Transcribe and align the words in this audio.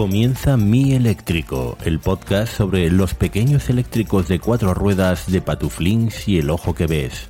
Comienza 0.00 0.56
Mi 0.56 0.94
Eléctrico, 0.94 1.76
el 1.84 1.98
podcast 1.98 2.56
sobre 2.56 2.90
los 2.90 3.12
pequeños 3.12 3.68
eléctricos 3.68 4.28
de 4.28 4.40
cuatro 4.40 4.72
ruedas 4.72 5.30
de 5.30 5.42
Patuflings 5.42 6.26
y 6.26 6.38
el 6.38 6.48
ojo 6.48 6.74
que 6.74 6.86
ves. 6.86 7.28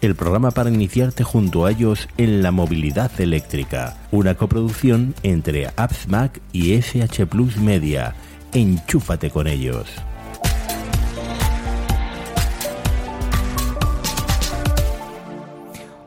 El 0.00 0.16
programa 0.16 0.50
para 0.50 0.68
iniciarte 0.68 1.22
junto 1.22 1.64
a 1.64 1.70
ellos 1.70 2.08
en 2.16 2.42
la 2.42 2.50
movilidad 2.50 3.12
eléctrica. 3.20 3.96
Una 4.10 4.34
coproducción 4.34 5.14
entre 5.22 5.68
Apps 5.76 6.08
Mac 6.08 6.40
y 6.52 6.72
SH 6.72 7.26
Plus 7.26 7.56
Media. 7.56 8.16
Enchúfate 8.52 9.30
con 9.30 9.46
ellos. 9.46 9.86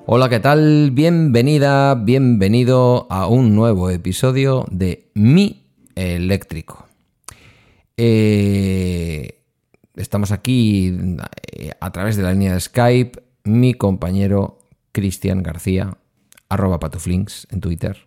Hola, 0.07 0.27
¿qué 0.27 0.41
tal? 0.41 0.91
Bienvenida, 0.91 1.95
bienvenido 1.95 3.07
a 3.09 3.27
un 3.27 3.55
nuevo 3.55 3.89
episodio 3.89 4.65
de 4.69 5.05
Mi 5.13 5.60
Eléctrico. 5.95 6.87
Eh, 7.97 9.43
estamos 9.95 10.31
aquí 10.31 11.17
eh, 11.51 11.71
a 11.79 11.91
través 11.91 12.15
de 12.15 12.23
la 12.23 12.33
línea 12.33 12.53
de 12.53 12.59
Skype, 12.59 13.21
mi 13.43 13.73
compañero 13.73 14.59
Cristian 14.91 15.43
García, 15.43 15.97
arroba 16.49 16.79
patuflinks 16.79 17.47
en 17.51 17.61
Twitter. 17.61 18.05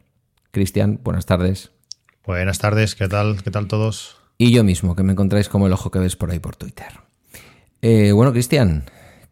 Cristian, 0.51 1.01
buenas 1.03 1.27
tardes. 1.27 1.71
Buenas 2.27 2.59
tardes, 2.59 2.95
¿qué 2.95 3.09
tal? 3.09 3.43
¿Qué 3.43 3.51
tal 3.51 3.69
todos? 3.69 4.17
Y 4.39 4.53
yo 4.53 4.65
mismo, 4.65 4.97
que 4.97 5.03
me 5.03 5.13
encontráis 5.13 5.49
como 5.49 5.67
el 5.67 5.73
ojo 5.73 5.91
que 5.91 5.99
ves 5.99 6.17
por 6.17 6.31
ahí 6.31 6.39
por 6.39 6.57
Twitter. 6.57 7.01
Eh, 7.83 8.13
bueno, 8.13 8.33
Cristian, 8.33 8.85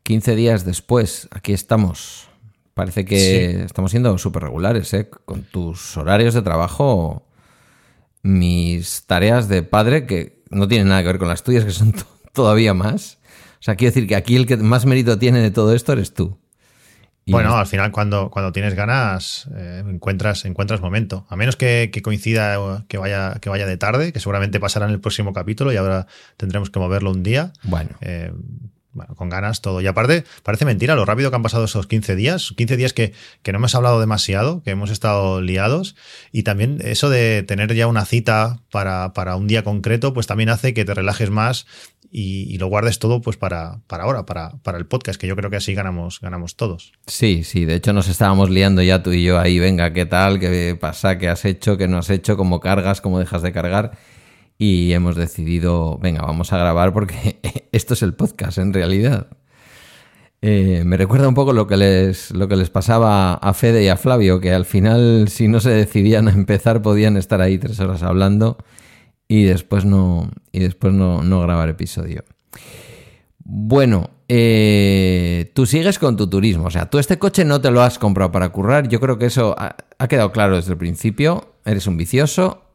15 0.03 0.37
días 0.37 0.65
después, 0.65 1.29
aquí 1.31 1.53
estamos. 1.53 2.29
Parece 2.75 3.05
que 3.05 3.65
estamos 3.65 3.91
siendo 3.91 4.17
súper 4.19 4.45
regulares, 4.45 4.93
¿eh? 4.95 5.09
Con 5.09 5.43
tus 5.43 5.97
horarios 5.97 6.35
de 6.35 6.43
trabajo, 6.43 7.27
mis 8.23 9.05
tareas 9.07 9.49
de 9.49 9.63
padre, 9.63 10.07
que 10.07 10.43
no 10.51 10.69
tienen 10.69 10.89
nada 10.89 11.03
que 11.03 11.09
ver 11.09 11.19
con 11.19 11.29
las 11.29 11.43
tuyas, 11.43 11.65
que 11.65 11.73
son 11.73 11.95
todavía 12.33 12.75
más. 12.75 13.19
O 13.55 13.65
sea, 13.65 13.77
quiero 13.77 13.95
decir 13.95 14.09
que 14.09 14.17
aquí 14.17 14.37
el 14.37 14.47
que 14.47 14.57
más 14.57 14.87
mérito 14.87 15.19
tiene 15.19 15.41
de 15.41 15.51
todo 15.51 15.75
esto 15.75 15.93
eres 15.93 16.15
tú. 16.15 16.39
bueno, 17.27 17.57
al 17.57 17.67
final 17.67 17.93
cuando, 17.93 18.31
cuando 18.31 18.51
tienes 18.51 18.75
ganas 18.75 19.49
eh, 19.55 19.85
encuentras, 19.87 20.45
encuentras 20.45 20.81
momento. 20.81 21.27
A 21.29 21.37
menos 21.37 21.57
que, 21.57 21.91
coincida 22.03 22.85
que 22.89 22.99
vaya, 22.99 23.39
que 23.41 23.51
vaya 23.51 23.67
de 23.67 23.77
tarde, 23.77 24.13
que 24.13 24.19
seguramente 24.19 24.59
pasará 24.59 24.87
en 24.87 24.93
el 24.93 25.01
próximo 25.01 25.33
capítulo 25.33 25.73
y 25.73 25.77
ahora 25.77 26.07
tendremos 26.37 26.71
que 26.71 26.81
moverlo 26.81 27.11
un 27.11 27.23
día. 27.23 27.53
Bueno. 27.63 27.91
Eh, 28.01 28.33
bueno, 28.93 29.15
con 29.15 29.29
ganas 29.29 29.61
todo. 29.61 29.81
Y 29.81 29.87
aparte, 29.87 30.25
parece 30.43 30.65
mentira 30.65 30.95
lo 30.95 31.05
rápido 31.05 31.31
que 31.31 31.37
han 31.37 31.43
pasado 31.43 31.65
esos 31.65 31.87
15 31.87 32.17
días. 32.17 32.53
15 32.57 32.77
días 32.77 32.93
que, 32.93 33.13
no 33.51 33.59
hemos 33.59 33.75
hablado 33.75 34.01
demasiado, 34.01 34.63
que 34.63 34.71
hemos 34.71 34.91
estado 34.91 35.41
liados. 35.41 35.97
Y 36.31 36.43
también 36.43 36.79
eso 36.85 37.11
de 37.11 37.43
tener 37.43 37.75
ya 37.75 37.87
una 37.87 38.05
cita 38.05 38.61
para, 38.71 39.13
para 39.13 39.37
un 39.37 39.47
día 39.47 39.65
concreto, 39.65 40.13
pues 40.15 40.27
también 40.27 40.49
hace 40.49 40.75
que 40.75 40.85
te 40.85 40.95
relajes 40.95 41.31
más 41.31 41.67
y, 42.15 42.59
lo 42.59 42.67
guardes 42.67 42.99
todo 42.99 43.23
pues 43.23 43.39
para, 43.39 43.81
para 43.87 44.05
ahora, 44.05 44.27
para, 44.27 44.51
para 44.63 44.77
el 44.77 44.87
podcast, 44.87 45.19
que 45.19 45.27
yo 45.27 45.35
creo 45.35 45.49
que 45.49 45.57
así 45.57 45.73
ganamos, 45.73 46.21
ganamos 46.21 46.57
todos. 46.57 46.93
Sí, 47.07 47.43
sí, 47.43 47.65
de 47.65 47.77
hecho 47.77 47.95
nos 47.95 48.09
estábamos 48.09 48.51
liando 48.51 48.83
ya 48.83 49.03
tú 49.03 49.13
y 49.13 49.25
yo 49.25 49.41
ahí, 49.41 49.59
venga, 49.59 49.93
¿qué 49.95 50.05
tal? 50.05 50.39
¿Qué 50.39 50.77
pasa? 50.79 51.17
¿Qué 51.17 51.29
has 51.29 51.45
hecho? 51.47 51.79
¿Qué 51.79 51.89
no 51.89 51.99
has 51.99 52.11
hecho? 52.11 52.37
¿Cómo 52.37 52.61
cargas? 52.61 53.01
¿Cómo 53.01 53.19
dejas 53.19 53.41
de 53.41 53.53
cargar? 53.53 53.93
Y 54.63 54.93
hemos 54.93 55.17
decidido, 55.17 55.99
venga, 55.99 56.23
vamos 56.23 56.53
a 56.53 56.57
grabar 56.57 56.93
porque 56.93 57.41
esto 57.73 57.95
es 57.95 58.03
el 58.03 58.15
podcast 58.15 58.59
en 58.59 58.73
realidad. 58.73 59.27
Eh, 60.41 60.85
me 60.87 60.97
recuerda 60.97 61.27
un 61.27 61.35
poco 61.35 61.53
lo 61.53 61.67
que, 61.67 61.77
les, 61.77 62.31
lo 62.31 62.47
que 62.47 62.55
les 62.55 62.71
pasaba 62.71 63.35
a 63.35 63.55
Fede 63.55 63.83
y 63.83 63.89
a 63.89 63.97
Flavio, 63.97 64.39
que 64.39 64.53
al 64.53 64.65
final, 64.65 65.27
si 65.29 65.49
no 65.49 65.59
se 65.59 65.71
decidían 65.71 66.29
a 66.29 66.31
empezar, 66.31 66.81
podían 66.81 67.17
estar 67.17 67.41
ahí 67.41 67.59
tres 67.59 67.81
horas 67.81 68.05
hablando 68.05 68.57
y 69.27 69.43
después 69.43 69.85
no, 69.85 70.31
y 70.53 70.61
después 70.61 70.95
no, 70.95 71.25
no 71.25 71.41
grabar 71.41 71.69
episodio. 71.69 72.23
Bueno, 73.39 74.11
eh, 74.29 75.51
tú 75.57 75.67
sigues 75.67 75.99
con 75.99 76.17
tu 76.17 76.31
turismo. 76.31 76.67
O 76.67 76.71
sea, 76.71 76.89
tú 76.89 77.01
este 77.01 77.19
coche 77.19 77.45
no 77.45 77.61
te 77.61 77.73
lo 77.73 77.83
has 77.83 77.99
comprado 77.99 78.31
para 78.31 78.51
currar. 78.51 78.87
Yo 78.87 79.01
creo 79.01 79.19
que 79.19 79.27
eso 79.27 79.57
ha 79.59 80.07
quedado 80.09 80.31
claro 80.31 80.55
desde 80.55 80.71
el 80.71 80.79
principio. 80.79 81.57
Eres 81.65 81.89
un 81.89 81.97
vicioso 81.97 82.72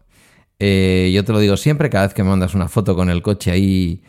eh, 0.60 1.12
yo 1.14 1.24
te 1.24 1.34
lo 1.34 1.40
digo 1.40 1.58
siempre, 1.58 1.90
cada 1.90 2.08
vez 2.08 2.14
que 2.14 2.24
me 2.24 2.30
mandas 2.30 2.54
una 2.56 2.68
foto 2.68 2.96
con 2.96 3.10
el 3.10 3.22
coche 3.22 3.52
ahí, 3.52 4.04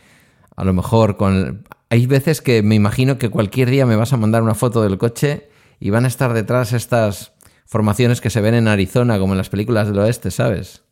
a 0.56 0.64
lo 0.64 0.72
mejor 0.72 1.16
con... 1.16 1.64
Hay 1.90 2.06
veces 2.06 2.42
que 2.42 2.62
me 2.62 2.74
imagino 2.74 3.18
que 3.18 3.30
cualquier 3.30 3.70
día 3.70 3.86
me 3.86 3.96
vas 3.96 4.12
a 4.12 4.16
mandar 4.16 4.42
una 4.42 4.54
foto 4.54 4.82
del 4.82 4.98
coche 4.98 5.48
y 5.80 5.90
van 5.90 6.04
a 6.04 6.08
estar 6.08 6.34
detrás 6.34 6.72
estas 6.72 7.32
formaciones 7.64 8.20
que 8.20 8.30
se 8.30 8.40
ven 8.40 8.54
en 8.54 8.68
Arizona, 8.68 9.18
como 9.18 9.32
en 9.34 9.38
las 9.38 9.48
películas 9.48 9.88
del 9.88 9.98
oeste, 9.98 10.30
¿sabes? 10.30 10.82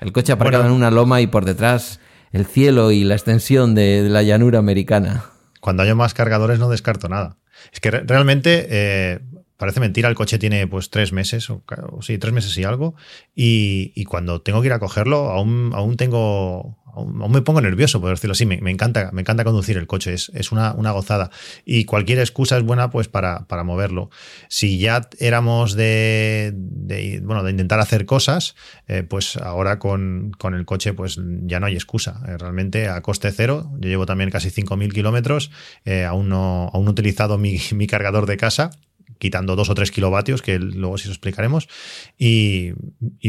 El 0.00 0.12
coche 0.12 0.32
aparcado 0.32 0.66
en 0.66 0.72
una 0.72 0.90
loma 0.90 1.20
y 1.20 1.26
por 1.26 1.44
detrás 1.44 2.00
el 2.32 2.46
cielo 2.46 2.90
y 2.90 3.04
la 3.04 3.14
extensión 3.14 3.74
de, 3.74 4.08
la 4.08 4.22
llanura 4.22 4.58
americana. 4.58 5.24
Cuando 5.60 5.82
haya 5.82 5.94
más 5.94 6.14
cargadores 6.14 6.58
no 6.58 6.68
descarto 6.68 7.08
nada. 7.08 7.38
Es 7.72 7.80
que 7.80 7.90
realmente 7.90 8.66
eh, 8.68 9.20
parece 9.56 9.80
mentira, 9.80 10.08
el 10.08 10.14
coche 10.14 10.38
tiene 10.38 10.66
pues 10.66 10.90
tres 10.90 11.12
meses, 11.12 11.48
o, 11.50 11.62
sí, 12.00 12.18
tres 12.18 12.32
meses 12.32 12.56
y 12.58 12.64
algo, 12.64 12.94
y, 13.34 14.04
cuando 14.04 14.42
tengo 14.42 14.60
que 14.60 14.66
ir 14.66 14.72
a 14.72 14.78
cogerlo, 14.78 15.30
aún, 15.30 15.72
aún 15.74 15.96
tengo, 15.96 16.78
aún, 16.94 17.32
me 17.32 17.42
pongo 17.42 17.60
nervioso, 17.60 18.00
por 18.00 18.10
decirlo 18.10 18.32
así, 18.32 18.44
me, 18.44 18.70
encanta, 18.70 19.10
me 19.12 19.22
encanta 19.22 19.44
conducir 19.44 19.76
el 19.78 19.86
coche, 19.86 20.12
es, 20.12 20.30
es 20.34 20.52
una, 20.52 20.74
una, 20.74 20.90
gozada, 20.92 21.30
y 21.64 21.84
cualquier 21.84 22.18
excusa 22.18 22.58
es 22.58 22.64
buena 22.64 22.90
pues 22.90 23.08
para, 23.08 23.46
para 23.46 23.64
moverlo. 23.64 24.10
Si 24.48 24.78
ya 24.78 25.08
éramos 25.18 25.74
de, 25.74 26.52
bueno, 27.22 27.42
de 27.42 27.50
intentar 27.50 27.80
hacer 27.80 28.04
cosas, 28.04 28.54
eh, 28.88 29.02
pues 29.02 29.36
ahora 29.38 29.78
con, 29.78 30.32
con, 30.38 30.54
el 30.54 30.66
coche 30.66 30.92
pues 30.92 31.18
ya 31.42 31.60
no 31.60 31.66
hay 31.66 31.74
excusa, 31.74 32.20
eh, 32.28 32.36
realmente 32.36 32.88
a 32.88 33.00
coste 33.00 33.32
cero, 33.32 33.70
yo 33.78 33.88
llevo 33.88 34.06
también 34.06 34.30
casi 34.30 34.50
5.000 34.50 34.92
kilómetros, 34.92 35.50
eh, 35.84 36.04
aún, 36.04 36.28
no, 36.28 36.70
aún 36.72 36.84
no 36.84 36.90
he 36.90 36.92
utilizado 36.92 37.38
mi, 37.38 37.58
mi 37.72 37.86
cargador 37.86 38.26
de 38.26 38.36
casa, 38.36 38.70
quitando 39.18 39.56
dos 39.56 39.70
o 39.70 39.74
tres 39.74 39.90
kilovatios, 39.90 40.42
que 40.42 40.58
luego 40.58 40.98
sí 40.98 41.08
os 41.08 41.14
explicaremos. 41.14 41.68
Y, 42.18 42.72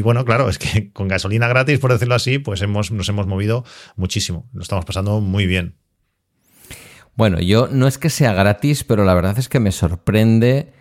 bueno, 0.01 0.25
claro, 0.25 0.49
es 0.49 0.57
que 0.57 0.91
con 0.93 1.07
gasolina 1.07 1.47
gratis, 1.47 1.79
por 1.79 1.91
decirlo 1.91 2.15
así, 2.15 2.39
pues 2.39 2.61
hemos, 2.61 2.91
nos 2.91 3.09
hemos 3.09 3.27
movido 3.27 3.63
muchísimo. 3.95 4.49
Lo 4.53 4.61
estamos 4.61 4.85
pasando 4.85 5.19
muy 5.21 5.45
bien. 5.45 5.75
Bueno, 7.15 7.39
yo 7.39 7.67
no 7.71 7.87
es 7.87 7.97
que 7.97 8.11
sea 8.11 8.33
gratis, 8.33 8.83
pero 8.83 9.03
la 9.03 9.15
verdad 9.15 9.39
es 9.39 9.49
que 9.49 9.59
me 9.59 9.71
sorprende 9.71 10.71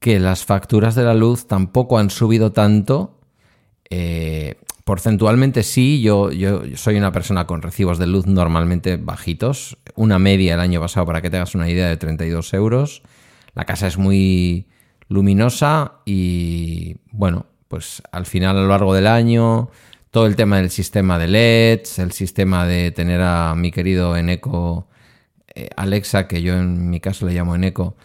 que 0.00 0.18
las 0.18 0.44
facturas 0.44 0.96
de 0.96 1.04
la 1.04 1.14
luz 1.14 1.46
tampoco 1.46 1.98
han 1.98 2.10
subido 2.10 2.52
tanto. 2.52 3.20
Eh, 3.90 4.56
porcentualmente 4.84 5.62
sí, 5.62 6.02
yo, 6.02 6.32
yo 6.32 6.62
soy 6.74 6.96
una 6.96 7.12
persona 7.12 7.46
con 7.46 7.62
recibos 7.62 7.98
de 7.98 8.08
luz 8.08 8.26
normalmente 8.26 8.96
bajitos. 8.96 9.78
Una 9.94 10.18
media 10.18 10.54
el 10.54 10.60
año 10.60 10.80
pasado, 10.80 11.06
para 11.06 11.22
que 11.22 11.30
te 11.30 11.36
hagas 11.36 11.54
una 11.54 11.70
idea, 11.70 11.88
de 11.88 11.96
32 11.96 12.52
euros. 12.54 13.02
La 13.54 13.64
casa 13.64 13.86
es 13.86 13.98
muy 13.98 14.66
luminosa 15.08 16.00
y 16.04 16.96
bueno, 17.12 17.46
pues 17.68 18.02
al 18.12 18.26
final 18.26 18.56
a 18.56 18.62
lo 18.62 18.68
largo 18.68 18.94
del 18.94 19.06
año 19.06 19.70
todo 20.10 20.26
el 20.26 20.36
tema 20.36 20.58
del 20.58 20.70
sistema 20.70 21.18
de 21.18 21.26
LEDs, 21.26 21.98
el 21.98 22.12
sistema 22.12 22.66
de 22.66 22.92
tener 22.92 23.20
a 23.20 23.54
mi 23.56 23.72
querido 23.72 24.16
Eneco 24.16 24.88
eh, 25.54 25.70
Alexa, 25.76 26.28
que 26.28 26.42
yo 26.42 26.54
en 26.54 26.90
mi 26.90 27.00
caso 27.00 27.26
le 27.26 27.32
llamo 27.32 27.54
Eneco, 27.54 27.96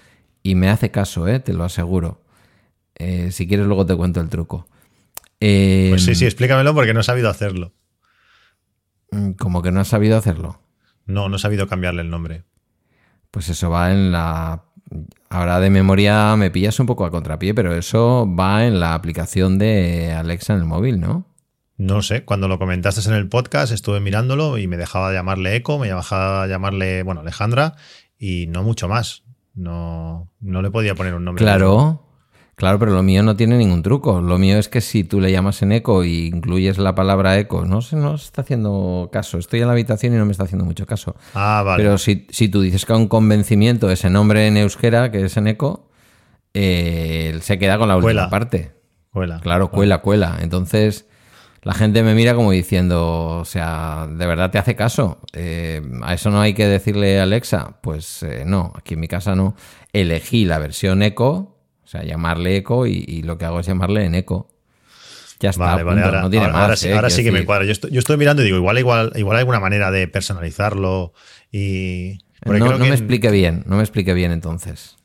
y 0.41 0.55
me 0.55 0.69
hace 0.69 0.91
caso, 0.91 1.27
eh, 1.27 1.39
te 1.39 1.53
lo 1.53 1.63
aseguro. 1.63 2.23
Eh, 2.95 3.31
si 3.31 3.47
quieres 3.47 3.65
luego 3.65 3.85
te 3.85 3.95
cuento 3.95 4.21
el 4.21 4.29
truco. 4.29 4.67
pues 5.39 6.03
sí, 6.03 6.15
sí, 6.15 6.25
explícamelo 6.25 6.73
porque 6.73 6.93
no 6.93 7.01
he 7.01 7.03
sabido 7.03 7.29
hacerlo. 7.29 7.73
Mm, 9.11 9.31
¿Cómo 9.33 9.61
que 9.61 9.71
no 9.71 9.79
has 9.79 9.87
sabido 9.87 10.17
hacerlo? 10.17 10.61
No, 11.05 11.29
no 11.29 11.35
he 11.37 11.39
sabido 11.39 11.67
cambiarle 11.67 12.01
el 12.01 12.09
nombre. 12.09 12.43
Pues 13.31 13.49
eso 13.49 13.69
va 13.69 13.91
en 13.91 14.11
la 14.11 14.65
Ahora 15.29 15.59
de 15.59 15.69
memoria 15.69 16.35
me 16.35 16.51
pillas 16.51 16.79
un 16.79 16.85
poco 16.85 17.05
a 17.05 17.11
contrapié, 17.11 17.53
pero 17.53 17.75
eso 17.75 18.27
va 18.27 18.65
en 18.65 18.79
la 18.79 18.93
aplicación 18.93 19.59
de 19.59 20.11
Alexa 20.13 20.53
en 20.53 20.59
el 20.59 20.65
móvil, 20.65 20.99
¿no? 20.99 21.25
No 21.77 22.01
sé, 22.01 22.25
cuando 22.25 22.47
lo 22.47 22.59
comentaste 22.59 23.07
en 23.07 23.15
el 23.15 23.29
podcast 23.29 23.71
estuve 23.71 24.01
mirándolo 24.01 24.57
y 24.57 24.67
me 24.67 24.75
dejaba 24.75 25.13
llamarle 25.13 25.55
Eco, 25.55 25.79
me 25.79 25.87
dejaba 25.87 26.45
llamarle, 26.47 27.03
bueno, 27.03 27.21
Alejandra 27.21 27.75
y 28.17 28.47
no 28.47 28.63
mucho 28.63 28.89
más. 28.89 29.23
No, 29.53 30.29
no 30.41 30.61
le 30.61 30.71
podía 30.71 30.95
poner 30.95 31.13
un 31.13 31.23
nombre. 31.23 31.43
Claro, 31.43 32.08
Claro, 32.59 32.77
pero 32.77 32.91
lo 32.91 33.03
mío 33.03 33.23
no 33.23 33.37
tiene 33.37 33.57
ningún 33.57 33.81
truco. 33.83 34.19
Lo 34.19 34.37
mío 34.37 34.57
es 34.57 34.67
que 34.67 34.81
si 34.81 35.05
tú 35.05 35.21
le 35.21 35.31
llamas 35.31 35.61
en 35.61 35.71
eco 35.71 36.03
y 36.03 36.27
incluyes 36.27 36.77
la 36.77 36.93
palabra 36.93 37.39
eco, 37.39 37.63
no 37.63 37.81
se 37.81 37.95
nos 37.95 38.25
está 38.25 38.41
haciendo 38.41 39.09
caso. 39.13 39.37
Estoy 39.37 39.61
en 39.61 39.67
la 39.67 39.71
habitación 39.71 40.13
y 40.13 40.17
no 40.17 40.25
me 40.25 40.33
está 40.33 40.43
haciendo 40.43 40.65
mucho 40.65 40.85
caso. 40.85 41.15
Ah, 41.33 41.63
vale. 41.65 41.81
Pero 41.81 41.97
si, 41.97 42.17
tú 42.49 42.59
dices 42.59 42.85
con 42.85 43.07
convencimiento 43.07 43.89
ese 43.89 44.09
nombre 44.09 44.45
en 44.45 44.57
euskera, 44.57 45.09
que 45.09 45.23
es 45.23 45.37
en 45.37 45.47
eco, 45.47 45.87
eh, 46.53 47.39
se 47.41 47.57
queda 47.57 47.77
con 47.77 47.87
la 47.87 47.95
última 47.95 48.29
parte. 48.29 48.73
Cuela. 49.13 49.39
Claro, 49.39 49.71
cuela, 49.71 49.99
cuela. 49.99 50.39
Entonces, 50.41 51.07
la 51.61 51.73
gente 51.73 52.03
me 52.03 52.13
mira 52.13 52.35
como 52.35 52.51
diciendo, 52.51 53.37
o 53.39 53.45
sea, 53.45 54.05
¿de 54.11 54.27
verdad 54.27 54.51
te 54.51 54.57
hace 54.57 54.75
caso? 54.75 55.19
Eh, 55.31 55.81
¿A 56.01 56.13
eso 56.13 56.29
no 56.29 56.41
hay 56.41 56.53
que 56.53 56.67
decirle 56.67 57.21
Alexa? 57.21 57.77
Pues 57.81 58.21
eh, 58.21 58.43
no, 58.45 58.73
aquí 58.75 58.95
en 58.95 58.99
mi 58.99 59.07
casa 59.07 59.33
no. 59.33 59.55
Elegí 59.93 60.43
la 60.43 60.59
versión 60.59 61.01
eco 61.03 61.55
o 61.89 61.91
sea, 61.91 62.03
llamarle 62.03 62.55
eco 62.57 62.85
y, 62.85 63.23
lo 63.23 63.39
que 63.39 63.45
hago 63.45 63.59
es 63.59 63.65
llamarle 63.65 64.05
en 64.05 64.13
eco. 64.13 64.47
Ya 65.39 65.49
está, 65.49 65.63
Vale, 65.65 65.81
vale, 65.81 66.03
ahora, 66.03 66.21
no 66.21 66.29
tiene 66.29 66.45
ahora- 66.45 66.53
más. 66.53 66.63
ahora 66.65 66.75
sí, 66.75 66.87
eh, 66.89 66.93
ahora 66.93 67.09
sí 67.09 67.23
que 67.23 67.31
me 67.31 67.45
cuadra. 67.45 67.65
Yo 67.65 67.71
estoy, 67.71 67.89
yo 67.89 67.97
estoy 67.97 68.15
mirando 68.17 68.43
y 68.43 68.45
digo, 68.45 68.57
igual, 68.57 68.77
igual, 68.77 69.11
igual 69.15 69.37
hay 69.37 69.39
alguna 69.41 69.59
manera 69.59 69.89
de 69.89 70.07
personalizarlo 70.07 71.13
y. 71.51 72.19
No, 72.45 72.51
creo 72.53 72.65
no 72.67 72.73
que 72.73 72.79
me 72.81 72.87
en- 72.89 72.93
explique 72.93 73.31
bien, 73.31 73.63
no 73.65 73.77
me 73.77 73.81
explique 73.81 74.13
bien 74.13 74.31
entonces. 74.31 74.97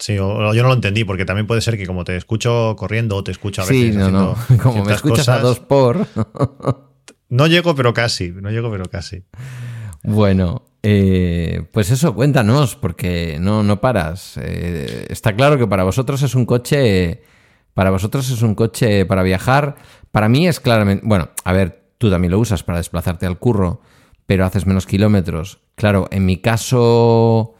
Sí, 0.00 0.18
o, 0.18 0.52
yo 0.52 0.62
no 0.64 0.68
lo 0.70 0.74
entendí, 0.74 1.04
porque 1.04 1.24
también 1.24 1.46
puede 1.46 1.60
ser 1.60 1.76
que 1.76 1.86
como 1.86 2.02
te 2.02 2.16
escucho 2.16 2.74
corriendo 2.76 3.14
o 3.14 3.22
te 3.22 3.30
escucho 3.30 3.62
a 3.62 3.66
Sí, 3.66 3.90
veces. 3.90 3.96
no, 3.96 4.10
no. 4.10 4.32
haciendo 4.32 4.62
Como 4.64 4.84
me 4.84 4.94
escuchas 4.94 5.28
a 5.28 5.38
dos 5.38 5.60
por. 5.60 6.08
No 7.28 7.46
llego, 7.46 7.74
pero 7.76 7.92
casi. 7.94 8.30
No 8.30 8.50
llego, 8.50 8.70
pero 8.70 8.84
casi. 8.84 9.24
Bueno, 10.02 10.62
eh, 10.88 11.66
pues 11.72 11.90
eso, 11.90 12.14
cuéntanos, 12.14 12.76
porque 12.76 13.38
no, 13.40 13.64
no 13.64 13.80
paras. 13.80 14.38
Eh, 14.40 15.08
está 15.10 15.34
claro 15.34 15.58
que 15.58 15.66
para 15.66 15.82
vosotros 15.82 16.22
es 16.22 16.36
un 16.36 16.46
coche. 16.46 17.22
Para 17.74 17.90
vosotros 17.90 18.30
es 18.30 18.40
un 18.42 18.54
coche 18.54 19.04
para 19.04 19.24
viajar. 19.24 19.74
Para 20.12 20.28
mí 20.28 20.46
es 20.46 20.60
claramente. 20.60 21.04
Bueno, 21.04 21.30
a 21.42 21.52
ver, 21.52 21.90
tú 21.98 22.08
también 22.08 22.30
lo 22.30 22.38
usas 22.38 22.62
para 22.62 22.78
desplazarte 22.78 23.26
al 23.26 23.36
curro, 23.36 23.80
pero 24.26 24.46
haces 24.46 24.64
menos 24.64 24.86
kilómetros. 24.86 25.58
Claro, 25.74 26.06
en 26.12 26.24
mi 26.24 26.36
caso. 26.36 27.54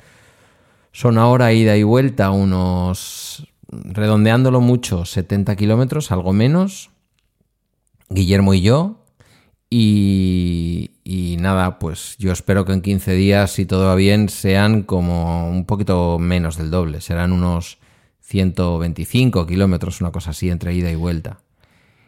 Son 0.93 1.19
ahora 1.19 1.52
ida 1.52 1.76
y 1.76 1.82
vuelta 1.82 2.31
unos. 2.31 3.49
Redondeándolo 3.69 4.61
mucho, 4.61 5.05
70 5.05 5.56
kilómetros, 5.56 6.12
algo 6.12 6.32
menos. 6.32 6.90
Guillermo 8.08 8.55
y 8.55 8.61
yo. 8.61 9.05
Y, 9.71 10.93
y 11.05 11.37
nada, 11.39 11.79
pues 11.79 12.17
yo 12.19 12.33
espero 12.33 12.65
que 12.65 12.73
en 12.73 12.83
15 12.83 13.13
días, 13.15 13.51
si 13.51 13.67
todo 13.67 13.87
va 13.87 13.95
bien, 13.95 14.29
sean 14.29 14.83
como 14.83 15.51
un 15.51 15.67
poquito 15.67 16.19
menos 16.19 16.57
del 16.57 16.71
doble. 16.71 17.01
Serán 17.01 17.33
unos 17.33 17.79
125 18.21 19.47
kilómetros, 19.47 20.01
una 20.01 20.13
cosa 20.13 20.31
así, 20.31 20.51
entre 20.51 20.75
ida 20.75 20.91
y 20.91 20.95
vuelta. 20.95 21.41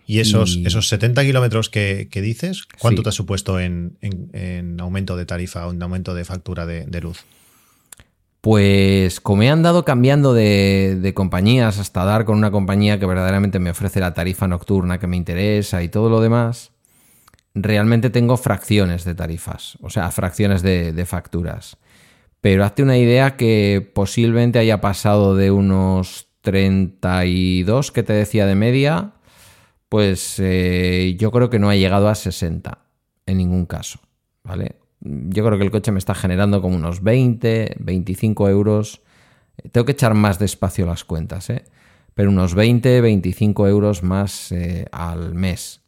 Y 0.06 0.20
esos, 0.20 0.56
Y- 0.56 0.66
esos 0.66 0.88
70 0.88 1.22
kilómetros 1.24 1.68
que, 1.68 2.08
que 2.10 2.22
dices, 2.22 2.66
¿cuánto 2.80 3.00
Sí. 3.00 3.04
te 3.04 3.08
ha 3.10 3.12
supuesto 3.12 3.60
en, 3.60 3.98
en- 4.00 4.30
en 4.32 4.80
aumento 4.80 5.16
de 5.16 5.26
tarifa 5.26 5.66
o 5.66 5.72
en 5.72 5.82
aumento 5.82 6.14
de 6.14 6.24
factura 6.24 6.64
de, 6.64 6.86
de 6.86 7.00
luz? 7.00 7.24
Pues 8.40 9.20
como 9.20 9.42
he 9.42 9.50
andado 9.50 9.84
cambiando 9.84 10.32
de, 10.32 10.96
de 11.00 11.12
compañías 11.12 11.78
hasta 11.78 12.04
dar 12.04 12.24
con 12.24 12.38
una 12.38 12.50
compañía 12.52 12.98
que 12.98 13.04
verdaderamente 13.04 13.58
me 13.58 13.70
ofrece 13.70 14.00
la 14.00 14.14
tarifa 14.14 14.46
nocturna 14.46 14.98
que 14.98 15.08
me 15.08 15.16
interesa 15.16 15.82
y 15.82 15.88
todo 15.88 16.08
lo 16.08 16.20
demás, 16.20 16.70
realmente 17.54 18.10
tengo 18.10 18.36
fracciones 18.36 19.04
de 19.04 19.14
tarifas, 19.14 19.78
o 19.80 19.90
sea, 19.90 20.10
fracciones 20.10 20.62
de, 20.62 21.04
facturas. 21.06 21.76
Pero 22.40 22.64
hazte 22.64 22.82
una 22.82 22.98
idea 22.98 23.36
que 23.36 23.90
posiblemente 23.94 24.58
haya 24.58 24.80
pasado 24.80 25.34
de 25.34 25.50
unos 25.50 26.28
32 26.42 27.90
que 27.90 28.02
te 28.02 28.12
decía 28.12 28.46
de 28.46 28.54
media, 28.54 29.12
pues 29.88 30.36
eh, 30.38 31.16
yo 31.18 31.30
creo 31.32 31.50
que 31.50 31.58
no 31.58 31.70
ha 31.70 31.76
llegado 31.76 32.08
a 32.08 32.14
60 32.14 32.78
en 33.26 33.36
ningún 33.38 33.66
caso, 33.66 34.00
¿vale? 34.44 34.76
Yo 35.00 35.44
creo 35.44 35.58
que 35.58 35.64
el 35.64 35.70
coche 35.70 35.92
me 35.92 35.98
está 35.98 36.14
generando 36.14 36.60
como 36.60 36.76
unos 36.76 37.02
20, 37.02 37.76
25 37.78 38.48
euros. 38.48 39.02
Tengo 39.72 39.84
que 39.84 39.92
echar 39.92 40.14
más 40.14 40.38
despacio 40.38 40.86
las 40.86 41.04
cuentas, 41.04 41.50
¿eh? 41.50 41.64
Pero 42.14 42.30
unos 42.30 42.54
20, 42.54 43.00
25 43.00 43.68
euros 43.68 44.02
más 44.02 44.50
eh, 44.50 44.86
al 44.90 45.34
mes. 45.34 45.82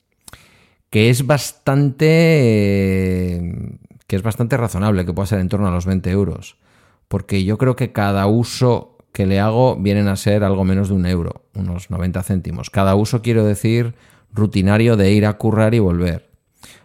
Que 0.90 1.08
es 1.10 1.26
bastante. 1.26 2.08
que 4.06 4.16
es 4.16 4.22
bastante 4.22 4.56
razonable, 4.56 5.06
que 5.06 5.12
pueda 5.12 5.26
ser 5.26 5.40
en 5.40 5.48
torno 5.48 5.68
a 5.68 5.70
los 5.70 5.86
20 5.86 6.10
euros. 6.10 6.56
Porque 7.08 7.44
yo 7.44 7.58
creo 7.58 7.76
que 7.76 7.92
cada 7.92 8.26
uso 8.26 8.98
que 9.12 9.26
le 9.26 9.40
hago 9.40 9.76
vienen 9.76 10.08
a 10.08 10.16
ser 10.16 10.44
algo 10.44 10.64
menos 10.64 10.88
de 10.88 10.94
un 10.94 11.06
euro, 11.06 11.44
unos 11.54 11.90
90 11.90 12.22
céntimos. 12.22 12.70
Cada 12.70 12.94
uso 12.94 13.22
quiero 13.22 13.44
decir 13.44 13.94
rutinario 14.32 14.96
de 14.96 15.12
ir 15.12 15.26
a 15.26 15.34
currar 15.34 15.74
y 15.74 15.78
volver. 15.78 16.30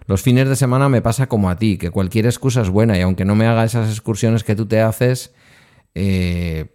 Los 0.07 0.21
fines 0.21 0.47
de 0.47 0.55
semana 0.55 0.89
me 0.89 1.01
pasa 1.01 1.27
como 1.27 1.49
a 1.49 1.57
ti, 1.57 1.77
que 1.77 1.89
cualquier 1.89 2.25
excusa 2.25 2.61
es 2.61 2.69
buena 2.69 2.97
y 2.97 3.01
aunque 3.01 3.25
no 3.25 3.35
me 3.35 3.47
haga 3.47 3.63
esas 3.63 3.89
excursiones 3.89 4.43
que 4.43 4.55
tú 4.55 4.67
te 4.67 4.81
haces, 4.81 5.33
eh, 5.95 6.67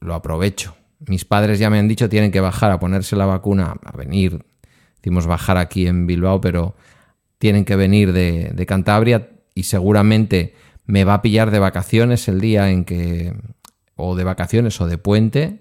lo 0.00 0.14
aprovecho. 0.14 0.76
Mis 1.06 1.24
padres 1.24 1.58
ya 1.58 1.68
me 1.68 1.78
han 1.78 1.88
dicho 1.88 2.08
tienen 2.08 2.30
que 2.30 2.40
bajar 2.40 2.70
a 2.70 2.78
ponerse 2.78 3.16
la 3.16 3.26
vacuna, 3.26 3.76
a 3.84 3.96
venir, 3.96 4.44
decimos 5.06 5.28
bajar 5.28 5.56
aquí 5.56 5.86
en 5.86 6.08
Bilbao, 6.08 6.40
pero 6.40 6.74
tienen 7.38 7.64
que 7.64 7.76
venir 7.76 8.12
de, 8.12 8.66
Cantabria 8.66 9.30
y 9.54 9.62
seguramente 9.62 10.56
me 10.84 11.04
va 11.04 11.14
a 11.14 11.22
pillar 11.22 11.52
de 11.52 11.60
vacaciones 11.60 12.26
el 12.26 12.40
día 12.40 12.72
en 12.72 12.84
que, 12.84 13.32
o 13.94 14.16
de 14.16 14.24
vacaciones 14.24 14.80
o 14.80 14.88
de 14.88 14.98
puente, 14.98 15.60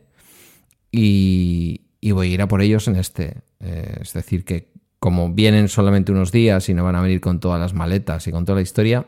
y, 0.91 1.81
y 2.01 2.09
voy 2.09 2.31
a 2.31 2.33
ir 2.33 2.41
a 2.41 2.47
por 2.47 2.63
ellos 2.63 2.87
en 2.87 2.95
este. 2.95 3.43
Eh, 3.59 3.97
es 4.01 4.13
decir, 4.13 4.45
que 4.45 4.71
como 4.97 5.31
vienen 5.31 5.67
solamente 5.67 6.11
unos 6.11 6.31
días 6.31 6.67
y 6.67 6.73
no 6.73 6.83
van 6.83 6.95
a 6.95 7.01
venir 7.01 7.21
con 7.21 7.39
todas 7.39 7.59
las 7.59 7.75
maletas 7.75 8.25
y 8.25 8.31
con 8.31 8.45
toda 8.45 8.55
la 8.55 8.63
historia, 8.63 9.05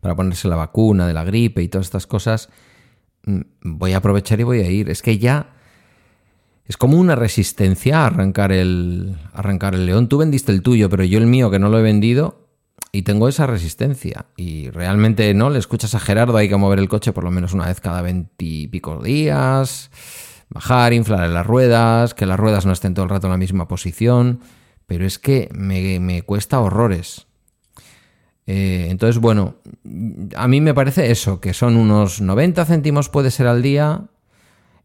para 0.00 0.16
ponerse 0.16 0.48
la 0.48 0.56
vacuna 0.56 1.06
de 1.06 1.12
la 1.12 1.24
gripe 1.24 1.62
y 1.62 1.68
todas 1.68 1.88
estas 1.88 2.06
cosas, 2.06 2.48
mm, 3.26 3.40
voy 3.64 3.92
a 3.92 3.98
aprovechar 3.98 4.40
y 4.40 4.44
voy 4.44 4.60
a 4.60 4.70
ir. 4.70 4.88
Es 4.88 5.02
que 5.02 5.18
ya 5.18 5.53
es 6.66 6.76
como 6.76 6.98
una 6.98 7.14
resistencia 7.14 8.02
a 8.02 8.06
arrancar 8.06 8.50
el, 8.50 9.16
arrancar 9.32 9.74
el 9.74 9.86
león. 9.86 10.08
Tú 10.08 10.18
vendiste 10.18 10.50
el 10.50 10.62
tuyo, 10.62 10.88
pero 10.88 11.04
yo 11.04 11.18
el 11.18 11.26
mío 11.26 11.50
que 11.50 11.58
no 11.58 11.68
lo 11.68 11.78
he 11.78 11.82
vendido 11.82 12.48
y 12.90 13.02
tengo 13.02 13.28
esa 13.28 13.46
resistencia. 13.46 14.26
Y 14.36 14.70
realmente 14.70 15.34
no, 15.34 15.50
le 15.50 15.58
escuchas 15.58 15.94
a 15.94 16.00
Gerardo, 16.00 16.36
hay 16.36 16.48
que 16.48 16.56
mover 16.56 16.78
el 16.78 16.88
coche 16.88 17.12
por 17.12 17.24
lo 17.24 17.30
menos 17.30 17.52
una 17.52 17.66
vez 17.66 17.80
cada 17.80 18.00
veintipico 18.00 19.02
días, 19.02 19.90
bajar, 20.48 20.94
inflar 20.94 21.28
las 21.28 21.46
ruedas, 21.46 22.14
que 22.14 22.24
las 22.24 22.40
ruedas 22.40 22.64
no 22.64 22.72
estén 22.72 22.94
todo 22.94 23.04
el 23.04 23.10
rato 23.10 23.26
en 23.26 23.32
la 23.32 23.38
misma 23.38 23.68
posición. 23.68 24.40
Pero 24.86 25.04
es 25.04 25.18
que 25.18 25.50
me, 25.52 26.22
cuesta 26.22 26.60
horrores. 26.60 27.26
Eh, 28.46 28.86
entonces, 28.90 29.20
bueno, 29.20 29.56
a 30.36 30.48
mí 30.48 30.60
me 30.60 30.74
parece 30.74 31.10
eso, 31.10 31.40
que 31.40 31.52
son 31.52 31.76
unos 31.76 32.20
90 32.20 32.64
céntimos 32.64 33.08
puede 33.08 33.30
ser 33.30 33.46
al 33.46 33.62
día 33.62 34.08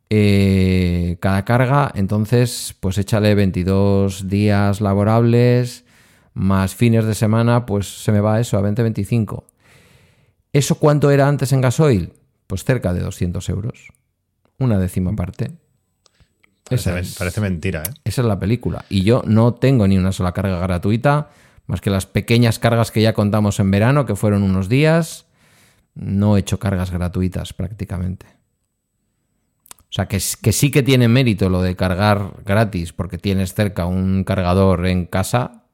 eh, 0.09 1.17
cada 1.19 1.45
carga, 1.45 1.91
entonces 1.95 2.75
pues 2.79 2.97
échale 2.97 3.35
22 3.35 4.27
días 4.27 4.81
laborables 4.81 5.85
más 6.33 6.73
fines 6.75 7.05
de 7.05 7.15
semana, 7.15 7.65
pues 7.65 8.03
se 8.03 8.11
me 8.11 8.19
va 8.21 8.39
eso 8.39 8.57
a 8.57 8.61
20-25. 8.61 9.43
¿Eso 10.53 10.75
cuánto 10.75 11.11
era 11.11 11.27
antes 11.27 11.51
en 11.53 11.61
gasoil? 11.61 12.13
Pues 12.47 12.63
cerca 12.63 12.93
de 12.93 13.01
200 13.01 13.47
euros. 13.49 13.89
Una 14.57 14.79
décima 14.79 15.15
parte. 15.15 15.51
Parece, 16.63 16.89
Esa 16.89 16.99
es. 16.99 17.15
parece 17.17 17.41
mentira, 17.41 17.83
¿eh? 17.83 17.91
Esa 18.03 18.21
es 18.21 18.27
la 18.27 18.39
película. 18.39 18.85
Y 18.89 19.03
yo 19.03 19.21
no 19.25 19.53
tengo 19.53 19.87
ni 19.87 19.97
una 19.97 20.11
sola 20.11 20.31
carga 20.31 20.59
gratuita, 20.59 21.29
más 21.67 21.81
que 21.81 21.89
las 21.89 22.05
pequeñas 22.05 22.57
cargas 22.57 22.91
que 22.91 23.01
ya 23.01 23.13
contamos 23.13 23.59
en 23.59 23.69
verano, 23.71 24.05
que 24.05 24.15
fueron 24.15 24.43
unos 24.43 24.69
días. 24.69 25.25
No 25.93 26.35
he 26.37 26.39
hecho 26.39 26.57
cargas 26.59 26.91
gratuitas 26.91 27.53
prácticamente. 27.53 28.25
O 29.99 30.01
sea, 30.01 30.07
que, 30.07 30.19
sí 30.53 30.71
que 30.71 30.81
tiene 30.81 31.09
mérito 31.09 31.49
lo 31.49 31.61
de 31.61 31.75
cargar 31.75 32.31
gratis, 32.45 32.93
porque 32.93 33.17
tienes 33.17 33.53
cerca 33.53 33.85
un 33.85 34.23
cargador 34.23 34.87
en 34.87 35.05
casa, 35.05 35.65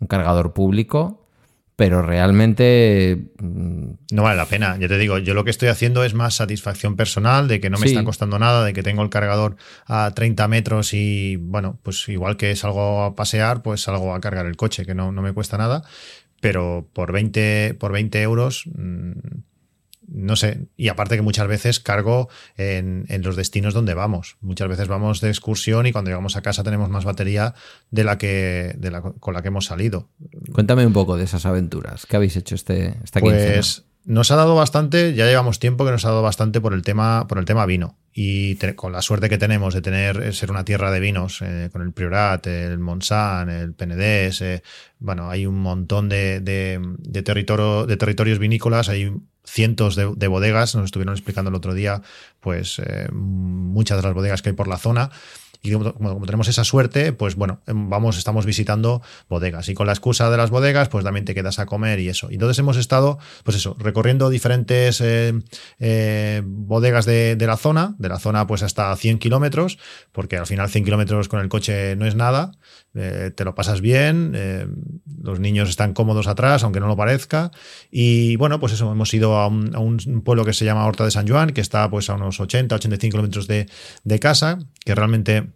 un 0.00 0.06
cargador 0.06 0.52
público, 0.52 1.26
pero 1.76 2.02
realmente 2.02 3.30
mm, 3.38 3.90
No 4.12 4.22
vale 4.24 4.36
la 4.36 4.44
pena. 4.44 4.76
Ya 4.78 4.86
te 4.86 4.98
digo, 4.98 5.16
yo 5.16 5.32
lo 5.32 5.44
que 5.44 5.50
estoy 5.50 5.68
haciendo 5.70 6.04
es 6.04 6.12
más 6.12 6.34
satisfacción 6.34 6.94
personal, 6.94 7.48
de 7.48 7.58
que 7.58 7.70
no 7.70 7.78
me 7.78 7.86
Sí. 7.86 7.92
está 7.94 8.04
costando 8.04 8.38
nada, 8.38 8.66
de 8.66 8.74
que 8.74 8.82
tengo 8.82 9.02
el 9.02 9.08
cargador 9.08 9.56
a 9.86 10.10
30 10.14 10.46
metros 10.46 10.92
y, 10.92 11.36
bueno, 11.36 11.78
pues 11.82 12.06
igual 12.10 12.36
que 12.36 12.54
salgo 12.56 13.02
a 13.04 13.16
pasear, 13.16 13.62
pues 13.62 13.80
salgo 13.80 14.14
a 14.14 14.20
cargar 14.20 14.44
el 14.44 14.56
coche, 14.56 14.84
que 14.84 14.94
no, 14.94 15.10
no 15.10 15.22
me 15.22 15.32
cuesta 15.32 15.56
nada. 15.56 15.84
Pero 16.42 16.86
por 16.92 17.12
20, 17.12 17.76
por 17.80 17.92
20 17.92 18.20
euros, 18.20 18.64
mm, 18.74 19.12
no 20.10 20.36
sé. 20.36 20.66
Y 20.76 20.88
aparte 20.88 21.16
que 21.16 21.22
muchas 21.22 21.46
veces 21.46 21.80
cargo 21.80 22.28
en, 22.56 23.06
en 23.08 23.22
los 23.22 23.36
destinos 23.36 23.74
donde 23.74 23.94
vamos. 23.94 24.36
Muchas 24.40 24.68
veces 24.68 24.88
vamos 24.88 25.20
de 25.20 25.28
excursión 25.28 25.86
y 25.86 25.92
cuando 25.92 26.10
llegamos 26.10 26.36
a 26.36 26.42
casa 26.42 26.64
tenemos 26.64 26.90
más 26.90 27.04
batería 27.04 27.54
de 27.90 28.04
la 28.04 28.18
que, 28.18 28.74
de 28.76 28.90
la, 28.90 29.02
con 29.02 29.34
la 29.34 29.42
que 29.42 29.48
hemos 29.48 29.66
salido. 29.66 30.08
cuéntame 30.52 30.86
un 30.86 30.92
poco 30.92 31.16
de 31.16 31.24
esas 31.24 31.46
aventuras. 31.46 32.06
¿Qué 32.06 32.16
habéis 32.16 32.36
hecho 32.36 32.54
este, 32.54 32.98
esta 33.04 33.20
quincena? 33.20 33.89
Nos 34.04 34.30
ha 34.30 34.36
dado 34.36 34.54
bastante, 34.54 35.14
ya 35.14 35.26
llevamos 35.26 35.58
tiempo 35.58 35.84
que 35.84 35.90
nos 35.90 36.04
ha 36.06 36.08
dado 36.08 36.22
bastante 36.22 36.60
por 36.60 36.72
el 36.72 36.82
tema, 36.82 37.26
por 37.28 37.38
el 37.38 37.44
tema 37.44 37.66
vino. 37.66 37.98
Y 38.12 38.56
con 38.74 38.92
la 38.92 39.02
suerte 39.02 39.28
que 39.28 39.36
tenemos 39.36 39.74
de 39.74 39.82
tener, 39.82 40.22
eh, 40.22 40.32
ser 40.32 40.50
una 40.50 40.64
tierra 40.64 40.90
de 40.90 41.00
vinos, 41.00 41.42
eh, 41.42 41.68
con 41.70 41.82
el 41.82 41.92
Priorat, 41.92 42.46
el 42.46 42.78
Montsant, 42.78 43.50
el 43.50 43.74
Penedès, 43.74 44.40
eh, 44.40 44.62
bueno, 44.98 45.30
hay 45.30 45.44
un 45.44 45.60
montón 45.60 46.08
de, 46.08 46.40
de, 46.40 47.22
territorio, 47.22 47.86
de 47.86 47.96
territorios 47.98 48.38
vinícolas, 48.38 48.88
hay 48.88 49.12
cientos 49.44 49.96
de, 49.96 50.12
de 50.16 50.28
bodegas, 50.28 50.74
nos 50.74 50.86
estuvieron 50.86 51.14
explicando 51.14 51.50
el 51.50 51.54
otro 51.54 51.74
día, 51.74 52.02
pues 52.40 52.80
muchas 53.12 53.98
de 53.98 54.02
las 54.02 54.14
bodegas 54.14 54.42
que 54.42 54.50
hay 54.50 54.54
por 54.54 54.68
la 54.68 54.78
zona. 54.78 55.10
Y 55.62 55.72
como, 55.72 56.24
tenemos 56.24 56.48
esa 56.48 56.64
suerte, 56.64 57.12
pues 57.12 57.34
bueno, 57.34 57.60
em, 57.66 57.90
vamos, 57.90 58.16
estamos 58.16 58.46
visitando 58.46 59.02
bodegas. 59.28 59.68
Y 59.68 59.74
con 59.74 59.86
la 59.86 59.92
excusa 59.92 60.30
de 60.30 60.36
las 60.36 60.50
bodegas, 60.50 60.88
pues 60.88 61.04
también 61.04 61.24
te 61.24 61.34
quedas 61.34 61.58
a 61.58 61.66
comer 61.66 62.00
y 62.00 62.08
eso. 62.08 62.28
Entonces 62.30 62.58
hemos 62.58 62.76
estado, 62.78 63.18
pues 63.44 63.56
eso, 63.56 63.76
recorriendo 63.78 64.30
diferentes 64.30 65.00
eh, 65.02 65.34
eh, 65.78 66.42
bodegas 66.44 67.04
de, 67.04 67.36
de, 67.36 67.46
la 67.46 67.58
zona, 67.58 67.94
de 67.98 68.08
la 68.08 68.18
zona 68.18 68.46
pues 68.46 68.62
hasta 68.62 68.94
100 68.96 69.18
kilómetros, 69.18 69.78
porque 70.12 70.38
al 70.38 70.46
final 70.46 70.68
100 70.70 70.84
kilómetros 70.84 71.28
con 71.28 71.40
el 71.40 71.48
coche 71.48 71.94
no 71.96 72.06
es 72.06 72.14
nada. 72.14 72.52
Eh, 72.94 73.30
te 73.34 73.44
lo 73.44 73.54
pasas 73.54 73.80
bien, 73.80 74.32
los 75.22 75.38
niños 75.38 75.68
están 75.68 75.92
cómodos 75.92 76.26
atrás, 76.26 76.64
aunque 76.64 76.80
no 76.80 76.88
lo 76.88 76.96
parezca. 76.96 77.50
Y 77.90 78.36
bueno, 78.36 78.58
pues 78.60 78.72
eso, 78.72 78.90
hemos 78.90 79.12
ido 79.12 79.36
a 79.36 79.46
un, 79.46 79.74
a 79.74 79.78
un 79.78 80.22
pueblo 80.24 80.44
que 80.44 80.52
se 80.54 80.64
llama 80.64 80.86
Horta 80.86 81.04
de 81.04 81.10
San 81.10 81.28
Juan, 81.28 81.50
que 81.50 81.60
está 81.60 81.88
pues 81.90 82.08
a 82.10 82.14
unos 82.14 82.40
80, 82.40 82.74
85 82.74 83.12
kilómetros 83.12 83.46
de, 83.46 83.68
de 84.04 84.18
casa, 84.18 84.58
que 84.84 84.94
realmente 84.94 85.49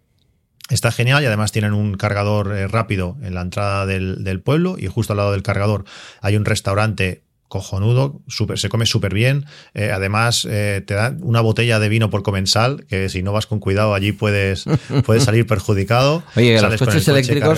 Está 0.71 0.91
genial 0.91 1.23
y 1.23 1.27
además 1.27 1.53
tienen 1.53 1.75
un 1.75 1.95
cargador 1.95 2.57
eh, 2.57 2.67
rápido 2.69 3.19
en 3.23 3.35
la 3.35 3.43
entrada 3.43 3.85
del, 3.85 4.25
del, 4.25 4.41
pueblo 4.41 4.77
y 4.79 4.87
justo 4.87 5.13
al 5.13 5.19
lado 5.19 5.33
del 5.33 5.43
cargador 5.43 5.85
hay 6.23 6.37
un 6.37 6.47
restaurante 6.47 7.23
cojonudo, 7.55 8.21
super, 8.27 8.59
se 8.59 8.69
come 8.69 8.85
súper 8.85 9.15
bien. 9.15 9.47
Eh, 9.75 9.93
además, 9.93 10.45
eh, 10.51 10.83
te 10.85 10.95
dan 10.95 11.21
una 11.23 11.41
botella 11.41 11.79
de 11.79 11.89
vino 11.89 12.11
por 12.11 12.25
comensal, 12.25 12.85
que 12.89 13.09
si 13.09 13.23
no 13.23 13.33
vas 13.33 13.47
con 13.47 13.61
cuidado 13.61 13.95
allí 13.95 14.11
puedes, 14.11 14.65
puedes 15.07 15.23
salir 15.23 15.47
perjudicado. 15.47 16.25
Oye, 16.35 16.61
los 16.61 16.77
coches 16.77 17.07
eléctricos 17.07 17.57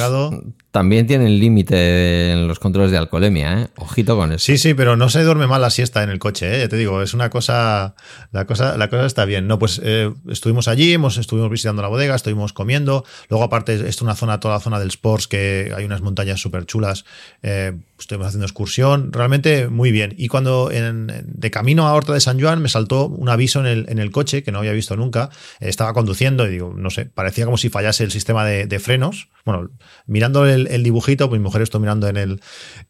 también 0.77 1.07
tienen 1.07 1.39
límite 1.39 2.33
en 2.33 2.47
los 2.47 2.59
controles 2.59 2.91
de 2.91 2.99
alcoholemia, 2.99 3.63
¿eh? 3.63 3.69
Ojito 3.79 4.15
con 4.15 4.33
eso. 4.33 4.45
Sí, 4.45 4.59
sí, 4.59 4.75
pero 4.75 4.95
no 4.95 5.09
se 5.09 5.23
duerme 5.23 5.47
mal 5.47 5.63
la 5.63 5.71
siesta 5.71 6.03
en 6.03 6.11
el 6.11 6.19
coche, 6.19 6.63
¿eh? 6.63 6.69
Te 6.69 6.77
digo, 6.77 7.01
es 7.01 7.15
una 7.15 7.31
cosa, 7.31 7.95
la 8.31 8.45
cosa, 8.45 8.77
la 8.77 8.91
cosa 8.91 9.07
está 9.07 9.25
bien. 9.25 9.47
No, 9.47 9.59
pues 9.59 9.81
eh, 9.83 10.13
estuvimos 10.29 10.69
allí, 10.69 10.93
hemos, 10.93 11.17
estuvimos 11.17 11.49
visitando 11.49 11.81
la 11.81 11.89
bodega, 11.89 12.15
estuvimos 12.15 12.53
comiendo. 12.53 13.07
Luego, 13.31 13.45
aparte, 13.45 13.73
esto 13.73 13.87
es 13.87 14.03
una 14.03 14.15
zona, 14.15 14.39
toda 14.39 14.57
la 14.57 14.61
zona 14.61 14.79
del 14.79 14.89
sports, 14.89 15.29
que 15.29 15.73
hay 15.75 15.87
unas 15.87 16.03
montañas 16.03 16.43
súper 16.43 16.67
chulas. 16.67 17.07
Eh, 17.43 17.73
estuvimos 17.99 18.27
haciendo 18.27 18.45
excursión. 18.45 19.15
Realmente 19.15 19.69
muy 19.69 19.91
bien. 19.93 20.15
Y 20.19 20.29
cuando 20.29 20.71
en, 20.71 21.07
de 21.25 21.51
camino 21.51 21.87
a 21.87 21.95
Horta 21.95 22.13
de 22.13 22.21
San 22.21 22.39
Juan 22.39 22.61
me 22.61 22.69
saltó 22.69 23.07
un 23.07 23.31
aviso 23.31 23.61
en 23.61 23.67
el, 23.67 23.87
en 23.89 23.99
el 23.99 24.11
coche 24.11 24.43
que 24.43 24.53
no 24.53 24.59
había 24.59 24.73
visto 24.73 24.95
nunca. 24.95 25.31
Estaba 25.59 25.95
conduciendo 25.95 26.47
y 26.47 26.51
digo, 26.51 26.75
no 26.77 26.91
sé, 26.91 27.07
parecía 27.07 27.47
como 27.47 27.57
si 27.57 27.71
fallase 27.71 28.05
el 28.05 28.11
sistema 28.11 28.45
de, 28.45 28.67
de 28.67 28.79
frenos. 28.79 29.29
Bueno, 29.47 29.71
mirando 30.07 30.45
el, 30.45 30.66
el, 30.71 30.83
dibujito, 30.83 31.29
mi 31.29 31.39
mujer 31.39 31.63
estuvo 31.63 31.81
mirando 31.81 32.09
en 32.09 32.17
el, 32.17 32.41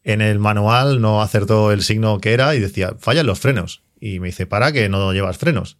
en 0.05 0.21
el 0.21 0.39
manual, 0.39 1.01
no 1.01 1.23
acertó 1.23 1.73
el 1.73 1.83
signo 1.83 2.21
que 2.21 2.33
era 2.33 2.55
y 2.55 2.61
decía, 2.61 2.95
fallan 2.99 3.27
los 3.27 3.41
frenos. 3.41 3.83
Y 4.01 4.21
me 4.21 4.29
dice, 4.29 4.47
para 4.47 4.73
que 4.73 4.89
no 4.89 5.13
llevas 5.13 5.39
frenos. 5.39 5.79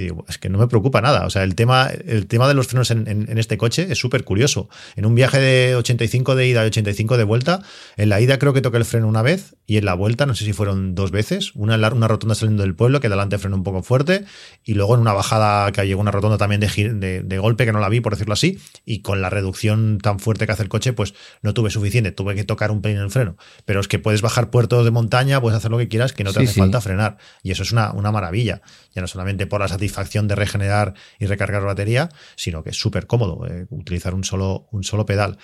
Y 0.00 0.04
digo, 0.04 0.24
es 0.28 0.38
que 0.38 0.48
no 0.48 0.58
me 0.58 0.66
preocupa 0.66 1.00
nada. 1.00 1.26
O 1.26 1.30
sea, 1.30 1.42
el 1.42 1.54
tema, 1.54 1.90
el 2.06 2.26
tema 2.26 2.48
de 2.48 2.54
los 2.54 2.66
frenos 2.66 2.90
en, 2.90 3.06
en, 3.08 3.30
en 3.30 3.38
este 3.38 3.58
coche 3.58 3.86
es 3.90 3.98
súper 3.98 4.24
curioso. 4.24 4.68
En 4.96 5.06
un 5.06 5.14
viaje 5.14 5.38
de 5.38 5.76
85 5.76 6.34
de 6.34 6.48
ida 6.48 6.64
y 6.64 6.66
85 6.68 7.16
de 7.16 7.24
vuelta, 7.24 7.62
en 7.96 8.08
la 8.08 8.20
ida 8.20 8.38
creo 8.38 8.52
que 8.52 8.60
toqué 8.60 8.78
el 8.78 8.84
freno 8.84 9.08
una 9.08 9.22
vez 9.22 9.56
y 9.66 9.76
en 9.76 9.84
la 9.84 9.94
vuelta 9.94 10.26
no 10.26 10.34
sé 10.34 10.44
si 10.44 10.52
fueron 10.52 10.94
dos 10.94 11.10
veces. 11.10 11.52
Una 11.54 11.76
una 11.76 12.08
rotonda 12.08 12.34
saliendo 12.34 12.62
del 12.62 12.74
pueblo 12.74 13.00
que 13.00 13.08
delante 13.08 13.38
freno 13.38 13.56
un 13.56 13.62
poco 13.62 13.82
fuerte 13.82 14.24
y 14.64 14.74
luego 14.74 14.94
en 14.94 15.00
una 15.00 15.12
bajada 15.12 15.70
que 15.72 15.86
llegó 15.86 16.00
una 16.00 16.10
rotonda 16.10 16.38
también 16.38 16.60
de, 16.60 16.68
de, 16.68 17.22
de, 17.22 17.38
golpe 17.38 17.64
que 17.64 17.72
no 17.72 17.80
la 17.80 17.88
vi, 17.88 18.00
por 18.00 18.12
decirlo 18.12 18.34
así, 18.34 18.58
y 18.84 19.02
con 19.02 19.20
la 19.20 19.30
reducción 19.30 19.98
tan 19.98 20.18
fuerte 20.18 20.46
que 20.46 20.52
hace 20.52 20.62
el 20.62 20.68
coche, 20.68 20.92
pues 20.92 21.14
no 21.42 21.54
tuve 21.54 21.70
suficiente. 21.70 22.12
Tuve 22.12 22.34
que 22.34 22.44
tocar 22.44 22.70
un 22.70 22.82
pelín 22.82 22.98
el 22.98 23.10
freno. 23.10 23.36
Pero 23.64 23.80
es 23.80 23.88
que 23.88 23.98
puedes 23.98 24.22
bajar 24.22 24.50
puertos 24.50 24.84
de 24.84 24.90
montaña, 24.90 25.40
puedes 25.40 25.56
hacer 25.56 25.70
lo 25.70 25.78
que 25.78 25.88
quieras, 25.88 26.12
que 26.12 26.24
no 26.24 26.32
te 26.32 26.40
sí, 26.40 26.44
hace 26.44 26.54
sí. 26.54 26.60
falta 26.60 26.80
frenar. 26.80 27.18
Y 27.42 27.50
eso 27.50 27.62
es 27.62 27.72
una, 27.72 27.92
una 27.92 28.12
maravilla. 28.12 28.62
Ya 28.94 29.02
no 29.02 29.08
solamente 29.08 29.46
por 29.46 29.60
la 29.60 29.68
satisfacción 29.68 29.89
de 29.92 30.34
regenerar 30.34 30.94
y 31.18 31.26
recargar 31.26 31.62
batería, 31.62 32.08
sino 32.36 32.62
que 32.62 32.70
es 32.70 32.76
súper 32.76 33.06
cómodo 33.06 33.46
eh, 33.46 33.66
utilizar 33.70 34.14
un 34.14 34.24
solo, 34.24 34.68
un 34.70 34.84
solo 34.84 35.06
pedal. 35.06 35.38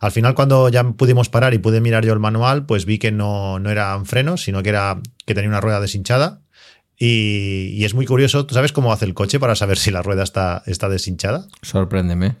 Al 0.00 0.12
final, 0.12 0.34
cuando 0.34 0.68
ya 0.68 0.84
pudimos 0.84 1.28
parar 1.28 1.54
y 1.54 1.58
pude 1.58 1.80
mirar 1.80 2.04
yo 2.04 2.12
el 2.12 2.20
manual, 2.20 2.66
pues 2.66 2.84
vi 2.84 2.98
que 2.98 3.12
no, 3.12 3.58
no 3.58 3.70
eran 3.70 4.06
frenos, 4.06 4.42
sino 4.42 4.62
que 4.62 4.70
era 4.70 5.00
que 5.26 5.34
tenía 5.34 5.48
una 5.48 5.60
rueda 5.60 5.80
deshinchada. 5.80 6.42
Y, 6.96 7.74
y 7.74 7.84
es 7.84 7.94
muy 7.94 8.06
curioso, 8.06 8.46
¿tú 8.46 8.54
sabes 8.54 8.72
cómo 8.72 8.92
hace 8.92 9.06
el 9.06 9.14
coche 9.14 9.40
para 9.40 9.56
saber 9.56 9.78
si 9.78 9.90
la 9.90 10.02
rueda 10.02 10.22
está, 10.22 10.62
está 10.66 10.88
deshinchada? 10.88 11.48
Sorpréndeme. 11.62 12.36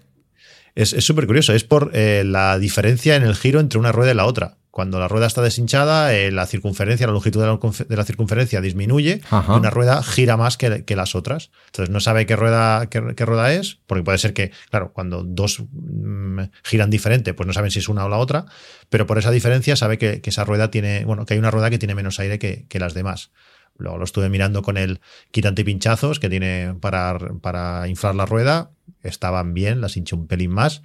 Es 0.74 0.90
súper 1.04 1.26
curioso, 1.26 1.52
es 1.52 1.64
por 1.64 1.90
eh, 1.92 2.22
la 2.24 2.58
diferencia 2.58 3.16
en 3.16 3.24
el 3.24 3.34
giro 3.34 3.60
entre 3.60 3.78
una 3.78 3.92
rueda 3.92 4.12
y 4.12 4.14
la 4.14 4.24
otra. 4.24 4.56
Cuando 4.72 4.98
la 4.98 5.06
rueda 5.06 5.26
está 5.26 5.42
deshinchada, 5.42 6.14
eh, 6.14 6.30
la 6.32 6.46
circunferencia, 6.46 7.06
la 7.06 7.12
longitud 7.12 7.42
de 7.42 7.46
la, 7.46 7.84
de 7.86 7.94
la 7.94 8.04
circunferencia 8.06 8.62
disminuye 8.62 9.20
Ajá. 9.30 9.52
y 9.52 9.58
una 9.58 9.68
rueda 9.68 10.02
gira 10.02 10.38
más 10.38 10.56
que, 10.56 10.86
que, 10.86 10.96
las 10.96 11.14
otras. 11.14 11.50
Entonces 11.66 11.90
no 11.90 12.00
sabe 12.00 12.24
qué 12.24 12.36
rueda, 12.36 12.86
qué, 12.86 13.14
qué, 13.14 13.26
rueda 13.26 13.52
es, 13.52 13.80
porque 13.86 14.02
puede 14.02 14.16
ser 14.16 14.32
que, 14.32 14.50
claro, 14.70 14.94
cuando 14.94 15.24
dos 15.24 15.62
mmm, 15.72 16.40
giran 16.64 16.88
diferente, 16.88 17.34
pues 17.34 17.46
no 17.46 17.52
saben 17.52 17.70
si 17.70 17.80
es 17.80 17.88
una 17.90 18.06
o 18.06 18.08
la 18.08 18.16
otra, 18.16 18.46
pero 18.88 19.06
por 19.06 19.18
esa 19.18 19.30
diferencia 19.30 19.76
sabe 19.76 19.98
que, 19.98 20.22
que, 20.22 20.30
esa 20.30 20.44
rueda 20.44 20.70
tiene, 20.70 21.04
bueno, 21.04 21.26
que 21.26 21.34
hay 21.34 21.38
una 21.38 21.50
rueda 21.50 21.68
que 21.68 21.78
tiene 21.78 21.94
menos 21.94 22.18
aire 22.18 22.38
que, 22.38 22.64
que 22.70 22.78
las 22.78 22.94
demás. 22.94 23.30
Luego 23.76 23.98
lo 23.98 24.04
estuve 24.04 24.30
mirando 24.30 24.62
con 24.62 24.78
el 24.78 25.00
quitante 25.32 25.66
pinchazos 25.66 26.18
que 26.18 26.30
tiene 26.30 26.74
para, 26.80 27.18
para 27.42 27.88
inflar 27.88 28.14
la 28.14 28.24
rueda. 28.24 28.70
Estaban 29.02 29.52
bien, 29.52 29.82
las 29.82 29.98
hinché 29.98 30.14
un 30.14 30.26
pelín 30.26 30.52
más. 30.52 30.80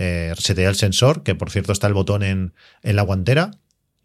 Eh, 0.00 0.32
reseteé 0.32 0.66
el 0.66 0.76
sensor, 0.76 1.24
que 1.24 1.34
por 1.34 1.50
cierto 1.50 1.72
está 1.72 1.88
el 1.88 1.92
botón 1.92 2.22
en, 2.22 2.54
en 2.84 2.94
la 2.94 3.02
guantera. 3.02 3.50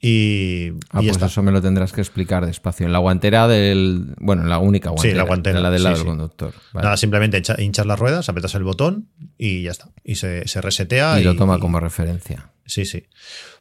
Y, 0.01 0.71
ah, 0.89 1.01
y 1.01 1.05
pues 1.05 1.11
está. 1.11 1.27
eso 1.27 1.43
me 1.43 1.51
lo 1.51 1.61
tendrás 1.61 1.93
que 1.93 2.01
explicar 2.01 2.45
despacio. 2.45 2.87
En 2.87 2.91
la 2.91 2.97
guantera 2.97 3.47
del. 3.47 4.15
Bueno, 4.17 4.41
en 4.41 4.49
la 4.49 4.57
única 4.57 4.89
guantera. 4.89 5.13
Sí, 5.13 5.17
la 5.17 5.23
guantera. 5.23 5.57
En 5.57 5.63
la 5.63 5.69
del 5.69 5.79
sí, 5.79 5.83
lado 5.83 5.95
sí. 5.95 6.01
del 6.01 6.09
conductor. 6.09 6.53
Vale. 6.73 6.83
Nada, 6.83 6.97
simplemente 6.97 7.41
hinchas 7.59 7.85
las 7.85 7.99
ruedas, 7.99 8.27
apretas 8.27 8.55
el 8.55 8.63
botón 8.63 9.07
y 9.37 9.61
ya 9.61 9.71
está. 9.71 9.91
Y 10.03 10.15
se, 10.15 10.47
se 10.47 10.61
resetea. 10.61 11.19
Y, 11.19 11.21
y 11.21 11.23
lo 11.23 11.35
toma 11.35 11.59
como 11.59 11.79
referencia. 11.79 12.49
Sí, 12.65 12.85
sí. 12.85 13.05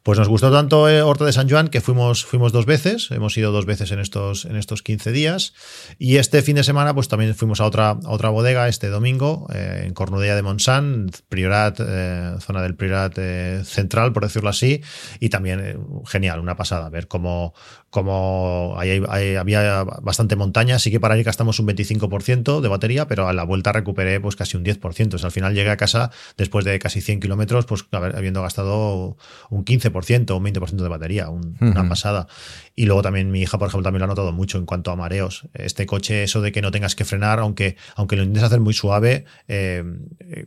Pues 0.03 0.19
nos 0.19 0.27
gustó 0.27 0.51
tanto 0.51 0.89
eh, 0.89 1.01
Horta 1.01 1.23
de 1.23 1.31
San 1.31 1.49
Juan 1.49 1.69
que 1.69 1.79
fuimos, 1.79 2.25
fuimos 2.25 2.51
dos 2.51 2.65
veces, 2.65 3.09
hemos 3.11 3.37
ido 3.37 3.53
dos 3.53 3.65
veces 3.65 3.89
en 3.93 3.99
estos, 3.99 4.43
en 4.43 4.57
estos 4.57 4.83
15 4.83 5.13
días. 5.13 5.53
Y 5.97 6.17
este 6.17 6.41
fin 6.41 6.57
de 6.57 6.65
semana, 6.65 6.93
pues 6.93 7.07
también 7.07 7.33
fuimos 7.35 7.61
a 7.61 7.65
otra, 7.65 7.91
a 7.91 8.09
otra 8.09 8.29
bodega 8.29 8.67
este 8.67 8.89
domingo, 8.89 9.47
eh, 9.53 9.83
en 9.85 9.93
Cornudella 9.93 10.35
de 10.35 10.41
Montsant, 10.41 11.19
Priorat, 11.29 11.79
eh, 11.79 12.35
zona 12.41 12.61
del 12.61 12.75
Priorat 12.75 13.13
eh, 13.17 13.61
central, 13.63 14.11
por 14.11 14.23
decirlo 14.23 14.49
así. 14.49 14.81
Y 15.21 15.29
también, 15.29 15.61
eh, 15.61 15.77
genial, 16.05 16.41
una 16.41 16.57
pasada, 16.57 16.89
ver 16.89 17.07
cómo, 17.07 17.53
cómo 17.89 18.75
ahí, 18.77 19.01
ahí 19.07 19.35
había 19.37 19.85
bastante 19.85 20.35
montaña. 20.35 20.79
Sí 20.79 20.91
que 20.91 20.99
para 20.99 21.17
ir 21.17 21.23
gastamos 21.23 21.59
un 21.59 21.67
25% 21.67 22.59
de 22.59 22.67
batería, 22.67 23.07
pero 23.07 23.29
a 23.29 23.31
la 23.31 23.45
vuelta 23.45 23.71
recuperé 23.71 24.19
pues 24.19 24.35
casi 24.35 24.57
un 24.57 24.65
10%. 24.65 25.13
O 25.13 25.17
sea, 25.17 25.27
al 25.27 25.31
final 25.31 25.53
llegué 25.55 25.69
a 25.69 25.77
casa 25.77 26.11
después 26.35 26.65
de 26.65 26.77
casi 26.77 26.99
100 26.99 27.21
kilómetros, 27.21 27.65
pues 27.65 27.85
habiendo 27.93 28.41
gastado 28.41 29.15
un 29.49 29.63
15% 29.63 29.92
un 29.93 30.43
20% 30.43 30.83
de 30.83 30.89
batería, 30.89 31.29
un, 31.29 31.45
uh 31.45 31.65
-huh. 31.65 31.71
una 31.71 31.87
pasada. 31.87 32.27
Y 32.75 32.85
luego 32.85 33.01
también 33.01 33.31
mi 33.31 33.41
hija, 33.41 33.57
por 33.57 33.67
ejemplo, 33.67 33.83
también 33.83 33.99
lo 33.99 34.05
ha 34.05 34.07
notado 34.07 34.31
mucho 34.31 34.57
en 34.57 34.65
cuanto 34.65 34.91
a 34.91 34.95
mareos. 34.95 35.47
Este 35.53 35.85
coche, 35.85 36.23
eso 36.23 36.41
de 36.41 36.51
que 36.51 36.61
no 36.61 36.71
tengas 36.71 36.95
que 36.95 37.05
frenar, 37.05 37.39
aunque, 37.39 37.77
aunque 37.95 38.15
lo 38.15 38.23
intentes 38.23 38.43
hacer 38.43 38.59
muy 38.59 38.73
suave, 38.73 39.25
eh, 39.47 39.83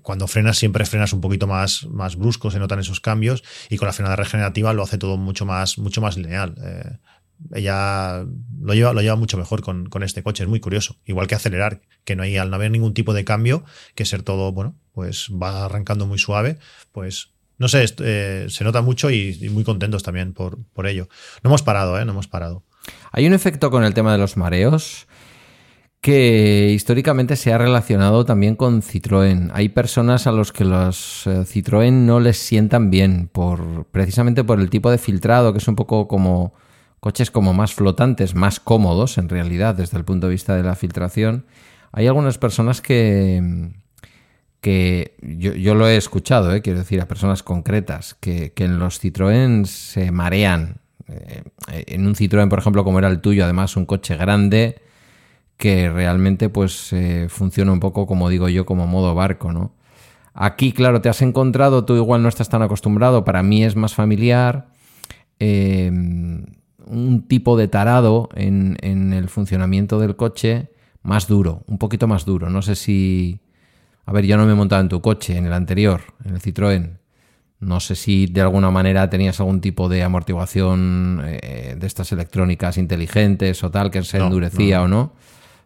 cuando 0.02 0.26
frenas 0.26 0.58
siempre 0.58 0.84
frenas 0.84 1.12
un 1.12 1.20
poquito 1.20 1.46
más, 1.46 1.86
más 1.86 2.16
brusco, 2.16 2.50
se 2.50 2.58
notan 2.58 2.80
esos 2.80 3.00
cambios, 3.00 3.44
y 3.70 3.76
con 3.76 3.86
la 3.86 3.92
frenada 3.92 4.16
regenerativa 4.16 4.72
lo 4.72 4.82
hace 4.82 4.98
todo 4.98 5.16
mucho 5.16 5.46
más, 5.46 5.78
mucho 5.78 6.00
más 6.00 6.16
lineal. 6.16 6.54
Eh, 6.62 6.98
ella 7.52 8.24
lo 8.60 8.74
lleva, 8.74 8.92
lo 8.92 9.02
lleva 9.02 9.16
mucho 9.16 9.36
mejor 9.36 9.62
con, 9.62 9.86
con, 9.88 10.02
este 10.02 10.22
coche, 10.22 10.44
es 10.44 10.48
muy 10.48 10.60
curioso. 10.60 10.96
Igual 11.04 11.26
que 11.26 11.34
acelerar, 11.34 11.82
que 12.04 12.16
no 12.16 12.22
hay, 12.22 12.36
al 12.36 12.50
no 12.50 12.56
haber 12.56 12.70
ningún 12.70 12.94
tipo 12.94 13.12
de 13.14 13.24
cambio, 13.24 13.64
que 13.94 14.04
ser 14.04 14.22
todo, 14.22 14.52
bueno, 14.52 14.76
pues 14.92 15.30
va 15.30 15.66
arrancando 15.66 16.06
muy 16.06 16.18
suave, 16.18 16.58
pues 16.92 17.35
no 17.58 17.68
sé, 17.68 17.84
eh, 18.00 18.46
se 18.48 18.64
nota 18.64 18.82
mucho 18.82 19.10
y, 19.10 19.48
muy 19.50 19.64
contentos 19.64 20.02
también 20.02 20.32
por, 20.32 20.58
por 20.72 20.86
ello. 20.86 21.08
No 21.42 21.50
hemos 21.50 21.62
parado, 21.62 21.98
¿eh? 21.98 22.04
No 22.04 22.12
hemos 22.12 22.28
parado. 22.28 22.62
Hay 23.12 23.26
un 23.26 23.32
efecto 23.32 23.70
con 23.70 23.84
el 23.84 23.94
tema 23.94 24.12
de 24.12 24.18
los 24.18 24.36
mareos 24.36 25.06
que 26.00 26.70
históricamente 26.72 27.34
se 27.34 27.52
ha 27.52 27.58
relacionado 27.58 28.25
también 28.25 28.54
con 28.54 28.80
Citroën. 28.80 29.50
Hay 29.52 29.70
personas 29.70 30.28
a 30.28 30.32
los 30.32 30.52
que 30.52 30.64
los 30.64 31.26
eh, 31.26 31.44
Citroën 31.44 31.92
no 31.92 32.20
les 32.20 32.38
sientan 32.38 32.90
bien, 32.90 33.28
por, 33.32 33.86
precisamente 33.86 34.44
por 34.44 34.60
el 34.60 34.70
tipo 34.70 34.90
de 34.90 34.98
filtrado, 34.98 35.52
que 35.52 35.58
es 35.58 35.66
un 35.66 35.75
poco 35.75 36.06
como 36.06 36.54
coches 37.00 37.30
como 37.30 37.54
más 37.54 37.75
flotantes, 37.75 38.34
más 38.34 38.60
cómodos 38.60 39.18
en 39.18 39.28
realidad 39.28 39.75
desde 39.75 39.98
el 39.98 40.04
punto 40.04 40.28
de 40.28 40.34
vista 40.34 40.54
de 40.54 40.62
la 40.62 40.76
filtración. 40.76 41.46
Hay 41.90 42.06
algunas 42.06 42.38
personas 42.38 42.80
que, 42.80 43.72
que 44.66 45.14
yo, 45.23 45.54
yo, 45.54 45.76
lo 45.76 45.87
he 45.87 45.96
escuchado, 45.96 46.52
¿eh? 46.52 46.61
quiero 46.61 46.80
decir, 46.80 47.00
a 47.00 47.06
personas 47.06 47.44
concretas, 47.44 48.14
que, 48.14 48.52
que 48.52 48.64
en 48.64 48.80
los 48.80 49.00
Citroën 49.00 49.64
se 49.64 50.11
marean. 50.11 50.80
Eh, 51.06 51.44
en 51.68 52.04
un 52.04 52.16
Citroën, 52.16 52.49
por 52.49 52.58
ejemplo, 52.58 52.82
como 52.82 52.99
era 52.99 53.06
el 53.06 53.20
tuyo, 53.20 53.44
además 53.44 53.76
un 53.76 53.87
coche 53.87 54.16
grande, 54.16 54.82
que 55.56 55.88
realmente 55.88 56.49
pues 56.49 56.92
eh, 56.92 57.28
funciona 57.28 57.70
un 57.70 57.78
poco, 57.78 58.08
como 58.08 58.28
digo 58.28 58.49
yo, 58.49 58.66
como 58.66 58.88
modo 58.88 59.14
barco, 59.14 59.52
¿no? 59.52 59.70
Aquí, 60.35 60.73
claro, 60.73 61.00
te 61.00 61.11
has 61.11 61.23
encontrado, 61.23 61.85
tú 61.85 61.94
igual 61.94 62.25
no 62.25 62.28
estás 62.28 62.49
tan 62.49 62.62
acostumbrado, 62.62 63.25
para 63.25 63.44
mí 63.44 63.62
es 63.62 63.76
más 63.76 63.94
familiar, 63.94 64.66
eh, 65.38 65.92
un 65.92 67.25
tipo 67.28 67.56
de 67.56 67.68
tarado 67.68 68.30
en, 68.35 68.78
en 68.80 69.12
el 69.12 69.28
funcionamiento 69.28 70.00
del 70.00 70.16
coche 70.16 70.73
más 71.04 71.28
duro, 71.28 71.62
un 71.68 71.78
poquito 71.78 72.08
más 72.08 72.25
duro. 72.25 72.50
No 72.50 72.62
sé 72.62 72.75
si 72.75 73.45
A 74.06 74.12
ver, 74.12 74.25
yo 74.25 74.36
no 74.36 74.46
me 74.46 74.52
he 74.52 74.54
montado 74.54 74.80
en 74.82 74.88
tu 74.88 75.00
coche, 75.00 75.36
en 75.36 75.46
el 75.46 75.52
anterior, 75.52 76.00
en 76.25 76.34
el 76.34 76.40
Citroën. 76.40 76.98
No 77.58 77.80
sé 77.80 77.96
si 77.96 78.26
de 78.26 78.40
alguna 78.40 78.70
manera 78.70 79.10
tenías 79.10 79.40
algún 79.40 79.60
tipo 79.60 79.88
de 79.88 80.02
amortiguación 80.02 81.22
eh, 81.25 81.75
de 81.78 81.86
estas 81.86 82.12
electrónicas 82.12 82.78
inteligentes 82.78 83.64
o 83.64 83.70
tal, 83.70 83.90
que 83.90 84.02
se 84.02 84.18
endurecía 84.18 84.82
o 84.82 84.88
no, 84.88 85.14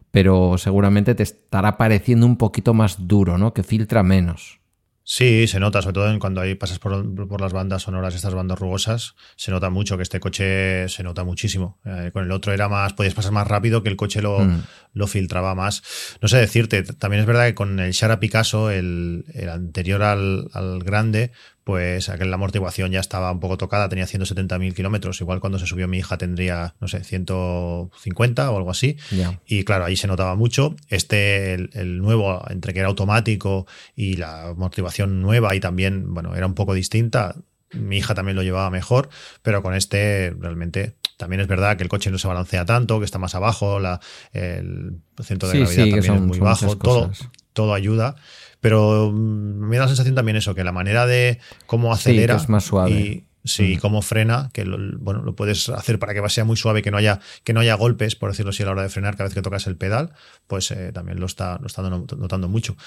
pero 0.09 0.57
seguramente 0.57 1.13
te 1.15 1.23
estará 1.23 1.77
pareciendo 1.77 2.25
un 2.25 2.37
poquito 2.37 2.73
más 2.73 3.07
duro, 3.07 3.37
¿no? 3.37 3.53
Que 3.53 3.63
filtra 3.63 4.03
menos. 4.03 4.60
Sí, 5.03 5.47
se 5.47 5.59
nota, 5.59 5.81
sobre 5.81 5.93
todo 5.93 6.19
cuando 6.19 6.41
ahí 6.41 6.53
pasas 6.53 6.77
por, 6.77 7.41
las 7.41 7.53
bandas 7.53 7.81
sonoras, 7.81 8.13
estas 8.13 8.35
bandas 8.35 8.59
rugosas, 8.59 9.15
se 9.35 9.51
nota 9.51 9.69
mucho 9.71 9.97
que 9.97 10.03
este 10.03 10.19
coche 10.19 10.87
se 10.89 11.03
nota 11.03 11.23
muchísimo. 11.23 11.79
Eh, 11.85 12.11
con 12.13 12.23
el 12.23 12.31
otro 12.31 12.53
era 12.53 12.69
más, 12.69 12.93
podías 12.93 13.15
pasar 13.15 13.31
más 13.31 13.47
rápido, 13.47 13.81
que 13.81 13.89
el 13.89 13.95
coche 13.95 14.21
lo, 14.21 14.39
mm. 14.39 14.63
lo 14.93 15.07
filtraba 15.07 15.55
más. 15.55 15.81
No 16.21 16.27
sé 16.27 16.37
decirte, 16.37 16.83
también 16.83 17.21
es 17.21 17.25
verdad 17.25 17.47
que 17.47 17.55
con 17.55 17.79
el 17.79 17.91
Shara 17.91 18.19
Picasso, 18.19 18.69
el, 18.69 19.25
el 19.33 19.49
anterior 19.49 20.03
al, 20.03 20.49
al, 20.53 20.79
grande, 20.79 21.31
pues 21.63 22.09
aquella 22.09 22.33
amortiguación 22.33 22.91
ya 22.91 22.99
estaba 22.99 23.31
un 23.31 23.39
poco 23.39 23.57
tocada, 23.57 23.87
tenía 23.87 24.05
170.000 24.05 24.73
kilómetros, 24.73 25.21
igual 25.21 25.39
cuando 25.39 25.59
se 25.59 25.67
subió 25.67 25.87
mi 25.87 25.99
hija 25.99 26.17
tendría, 26.17 26.75
no 26.79 26.87
sé, 26.87 27.03
150 27.03 28.51
o 28.51 28.57
algo 28.57 28.71
así. 28.71 28.97
Y 29.45 29.63
claro, 29.63 29.85
ahí 29.85 29.95
se 29.95 30.07
notaba 30.07 30.35
mucho. 30.35 30.75
Este, 30.89 31.53
el, 31.53 31.99
nuevo, 31.99 32.43
entre 32.49 32.73
que 32.73 32.79
era 32.79 32.89
automático 32.89 33.67
y 33.95 34.15
la 34.15 34.49
amortiguación 34.49 35.21
nueva 35.21 35.53
y 35.55 35.59
también, 35.59 36.13
bueno, 36.13 36.35
era 36.35 36.47
un 36.47 36.55
poco 36.55 36.73
distinta. 36.73 37.35
Mi 37.73 37.97
hija 37.97 38.15
también 38.15 38.35
lo 38.35 38.43
llevaba 38.43 38.69
mejor, 38.69 39.09
pero 39.43 39.61
con 39.61 39.75
este 39.75 40.33
realmente 40.37 40.95
también 41.15 41.39
es 41.41 41.47
verdad 41.47 41.77
que 41.77 41.83
el 41.83 41.89
coche 41.89 42.09
no 42.09 42.17
se 42.17 42.27
balancea 42.27 42.65
tanto, 42.65 42.99
que 42.99 43.05
está 43.05 43.19
más 43.19 43.35
abajo, 43.35 43.79
la, 43.79 43.99
el 44.33 44.99
centro 45.23 45.47
de 45.47 45.59
gravedad 45.59 45.83
también 45.89 46.15
es 46.15 46.21
muy 46.21 46.39
bajo, 46.39 46.75
todo, 46.75 47.11
todo 47.53 47.75
ayuda. 47.75 48.15
Pero 48.61 49.11
mm, 49.11 49.67
me 49.67 49.77
da 49.77 49.83
la 49.83 49.87
sensación 49.89 50.15
también 50.15 50.37
eso, 50.37 50.55
que 50.55 50.63
la 50.63 50.71
manera 50.71 51.05
de 51.05 51.39
cómo 51.65 51.91
acelera 51.91 52.37
es 52.37 52.47
más 52.47 52.63
suave. 52.63 52.91
y 52.91 53.25
sí, 53.43 53.75
mm. 53.75 53.79
cómo 53.79 54.01
frena, 54.01 54.51
que 54.53 54.65
lo, 54.65 54.77
bueno, 54.99 55.23
lo 55.23 55.35
puedes 55.35 55.67
hacer 55.69 55.99
para 55.99 56.13
que 56.13 56.29
sea 56.29 56.45
muy 56.45 56.55
suave, 56.55 56.81
que 56.81 56.91
no 56.91 56.97
haya, 56.97 57.19
que 57.43 57.53
no 57.53 57.59
haya 57.59 57.73
golpes, 57.73 58.15
por 58.15 58.29
decirlo 58.29 58.51
así, 58.51 58.63
a 58.63 58.67
la 58.67 58.73
hora 58.73 58.83
de 58.83 58.89
frenar 58.89 59.15
cada 59.15 59.25
vez 59.25 59.33
que 59.33 59.41
tocas 59.41 59.67
el 59.67 59.75
pedal, 59.75 60.11
pues 60.47 60.69
eh, 60.71 60.91
también 60.93 61.19
lo 61.19 61.25
está, 61.25 61.57
lo 61.59 61.67
está 61.67 61.81
notando 61.81 62.47
mucho. 62.47 62.77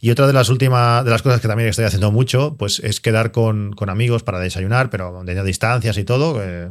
Y 0.00 0.10
otra 0.10 0.26
de 0.26 0.32
las 0.32 0.48
últimas, 0.48 1.04
de 1.04 1.10
las 1.10 1.22
cosas 1.22 1.40
que 1.40 1.48
también 1.48 1.68
estoy 1.68 1.84
haciendo 1.84 2.10
mucho, 2.10 2.56
pues 2.58 2.80
es 2.80 3.00
quedar 3.00 3.30
con, 3.30 3.72
con 3.74 3.90
amigos 3.90 4.22
para 4.22 4.40
desayunar, 4.40 4.90
pero 4.90 5.22
de 5.24 5.44
distancias 5.44 5.98
y 5.98 6.04
todo. 6.04 6.42
Eh, 6.42 6.70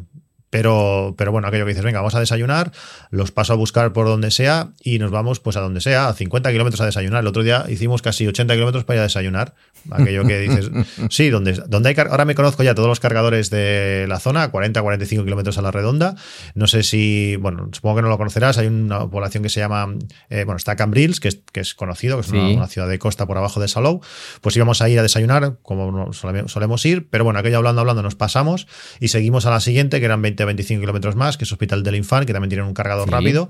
pero, 0.49 1.15
pero 1.17 1.31
bueno, 1.31 1.47
aquello 1.47 1.65
que 1.65 1.69
dices, 1.69 1.83
venga, 1.83 1.99
vamos 1.99 2.15
a 2.15 2.19
desayunar, 2.19 2.71
los 3.11 3.31
paso 3.31 3.53
a 3.53 3.55
buscar 3.55 3.91
por 3.91 4.07
donde 4.07 4.31
sea 4.31 4.69
y 4.81 4.97
nos 4.97 5.11
vamos 5.11 5.39
pues 5.39 5.57
a 5.57 5.61
donde 5.61 5.81
sea, 5.81 6.07
a 6.07 6.13
50 6.13 6.51
kilómetros 6.51 6.79
a 6.81 6.85
desayunar. 6.85 7.21
El 7.21 7.27
otro 7.27 7.43
día 7.43 7.65
hicimos 7.67 8.01
casi 8.01 8.25
80 8.27 8.53
kilómetros 8.53 8.83
para 8.85 8.97
ir 8.97 8.99
a 9.01 9.03
desayunar. 9.03 9.55
Aquello 9.91 10.25
que 10.25 10.39
dices, 10.39 10.71
sí, 11.09 11.29
donde, 11.29 11.53
donde 11.67 11.89
hay, 11.89 11.95
ahora 12.09 12.25
me 12.25 12.35
conozco 12.35 12.63
ya 12.63 12.75
todos 12.75 12.87
los 12.87 12.99
cargadores 12.99 13.49
de 13.49 14.05
la 14.07 14.19
zona, 14.19 14.49
40, 14.49 14.81
45 14.81 15.23
kilómetros 15.25 15.57
a 15.57 15.61
la 15.61 15.71
redonda. 15.71 16.15
No 16.55 16.67
sé 16.67 16.83
si, 16.83 17.35
bueno, 17.37 17.69
supongo 17.73 17.97
que 17.97 18.01
no 18.03 18.09
lo 18.09 18.17
conocerás, 18.17 18.57
hay 18.57 18.67
una 18.67 19.09
población 19.09 19.43
que 19.43 19.49
se 19.49 19.59
llama, 19.59 19.95
eh, 20.29 20.43
bueno, 20.45 20.57
está 20.57 20.75
Cambrils, 20.75 21.19
que 21.19 21.27
es, 21.27 21.41
que 21.51 21.59
es 21.59 21.73
conocido, 21.73 22.15
que 22.19 22.21
es 22.21 22.31
una, 22.31 22.67
ciudad 22.67 22.87
de 22.87 22.99
costa 22.99 23.25
por 23.25 23.37
abajo 23.37 23.59
de 23.59 23.67
Salou. 23.67 24.01
Pues 24.41 24.55
íbamos 24.55 24.81
a 24.81 24.89
ir 24.89 24.99
a 24.99 25.03
desayunar, 25.03 25.57
como 25.61 26.13
solemos 26.13 26.85
ir, 26.85 27.09
pero 27.09 27.23
bueno, 27.23 27.39
aquello 27.39 27.57
hablando, 27.57 27.81
hablando, 27.81 28.01
nos 28.01 28.15
pasamos 28.15 28.67
y 28.99 29.09
seguimos 29.09 29.45
a 29.45 29.51
la 29.51 29.59
siguiente, 29.59 29.99
que 29.99 30.05
eran 30.05 30.21
20 30.21 30.36
25 30.45 30.79
kilómetros 30.79 31.15
más, 31.15 31.37
que 31.37 31.45
es 31.45 31.51
Hospital 31.51 31.83
del 31.83 31.95
Infant, 31.95 32.25
que 32.25 32.33
también 32.33 32.49
tienen 32.49 32.67
un 32.67 32.73
cargador 32.73 33.09
rápido. 33.09 33.49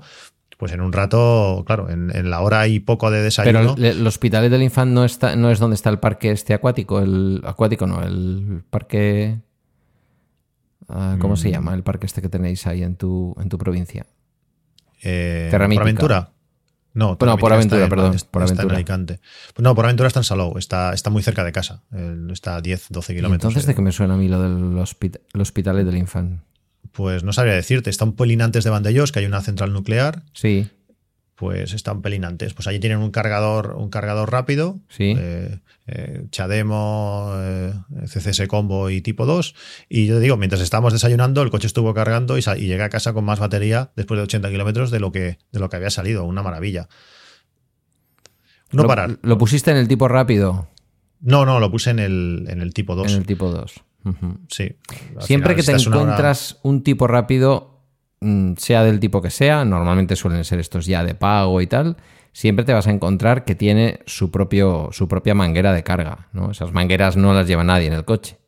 Pues 0.56 0.72
en 0.72 0.80
un 0.80 0.92
rato, 0.92 1.62
claro, 1.66 1.88
en, 1.88 2.30
la 2.30 2.40
hora 2.40 2.66
y 2.66 2.80
poco 2.80 3.12
de 3.12 3.22
desayuno. 3.22 3.76
Pero 3.76 3.90
el, 3.90 4.04
Hospital 4.04 4.50
del 4.50 4.62
Infant 4.62 4.90
no 4.90 5.04
está, 5.04 5.36
no 5.36 5.52
es 5.52 5.60
donde 5.60 5.76
está 5.76 5.88
el 5.88 6.00
parque 6.00 6.32
este 6.32 6.52
acuático, 6.52 6.98
el 6.98 7.42
acuático 7.44 7.86
no, 7.86 8.02
el 8.02 8.64
parque. 8.68 9.38
Ah, 10.88 11.16
¿Cómo 11.20 11.36
se 11.36 11.48
mm. 11.48 11.52
llama? 11.52 11.74
El 11.74 11.84
parque 11.84 12.06
este 12.06 12.20
que 12.22 12.28
tenéis 12.28 12.66
ahí 12.66 12.82
en 12.82 12.96
tu, 12.96 13.36
en 13.40 13.48
tu 13.48 13.56
provincia. 13.56 14.06
Eh, 15.02 15.48
¿Por 15.48 15.62
aventura? 15.62 16.32
No, 16.98 17.16
por 17.16 17.52
aventura, 17.52 17.88
perdón. 17.88 18.16
por 18.30 18.42
aventura. 18.42 18.68
en 18.68 18.74
Alicante. 18.74 19.20
No, 19.58 19.74
por 19.76 19.84
aventura 19.84 20.08
está 20.08 20.20
en 20.20 20.24
Salou, 20.24 20.58
está, 20.58 20.92
está 20.92 21.10
muy 21.10 21.22
cerca 21.22 21.44
de 21.44 21.52
casa. 21.52 21.84
Está 22.32 22.56
a 22.56 22.60
10, 22.60 22.86
12 22.90 23.14
kilómetros. 23.14 23.50
entonces, 23.50 23.66
¿de 23.66 23.74
qué 23.76 23.82
me 23.82 23.92
suena 23.92 24.14
a 24.14 24.16
mí 24.16 24.28
lo 24.28 24.42
del 24.42 24.76
hospital 24.78 25.84
del 25.84 25.96
Infant? 25.96 26.40
Pues 26.92 27.24
no 27.24 27.32
sabría 27.32 27.54
decirte, 27.54 27.90
está 27.90 28.04
un 28.04 28.16
pelín 28.16 28.42
antes 28.42 28.64
de 28.64 28.70
Vandellós, 28.70 29.12
que 29.12 29.20
hay 29.20 29.26
una 29.26 29.40
central 29.40 29.72
nuclear. 29.72 30.22
Sí. 30.32 30.68
Pues 31.34 31.72
está 31.72 31.92
un 31.92 32.02
pelín 32.02 32.24
antes. 32.24 32.52
Pues 32.54 32.66
allí 32.66 32.80
tienen 32.80 32.98
un 32.98 33.10
cargador, 33.10 33.76
un 33.78 33.90
cargador 33.90 34.32
rápido. 34.32 34.80
Sí. 34.88 35.14
Eh, 35.16 35.60
eh, 35.86 36.24
Chademo, 36.30 37.32
eh, 37.36 37.72
CCS 38.06 38.48
Combo 38.48 38.90
y 38.90 39.00
tipo 39.00 39.24
2. 39.24 39.54
Y 39.88 40.06
yo 40.06 40.16
te 40.16 40.20
digo, 40.20 40.36
mientras 40.36 40.60
estábamos 40.60 40.92
desayunando, 40.92 41.42
el 41.42 41.50
coche 41.50 41.68
estuvo 41.68 41.94
cargando 41.94 42.36
y, 42.38 42.40
y 42.40 42.66
llegué 42.66 42.82
a 42.82 42.88
casa 42.88 43.12
con 43.12 43.24
más 43.24 43.38
batería 43.38 43.92
después 43.94 44.18
de 44.18 44.24
80 44.24 44.50
kilómetros 44.50 44.90
de, 44.90 44.98
lo 44.98 45.12
que, 45.12 45.38
de 45.52 45.60
lo 45.60 45.68
que 45.68 45.76
había 45.76 45.90
salido. 45.90 46.24
Una 46.24 46.42
maravilla. 46.42 46.88
No 48.72 48.86
parar. 48.86 49.18
¿Lo 49.22 49.38
pusiste 49.38 49.70
en 49.70 49.76
el 49.76 49.88
tipo 49.88 50.08
rápido? 50.08 50.68
No, 51.20 51.46
no, 51.46 51.60
lo 51.60 51.70
puse 51.70 51.90
en 51.90 51.98
el, 51.98 52.46
en 52.48 52.60
el 52.60 52.74
tipo 52.74 52.94
2. 52.94 53.12
En 53.12 53.18
el 53.18 53.26
tipo 53.26 53.50
2. 53.50 53.84
Sí. 54.48 54.76
Siempre 55.20 55.54
que 55.54 55.62
te 55.62 55.72
encuentras 55.72 56.58
un 56.62 56.82
tipo 56.82 57.06
rápido, 57.06 57.82
mm, 58.20 58.54
sea 58.56 58.84
del 58.84 59.00
tipo 59.00 59.20
que 59.20 59.30
sea, 59.30 59.64
normalmente 59.64 60.16
suelen 60.16 60.44
ser 60.44 60.60
estos 60.60 60.86
ya 60.86 61.04
de 61.04 61.14
pago 61.14 61.60
y 61.60 61.66
tal, 61.66 61.96
siempre 62.32 62.64
te 62.64 62.72
vas 62.72 62.86
a 62.86 62.90
encontrar 62.90 63.44
que 63.44 63.54
tiene 63.54 64.00
su, 64.06 64.30
propio, 64.30 64.88
su 64.92 65.08
propia 65.08 65.34
manguera 65.34 65.72
de 65.72 65.82
carga. 65.82 66.28
¿no? 66.32 66.50
Esas 66.50 66.72
mangueras 66.72 67.16
no 67.16 67.34
las 67.34 67.46
lleva 67.46 67.64
nadie 67.64 67.88
en 67.88 67.94
el 67.94 68.04
coche. 68.04 68.38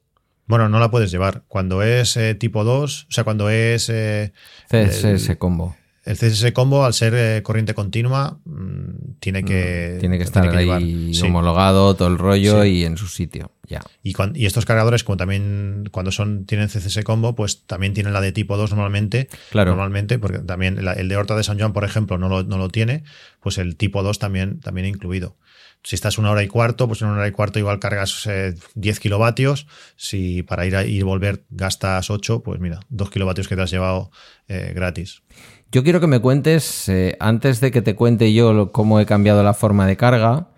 Bueno, 0.47 0.69
no 0.69 0.81
la 0.81 0.91
puedes 0.91 1.11
llevar. 1.11 1.45
Cuando 1.47 1.83
es 1.83 2.17
eh, 2.17 2.35
tipo 2.35 2.65
2, 2.65 3.07
o 3.09 3.13
sea, 3.13 3.25
cuando 3.25 3.51
es... 3.51 3.89
Eh, 3.89 4.33
CSS 4.69 5.37
combo. 5.37 5.77
El 6.11 6.17
CSS 6.17 6.51
Combo, 6.53 6.85
al 6.85 6.93
ser 6.93 7.15
eh, 7.15 7.41
corriente 7.45 7.73
continua, 7.73 8.41
mm, 8.45 9.19
tiene 9.21 9.45
que... 9.45 9.97
Tiene 10.01 10.19
que 10.19 10.25
estar 10.25 10.45
ahí 10.57 11.13
homologado, 11.23 11.95
todo 11.95 12.09
el 12.09 12.19
rollo 12.19 12.65
y 12.65 12.85
en 12.85 12.97
su 12.97 13.07
sitio. 13.07 13.53
Ya. 13.69 13.81
Y, 14.03 14.15
y, 14.35 14.47
estos 14.47 14.67
cargadores, 14.67 15.05
como 15.05 15.17
también 15.17 15.89
cuando 15.93 16.11
son 16.11 16.47
tienen 16.47 16.67
CSS 16.67 17.05
Combo, 17.05 17.37
pues 17.37 17.65
también 17.65 17.95
tienen 17.95 18.13
la 18.13 18.21
de 18.21 18.33
tipo 18.33 18.57
2 18.57 18.71
normalmente. 18.71 19.29
Claro. 19.51 19.71
Normalmente, 19.71 20.19
porque 20.19 20.41
también 20.41 20.79
el 20.79 21.09
de 21.09 21.17
Horta 21.17 21.37
de 21.37 21.45
San 21.45 21.61
Juan, 21.61 21.73
por 21.73 21.85
ejemplo, 21.85 22.19
no 22.19 22.29
lo, 22.29 22.43
no 22.43 22.59
lo 22.59 22.71
tiene, 22.71 23.05
pues 23.39 23.59
el 23.59 23.77
tipo 23.77 24.03
2 24.03 24.19
también, 24.19 24.59
también 24.59 24.89
incluido. 24.89 25.37
Si 25.85 25.95
estás 25.95 26.19
una 26.19 26.33
hora 26.33 26.43
y 26.43 26.49
cuarto, 26.49 26.89
pues 26.89 27.03
en 27.03 27.09
una 27.09 27.19
hora 27.19 27.29
y 27.29 27.33
cuarto 27.33 27.61
igual 27.61 27.79
cargas 27.79 28.29
10 28.75 28.97
eh, 28.97 29.01
kilovatios. 29.01 29.69
Si 29.95 30.43
para 30.43 30.67
ir 30.67 30.75
y 30.89 31.03
volver 31.03 31.45
gastas 31.51 32.11
8, 32.11 32.43
pues 32.43 32.59
mira, 32.59 32.81
2 32.89 33.11
kilovatios 33.11 33.47
que 33.47 33.55
te 33.55 33.63
has 33.63 33.71
llevado 33.71 34.11
eh, 34.49 34.73
gratis. 34.75 35.23
Yo 35.73 35.85
quiero 35.85 36.01
que 36.01 36.09
me 36.09 36.19
cuentes, 36.19 36.89
eh, 36.89 37.17
antes 37.21 37.61
de 37.61 37.71
que 37.71 37.81
te 37.81 37.95
cuente 37.95 38.33
yo 38.33 38.73
cómo 38.73 38.99
he 38.99 39.07
cambiado 39.07 39.45
la 39.45 39.55
forma 39.55 39.87
de 39.87 39.97
carga, 39.97 40.49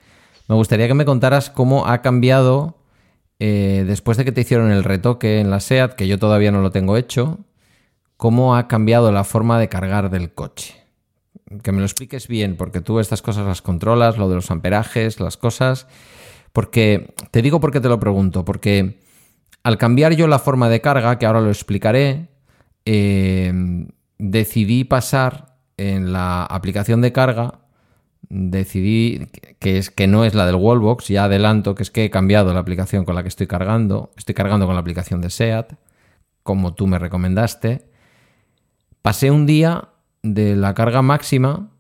me 0.48 0.54
gustaría 0.54 0.88
que 0.88 0.94
me 0.94 1.04
contaras 1.04 1.50
cómo 1.50 1.86
ha 1.86 2.00
cambiado 2.00 2.78
eh, 3.38 3.84
después 3.86 4.16
de 4.16 4.24
que 4.24 4.32
te 4.32 4.40
hicieron 4.40 4.70
el 4.70 4.84
retoque 4.84 5.40
en 5.40 5.50
la 5.50 5.60
SEAT, 5.60 5.96
que 5.96 6.08
yo 6.08 6.18
todavía 6.18 6.50
no 6.50 6.62
lo 6.62 6.70
tengo 6.70 6.96
hecho, 6.96 7.40
cómo 8.16 8.56
ha 8.56 8.68
cambiado 8.68 9.12
la 9.12 9.24
forma 9.24 9.58
de 9.58 9.68
cargar 9.68 10.08
del 10.08 10.32
coche. 10.32 10.82
Que 11.62 11.72
me 11.72 11.80
lo 11.80 11.84
expliques 11.84 12.26
bien, 12.26 12.56
porque 12.56 12.80
tú 12.80 12.98
estas 12.98 13.20
cosas 13.20 13.46
las 13.46 13.60
controlas, 13.60 14.16
lo 14.16 14.30
de 14.30 14.36
los 14.36 14.50
amperajes, 14.50 15.20
las 15.20 15.36
cosas. 15.36 15.88
Porque, 16.54 17.14
te 17.30 17.42
digo 17.42 17.60
por 17.60 17.70
qué 17.70 17.80
te 17.80 17.88
lo 17.90 18.00
pregunto, 18.00 18.46
porque 18.46 18.98
al 19.62 19.76
cambiar 19.76 20.14
yo 20.14 20.26
la 20.26 20.38
forma 20.38 20.70
de 20.70 20.80
carga, 20.80 21.18
que 21.18 21.26
ahora 21.26 21.42
lo 21.42 21.50
explicaré, 21.50 22.28
eh, 22.86 23.52
decidí 24.18 24.84
pasar 24.84 25.56
en 25.76 26.12
la 26.12 26.44
aplicación 26.44 27.00
de 27.00 27.12
carga, 27.12 27.60
decidí 28.28 29.26
que 29.58 29.78
es 29.78 29.90
que 29.90 30.06
no 30.06 30.24
es 30.24 30.34
la 30.34 30.46
del 30.46 30.56
Wallbox, 30.56 31.08
ya 31.08 31.24
adelanto 31.24 31.74
que 31.74 31.82
es 31.82 31.90
que 31.90 32.04
he 32.04 32.10
cambiado 32.10 32.52
la 32.54 32.60
aplicación 32.60 33.04
con 33.04 33.14
la 33.14 33.22
que 33.22 33.28
estoy 33.28 33.46
cargando, 33.46 34.12
estoy 34.16 34.34
cargando 34.34 34.66
con 34.66 34.74
la 34.74 34.80
aplicación 34.80 35.20
de 35.20 35.30
SEAT, 35.30 35.74
como 36.42 36.74
tú 36.74 36.86
me 36.86 36.98
recomendaste. 36.98 37.88
Pasé 39.02 39.30
un 39.30 39.46
día 39.46 39.88
de 40.22 40.56
la 40.56 40.74
carga 40.74 41.02
máxima 41.02 41.70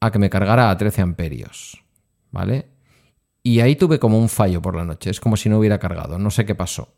a 0.00 0.10
que 0.10 0.18
me 0.18 0.30
cargara 0.30 0.70
a 0.70 0.76
13 0.76 1.02
amperios, 1.02 1.82
¿vale? 2.30 2.68
Y 3.42 3.60
ahí 3.60 3.76
tuve 3.76 3.98
como 3.98 4.18
un 4.18 4.28
fallo 4.28 4.60
por 4.60 4.76
la 4.76 4.84
noche, 4.84 5.10
es 5.10 5.20
como 5.20 5.36
si 5.36 5.48
no 5.48 5.58
hubiera 5.58 5.78
cargado, 5.78 6.18
no 6.18 6.30
sé 6.30 6.44
qué 6.44 6.54
pasó. 6.54 6.94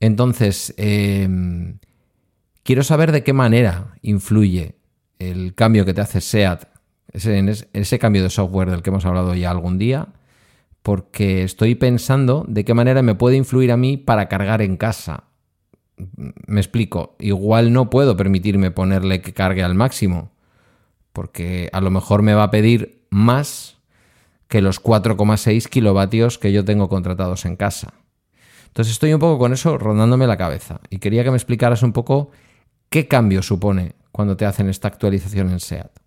Entonces, 0.00 0.74
eh, 0.76 1.28
Quiero 2.62 2.82
saber 2.82 3.12
de 3.12 3.22
qué 3.22 3.32
manera 3.32 3.94
influye 4.02 4.76
el 5.18 5.54
cambio 5.54 5.84
que 5.84 5.94
te 5.94 6.00
hace 6.00 6.20
SEAT, 6.20 6.64
ese, 7.12 7.68
ese 7.72 7.98
cambio 7.98 8.22
de 8.22 8.30
software 8.30 8.70
del 8.70 8.82
que 8.82 8.90
hemos 8.90 9.06
hablado 9.06 9.34
ya 9.34 9.50
algún 9.50 9.78
día, 9.78 10.08
porque 10.82 11.42
estoy 11.42 11.74
pensando 11.74 12.44
de 12.48 12.64
qué 12.64 12.74
manera 12.74 13.02
me 13.02 13.14
puede 13.14 13.36
influir 13.36 13.72
a 13.72 13.76
mí 13.76 13.96
para 13.96 14.28
cargar 14.28 14.62
en 14.62 14.76
casa. 14.76 15.24
Me 16.46 16.60
explico, 16.60 17.16
igual 17.18 17.72
no 17.72 17.90
puedo 17.90 18.16
permitirme 18.16 18.70
ponerle 18.70 19.20
que 19.20 19.34
cargue 19.34 19.62
al 19.62 19.74
máximo, 19.74 20.30
porque 21.12 21.68
a 21.72 21.80
lo 21.80 21.90
mejor 21.90 22.22
me 22.22 22.34
va 22.34 22.44
a 22.44 22.50
pedir 22.50 23.04
más 23.10 23.78
que 24.48 24.62
los 24.62 24.82
4,6 24.82 25.68
kilovatios 25.68 26.38
que 26.38 26.52
yo 26.52 26.64
tengo 26.64 26.88
contratados 26.88 27.44
en 27.44 27.56
casa. 27.56 27.94
Entonces 28.66 28.92
estoy 28.92 29.12
un 29.12 29.20
poco 29.20 29.38
con 29.38 29.52
eso 29.52 29.78
rondándome 29.78 30.26
la 30.26 30.36
cabeza 30.36 30.80
y 30.90 30.98
quería 30.98 31.24
que 31.24 31.30
me 31.30 31.36
explicaras 31.36 31.82
un 31.82 31.92
poco 31.92 32.30
qué 32.90 33.06
cambio 33.06 33.40
supone 33.40 33.94
cuando 34.10 34.36
te 34.36 34.44
hacen 34.44 34.68
esta 34.68 34.88
actualización 34.88 35.50
en 35.50 35.60
SEAT 35.60 35.99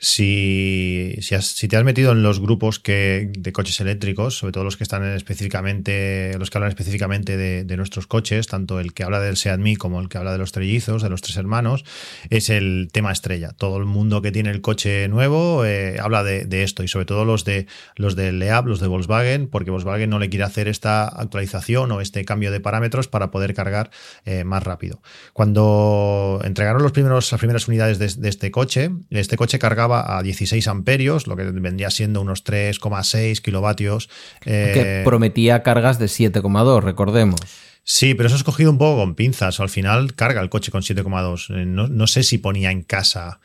si, 0.00 1.16
si, 1.20 1.68
te 1.68 1.76
has 1.76 1.84
metido 1.84 2.12
en 2.12 2.22
los 2.24 2.40
grupos 2.40 2.80
que, 2.80 3.30
de 3.38 3.52
coches 3.52 3.80
eléctricos, 3.80 4.36
sobre 4.36 4.52
todo 4.52 4.64
los 4.64 4.76
que 4.76 4.82
están 4.82 5.04
específicamente, 5.04 6.36
los 6.36 6.50
que 6.50 6.58
hablan 6.58 6.70
específicamente 6.70 7.36
de, 7.36 7.76
nuestros 7.76 8.06
coches, 8.06 8.46
tanto 8.48 8.80
el 8.80 8.92
que 8.92 9.04
habla 9.04 9.20
del 9.20 9.36
Seat 9.36 9.60
como 9.78 10.00
el 10.00 10.08
que 10.08 10.18
habla 10.18 10.32
de 10.32 10.38
los 10.38 10.52
trellizos, 10.52 11.02
de 11.02 11.08
los 11.10 11.22
tres 11.22 11.36
hermanos, 11.36 11.84
es 12.30 12.50
el 12.50 12.88
tema 12.92 13.12
estrella. 13.12 13.52
Todo 13.56 13.76
el 13.76 13.84
mundo 13.84 14.20
que 14.20 14.32
tiene 14.32 14.50
el 14.50 14.60
coche 14.60 15.08
nuevo 15.08 15.64
eh, 15.64 15.96
habla 16.00 16.24
de, 16.24 16.62
esto 16.64 16.82
y 16.82 16.88
sobre 16.88 17.04
todo 17.06 17.24
los 17.24 17.44
de 17.44 17.66
los 17.96 18.16
de 18.16 18.32
Leab, 18.32 18.66
los 18.66 18.80
de 18.80 18.88
Volkswagen, 18.88 19.48
porque 19.48 19.70
Volkswagen 19.70 20.10
no 20.10 20.18
le 20.18 20.28
quiere 20.28 20.44
hacer 20.44 20.68
esta 20.68 21.06
actualización 21.06 21.90
o 21.92 22.00
este 22.00 22.24
cambio 22.24 22.50
de 22.50 22.60
parámetros 22.60 23.08
para 23.08 23.30
poder 23.30 23.54
cargar 23.54 23.90
eh, 24.24 24.44
más 24.44 24.62
rápido. 24.62 25.02
Cuando 25.32 26.40
entregaron 26.44 26.82
los 26.82 26.92
primeros, 26.92 27.30
las 27.30 27.38
primeras 27.38 27.68
unidades 27.68 27.98
de, 27.98 28.08
de 28.20 28.28
este 28.28 28.50
coche, 28.50 28.90
este 29.10 29.36
coche 29.36 29.58
cargaba 29.58 29.83
a 29.92 30.22
16 30.22 30.66
amperios, 30.68 31.26
lo 31.26 31.36
que 31.36 31.44
vendría 31.44 31.90
siendo 31.90 32.20
unos 32.20 32.44
3,6 32.44 33.40
kilovatios. 33.40 34.08
que 34.40 35.00
eh, 35.00 35.02
prometía 35.04 35.62
cargas 35.62 35.98
de 35.98 36.06
7,2, 36.06 36.82
recordemos. 36.82 37.40
Sí, 37.86 38.14
pero 38.14 38.28
eso 38.28 38.36
es 38.36 38.44
cogido 38.44 38.70
un 38.70 38.78
poco 38.78 39.00
con 39.00 39.14
pinzas. 39.14 39.60
Al 39.60 39.68
final 39.68 40.14
carga 40.14 40.40
el 40.40 40.48
coche 40.48 40.72
con 40.72 40.80
7,2. 40.80 41.54
Eh, 41.54 41.66
no, 41.66 42.06
sé 42.06 42.22
si 42.22 42.38
ponía 42.38 42.70
en 42.70 42.82
casa. 42.82 43.40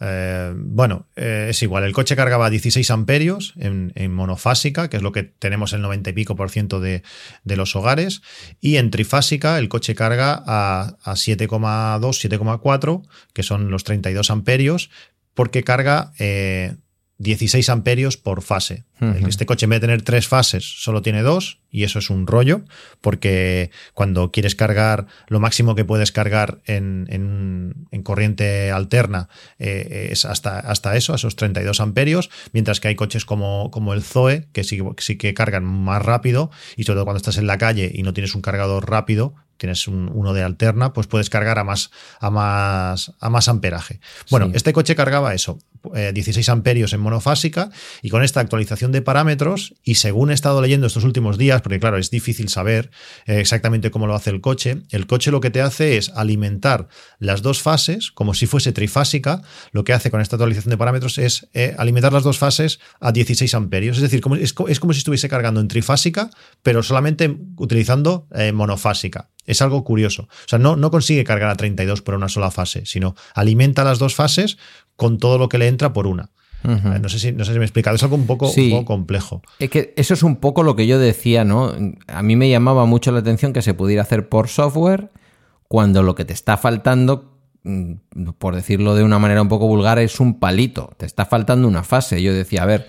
Eh, 0.00 0.52
bueno, 0.56 1.06
es 1.14 1.62
igual. 1.62 1.84
El 1.84 1.92
coche 1.92 2.16
cargaba 2.16 2.50
16 2.50 2.90
amperios 2.90 3.54
en, 3.56 4.12
monofásica, 4.12 4.90
que 4.90 4.96
es 4.96 5.02
lo 5.04 5.12
que 5.12 5.22
tenemos 5.22 5.72
el 5.74 5.82
90 5.82 6.10
y 6.10 6.12
pico 6.12 6.34
por 6.34 6.50
ciento 6.50 6.80
de, 6.80 7.04
los 7.44 7.76
hogares. 7.76 8.20
Y 8.60 8.78
en 8.78 8.90
trifásica 8.90 9.58
el 9.58 9.68
coche 9.68 9.94
carga 9.94 10.42
a, 10.44 10.96
a 11.04 11.12
7,2, 11.12 12.00
7,4, 12.00 13.06
que 13.32 13.44
son 13.44 13.70
los 13.70 13.84
32 13.84 14.28
amperios, 14.32 14.90
porque 15.34 15.64
carga 15.64 16.12
16 17.18 17.68
eh, 17.68 17.72
amperios 17.72 18.16
por 18.16 18.42
fase. 18.42 18.84
Este 19.28 19.44
coche 19.44 19.64
en 19.64 19.70
vez 19.70 19.80
de 19.82 19.86
tener 19.88 20.02
tres 20.02 20.28
fases 20.28 20.64
solo 20.64 21.02
tiene 21.02 21.20
dos 21.20 21.60
y 21.70 21.84
eso 21.84 21.98
es 21.98 22.08
un 22.08 22.26
rollo 22.26 22.62
porque 23.02 23.70
cuando 23.92 24.32
quieres 24.32 24.54
cargar 24.54 25.06
lo 25.28 25.40
máximo 25.40 25.74
que 25.74 25.84
puedes 25.84 26.10
cargar 26.10 26.62
en, 26.64 27.86
corriente 28.02 28.70
alterna 28.70 29.28
eh, 29.58 30.08
es 30.10 30.24
hasta, 30.24 30.58
hasta 30.58 30.96
eso, 30.96 31.14
esos 31.14 31.36
32 31.36 31.80
amperios, 31.80 32.30
mientras 32.52 32.80
que 32.80 32.88
hay 32.88 32.94
coches 32.94 33.26
como, 33.26 33.70
como 33.70 33.92
el 33.92 34.02
Zoe 34.02 34.48
que 34.52 34.64
sí, 34.64 34.80
sí 34.96 35.18
que 35.18 35.34
cargan 35.34 35.64
más 35.64 36.02
rápido 36.02 36.50
y 36.76 36.84
sobre 36.84 36.96
todo 36.96 37.04
cuando 37.04 37.18
estás 37.18 37.36
en 37.36 37.46
la 37.46 37.58
calle 37.58 37.90
y 37.92 38.04
no 38.04 38.14
tienes 38.14 38.34
un 38.34 38.40
cargador 38.40 38.88
rápido, 38.88 39.34
tienes 39.56 39.86
uno 39.88 40.32
de 40.32 40.42
alterna, 40.42 40.92
pues 40.92 41.06
puedes 41.06 41.30
cargar 41.30 41.58
a 41.58 41.64
más, 41.64 41.90
a 42.20 42.30
más, 42.30 43.12
a 43.20 43.30
más 43.30 43.48
amperaje. 43.48 44.00
Bueno, 44.30 44.50
este 44.54 44.72
coche 44.72 44.94
cargaba 44.94 45.34
eso, 45.34 45.58
16 45.92 46.48
eh, 46.48 46.52
amperios 46.52 46.92
en 46.92 47.00
monofásica 47.00 47.70
y 48.02 48.10
con 48.10 48.22
esta 48.22 48.40
actualización 48.40 48.92
de 48.92 49.02
parámetros 49.02 49.74
y 49.82 49.96
según 49.96 50.30
he 50.30 50.34
estado 50.34 50.60
leyendo 50.62 50.86
estos 50.86 51.04
últimos 51.04 51.38
días, 51.38 51.62
porque 51.62 51.80
claro, 51.80 51.98
es 51.98 52.10
difícil 52.10 52.48
saber 52.48 52.90
eh, 53.26 53.40
exactamente 53.40 53.90
cómo 53.90 54.06
lo 54.06 54.14
hace 54.14 54.30
el 54.30 54.40
coche, 54.40 54.82
el 54.90 55.06
coche 55.06 55.30
lo 55.30 55.40
que 55.40 55.50
te 55.50 55.60
hace 55.60 55.96
es 55.96 56.10
alimentar 56.10 56.88
las 57.18 57.42
dos 57.42 57.60
fases 57.60 58.10
como 58.10 58.34
si 58.34 58.46
fuese 58.46 58.72
trifásica, 58.72 59.42
lo 59.72 59.84
que 59.84 59.92
hace 59.92 60.10
con 60.10 60.20
esta 60.20 60.36
actualización 60.36 60.70
de 60.70 60.78
parámetros 60.78 61.18
es 61.18 61.48
eh, 61.52 61.74
alimentar 61.78 62.12
las 62.12 62.22
dos 62.22 62.38
fases 62.38 62.80
a 63.00 63.12
16 63.12 63.54
amperios, 63.54 63.96
es 63.96 64.02
decir, 64.02 64.20
como, 64.20 64.36
es, 64.36 64.52
como 64.52 64.92
si 64.92 64.98
estuviese 64.98 65.28
cargando 65.28 65.60
en 65.60 65.68
trifásica, 65.68 66.30
pero 66.62 66.82
solamente 66.82 67.36
utilizando 67.56 68.26
monofásica. 68.52 69.28
Es 69.46 69.62
algo 69.62 69.84
curioso. 69.84 70.22
O 70.22 70.48
sea, 70.48 70.58
no, 70.58 70.76
no 70.76 70.90
consigue 70.90 71.24
cargar 71.24 71.50
a 71.50 71.56
32 71.56 72.02
por 72.02 72.14
una 72.14 72.28
sola 72.28 72.50
fase, 72.50 72.86
sino 72.86 73.14
alimenta 73.34 73.84
las 73.84 73.98
dos 73.98 74.14
fases 74.14 74.58
con 74.96 75.18
todo 75.18 75.38
lo 75.38 75.48
que 75.48 75.58
le 75.58 75.68
entra 75.68 75.92
por 75.92 76.06
una. 76.06 76.30
Eh, 76.66 76.98
no, 76.98 77.08
sé 77.10 77.18
si, 77.18 77.32
no 77.32 77.44
sé 77.44 77.52
si 77.52 77.58
me 77.58 77.64
he 77.64 77.66
explicado, 77.66 77.96
es 77.96 78.02
algo 78.02 78.16
un 78.16 78.26
poco, 78.26 78.50
complejo. 78.86 79.42
Es 79.58 79.68
que 79.68 79.92
eso 79.96 80.14
es 80.14 80.22
un 80.22 80.36
poco 80.36 80.62
lo 80.62 80.76
que 80.76 80.86
yo 80.86 80.98
decía, 80.98 81.44
¿no? 81.44 81.74
A 82.06 82.22
mí 82.22 82.36
me 82.36 82.48
llamaba 82.48 82.86
mucho 82.86 83.12
la 83.12 83.18
atención 83.18 83.52
que 83.52 83.60
se 83.60 83.74
pudiera 83.74 84.02
hacer 84.02 84.28
por 84.28 84.48
software 84.48 85.10
cuando 85.68 86.02
lo 86.02 86.14
que 86.14 86.24
te 86.24 86.32
está 86.32 86.56
faltando, 86.56 87.36
mm, 87.64 88.30
por 88.38 88.54
decirlo 88.54 88.94
de 88.94 89.04
una 89.04 89.18
manera 89.18 89.42
un 89.42 89.48
poco 89.48 89.66
vulgar, 89.66 89.98
es 89.98 90.20
un 90.20 90.38
palito. 90.40 90.90
Te 90.96 91.04
está 91.04 91.26
faltando 91.26 91.68
una 91.68 91.84
fase. 91.84 92.22
Yo 92.22 92.32
decía, 92.32 92.62
a 92.62 92.66
ver, 92.66 92.88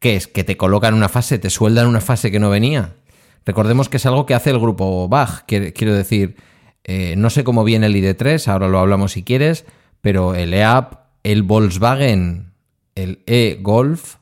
¿qué 0.00 0.16
es? 0.16 0.26
¿Que 0.26 0.42
te 0.42 0.56
colocan 0.56 0.94
una 0.94 1.08
fase, 1.08 1.38
te 1.38 1.50
sueldan 1.50 1.86
una 1.86 2.00
fase 2.00 2.32
que 2.32 2.40
no 2.40 2.50
venía? 2.50 2.94
Recordemos 3.44 3.88
que 3.88 3.96
es 3.96 4.06
algo 4.06 4.26
que 4.26 4.34
hace 4.34 4.50
el 4.50 4.58
grupo 4.58 5.08
Bach. 5.08 5.44
Quiero 5.46 5.94
decir, 5.94 6.36
eh, 6.84 7.14
no 7.16 7.30
sé 7.30 7.44
cómo 7.44 7.64
viene 7.64 7.86
el 7.86 7.96
ID3, 7.96 8.48
ahora 8.48 8.68
lo 8.68 8.78
hablamos 8.78 9.12
si 9.12 9.22
quieres, 9.22 9.64
pero 10.00 10.34
el 10.34 10.54
EAP, 10.54 10.94
el 11.22 11.42
Volkswagen, 11.42 12.52
el 12.94 13.22
E-Golf, 13.26 14.16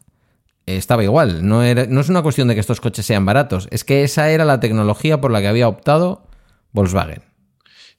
estaba 0.67 1.05
igual. 1.05 1.47
No, 1.47 1.63
era, 1.63 1.87
no 1.87 2.01
es 2.01 2.09
una 2.09 2.23
cuestión 2.23 2.49
de 2.49 2.55
que 2.55 2.61
estos 2.61 2.81
coches 2.81 3.07
sean 3.07 3.25
baratos, 3.25 3.69
es 3.71 3.85
que 3.85 4.05
esa 4.05 4.31
era 4.31 4.45
la 4.45 4.61
tecnología 4.61 5.21
por 5.21 5.31
la 5.31 5.41
que 5.41 5.49
había 5.49 5.69
optado 5.69 6.27
Volkswagen. 6.73 7.30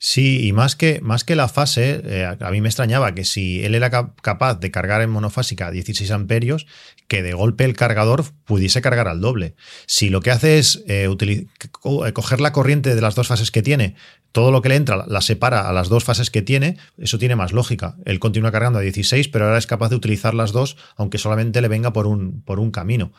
Sí, 0.04 0.48
y 0.48 0.52
más 0.52 0.76
que, 0.76 1.00
más 1.02 1.24
que 1.24 1.36
la 1.36 1.48
fase, 1.48 2.02
eh, 2.04 2.26
a 2.26 2.50
mí 2.50 2.60
me 2.60 2.70
extrañaba 2.70 3.14
que 3.14 3.24
si 3.24 3.64
él 3.64 3.76
era 3.76 3.92
capaz 3.92 4.56
de 4.56 4.72
cargar 4.72 5.04
en 5.04 5.12
monofásica 5.12 5.68
a 5.68 5.72
16 5.72 6.10
amperios, 6.10 6.66
que 7.08 7.22
de 7.22 7.34
golpe 7.34 7.66
el 7.66 7.76
cargador 7.76 8.24
pudiese 8.46 8.82
cargar 8.82 9.08
al 9.08 9.22
doble. 9.22 9.54
Si 9.86 10.10
lo 10.10 10.22
que 10.22 10.32
hace 10.32 10.58
es 10.58 10.84
eh, 10.88 11.08
eh, 11.08 12.14
coger 12.14 12.42
la 12.42 12.52
corriente 12.52 12.96
de 12.96 13.02
las 13.02 13.14
dos 13.14 13.28
fases 13.28 13.52
que 13.52 13.62
tiene, 13.62 13.94
todo 14.32 14.50
lo 14.50 14.64
que 14.64 14.70
le 14.70 14.76
entra 14.78 15.06
la 15.08 15.22
separa 15.22 15.70
a 15.70 15.72
las 15.72 15.88
dos 15.88 16.04
fases 16.04 16.32
que 16.32 16.42
tiene, 16.42 16.78
eso 16.98 17.20
tiene 17.20 17.36
más 17.36 17.52
lógica. 17.54 17.96
Él 18.04 18.18
continúa 18.18 18.52
cargando 18.52 18.80
a 18.80 18.82
16, 18.82 19.28
pero 19.28 19.46
ahora 19.46 19.60
es 19.60 19.68
capaz 19.68 19.90
de 19.90 19.98
utilizar 19.98 20.34
las 20.34 20.52
dos, 20.52 20.78
aunque 20.96 21.20
solamente 21.20 21.62
le 21.62 21.68
venga 21.68 21.94
por 21.94 22.08
un, 22.08 22.42
por 22.42 22.60
un 22.60 22.72
camino. 22.72 23.14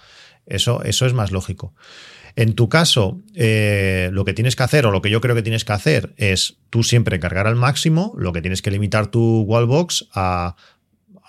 Eso, 0.46 0.82
eso 0.82 1.06
es 1.06 1.12
más 1.12 1.30
lógico. 1.30 1.74
En 2.36 2.54
tu 2.54 2.68
caso, 2.68 3.20
eh, 3.34 4.10
lo 4.12 4.24
que 4.24 4.32
tienes 4.32 4.56
que 4.56 4.62
hacer, 4.62 4.86
o 4.86 4.90
lo 4.90 5.02
que 5.02 5.10
yo 5.10 5.20
creo 5.20 5.34
que 5.34 5.42
tienes 5.42 5.64
que 5.64 5.72
hacer, 5.72 6.14
es 6.16 6.56
tú 6.70 6.82
siempre 6.82 7.20
cargar 7.20 7.46
al 7.46 7.56
máximo, 7.56 8.14
lo 8.16 8.32
que 8.32 8.40
tienes 8.40 8.62
que 8.62 8.70
limitar 8.70 9.08
tu 9.08 9.42
wallbox 9.42 10.08
a, 10.14 10.56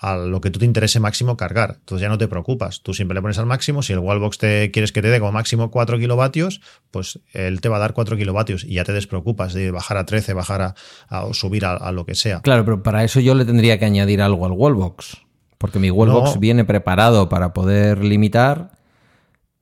a 0.04 0.16
lo 0.16 0.40
que 0.40 0.50
tú 0.50 0.58
te 0.58 0.66
interese 0.66 1.00
máximo 1.00 1.36
cargar. 1.36 1.76
Entonces 1.78 2.02
ya 2.02 2.08
no 2.10 2.18
te 2.18 2.28
preocupas. 2.28 2.82
Tú 2.82 2.92
siempre 2.92 3.14
le 3.14 3.22
pones 3.22 3.38
al 3.38 3.46
máximo. 3.46 3.82
Si 3.82 3.92
el 3.94 4.00
wallbox 4.00 4.36
te 4.36 4.70
quieres 4.70 4.92
que 4.92 5.00
te 5.00 5.08
dé 5.08 5.18
como 5.18 5.32
máximo 5.32 5.70
4 5.70 5.98
kilovatios, 5.98 6.60
pues 6.90 7.20
él 7.32 7.62
te 7.62 7.70
va 7.70 7.76
a 7.76 7.80
dar 7.80 7.94
4 7.94 8.16
kilovatios 8.16 8.64
y 8.64 8.74
ya 8.74 8.84
te 8.84 8.92
despreocupas 8.92 9.54
de 9.54 9.70
bajar 9.70 9.96
a 9.96 10.04
13, 10.04 10.34
bajar 10.34 10.74
a, 11.08 11.24
o 11.24 11.32
subir 11.32 11.64
a, 11.64 11.90
lo 11.92 12.04
que 12.04 12.14
sea. 12.14 12.40
Claro, 12.40 12.66
pero 12.66 12.82
para 12.82 13.02
eso 13.02 13.20
yo 13.20 13.34
le 13.34 13.46
tendría 13.46 13.78
que 13.78 13.86
añadir 13.86 14.20
algo 14.20 14.44
al 14.44 14.52
wallbox. 14.52 15.22
Porque 15.56 15.78
mi 15.78 15.90
wallbox 15.90 16.38
viene 16.38 16.66
preparado 16.66 17.30
para 17.30 17.54
poder 17.54 18.04
limitar 18.04 18.72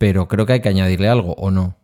pero 0.03 0.27
creo 0.27 0.47
que 0.47 0.55
hay 0.55 0.61
que 0.61 0.69
añadirle 0.69 1.09
algo, 1.09 1.35
¿o 1.35 1.53
no? 1.53 1.77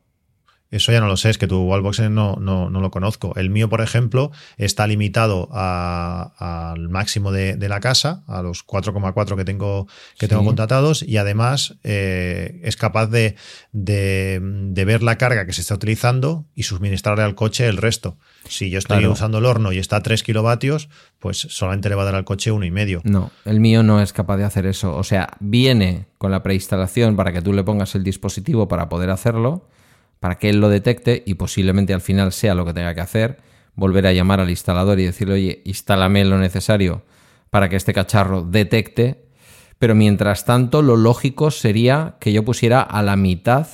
Eso 0.70 0.92
ya 0.92 1.00
no 1.00 1.06
lo 1.06 1.16
sé, 1.16 1.30
es 1.30 1.38
que 1.38 1.46
tu 1.46 1.62
wallbox 1.62 2.00
no, 2.10 2.36
no, 2.36 2.68
no 2.68 2.80
lo 2.80 2.90
conozco. 2.90 3.32
El 3.36 3.48
mío, 3.48 3.70
por 3.70 3.80
ejemplo, 3.80 4.30
está 4.58 4.86
limitado 4.86 5.48
al 5.52 6.88
máximo 6.90 7.32
de, 7.32 7.68
la 7.68 7.80
casa, 7.80 8.22
a 8.26 8.42
los 8.42 8.66
4,4 8.66 9.36
que 9.36 9.44
tengo, 9.44 9.86
que 10.18 10.28
tengo 10.28 10.44
contratados, 10.44 11.02
y 11.02 11.16
además 11.16 11.76
eh, 11.84 12.60
es 12.62 12.76
capaz 12.76 13.06
de, 13.06 13.36
de, 13.72 14.84
ver 14.84 15.02
la 15.02 15.16
carga 15.16 15.46
que 15.46 15.52
se 15.52 15.62
está 15.62 15.74
utilizando 15.74 16.46
y 16.54 16.64
suministrarle 16.64 17.24
al 17.24 17.34
coche 17.34 17.66
el 17.66 17.76
resto. 17.76 18.18
Si 18.48 18.70
yo 18.70 18.78
estoy 18.78 19.06
usando 19.06 19.38
el 19.38 19.46
horno 19.46 19.72
y 19.72 19.78
está 19.78 19.96
a 19.96 20.02
3 20.02 20.22
kilovatios, 20.22 20.88
pues 21.18 21.38
solamente 21.38 21.88
le 21.88 21.94
va 21.94 22.02
a 22.02 22.06
dar 22.06 22.14
al 22.14 22.24
coche 22.24 22.52
uno 22.52 22.64
y 22.64 22.70
medio. 22.70 23.00
No, 23.04 23.30
el 23.44 23.60
mío 23.60 23.82
no 23.82 24.00
es 24.00 24.12
capaz 24.12 24.36
de 24.36 24.44
hacer 24.44 24.66
eso. 24.66 24.96
O 24.96 25.04
sea, 25.04 25.36
viene 25.40 26.06
con 26.18 26.30
la 26.30 26.42
preinstalación 26.42 27.16
para 27.16 27.32
que 27.32 27.42
tú 27.42 27.52
le 27.52 27.64
pongas 27.64 27.94
el 27.94 28.04
dispositivo 28.04 28.68
para 28.68 28.88
poder 28.88 29.10
hacerlo, 29.10 29.68
para 30.20 30.38
que 30.38 30.50
él 30.50 30.60
lo 30.60 30.68
detecte 30.68 31.22
y 31.26 31.34
posiblemente 31.34 31.94
al 31.94 32.00
final 32.00 32.32
sea 32.32 32.54
lo 32.54 32.64
que 32.64 32.74
tenga 32.74 32.94
que 32.94 33.00
hacer, 33.00 33.38
volver 33.74 34.06
a 34.06 34.12
llamar 34.12 34.40
al 34.40 34.50
instalador 34.50 34.98
y 34.98 35.04
decirle, 35.04 35.34
oye, 35.34 35.62
instálame 35.64 36.24
lo 36.24 36.38
necesario 36.38 37.02
para 37.50 37.68
que 37.68 37.76
este 37.76 37.94
cacharro 37.94 38.42
detecte. 38.42 39.24
Pero 39.78 39.94
mientras 39.94 40.44
tanto, 40.44 40.82
lo 40.82 40.96
lógico 40.96 41.50
sería 41.50 42.16
que 42.18 42.32
yo 42.32 42.44
pusiera 42.44 42.82
a 42.82 43.02
la 43.02 43.16
mitad 43.16 43.68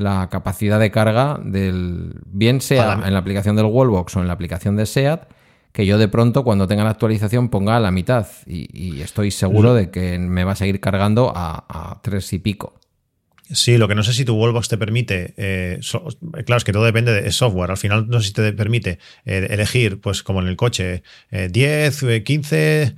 la 0.00 0.28
capacidad 0.30 0.80
de 0.80 0.90
carga 0.90 1.38
del, 1.42 2.14
bien 2.26 2.60
sea 2.60 3.02
en 3.04 3.12
la 3.12 3.18
aplicación 3.18 3.54
del 3.54 3.66
Wallbox 3.66 4.16
o 4.16 4.20
en 4.20 4.26
la 4.26 4.32
aplicación 4.32 4.74
de 4.76 4.86
SEAT, 4.86 5.28
que 5.72 5.86
yo 5.86 5.98
de 5.98 6.08
pronto 6.08 6.42
cuando 6.42 6.66
tenga 6.66 6.84
la 6.84 6.90
actualización 6.90 7.48
ponga 7.48 7.76
a 7.76 7.80
la 7.80 7.90
mitad 7.90 8.26
y, 8.46 9.00
estoy 9.02 9.30
seguro 9.30 9.74
de 9.74 9.90
que 9.90 10.18
me 10.18 10.44
va 10.44 10.52
a 10.52 10.56
seguir 10.56 10.80
cargando 10.80 11.32
a, 11.34 12.00
tres 12.02 12.32
y 12.32 12.38
pico. 12.38 12.79
Sí, 13.52 13.78
lo 13.78 13.88
que 13.88 13.94
no 13.94 14.02
sé 14.02 14.12
si 14.12 14.24
tu 14.24 14.34
Wallbox 14.34 14.68
te 14.68 14.78
permite, 14.78 15.34
eh, 15.36 15.80
claro, 16.44 16.58
es 16.58 16.64
que 16.64 16.72
todo 16.72 16.84
depende 16.84 17.12
de 17.12 17.32
software. 17.32 17.70
Al 17.70 17.76
final 17.76 18.08
no 18.08 18.20
sé 18.20 18.28
si 18.28 18.32
te 18.32 18.52
permite 18.52 18.98
eh, 19.24 19.48
elegir, 19.50 20.00
pues 20.00 20.22
como 20.22 20.40
en 20.40 20.46
el 20.46 20.56
coche, 20.56 21.02
10, 21.30 22.04
15, 22.24 22.94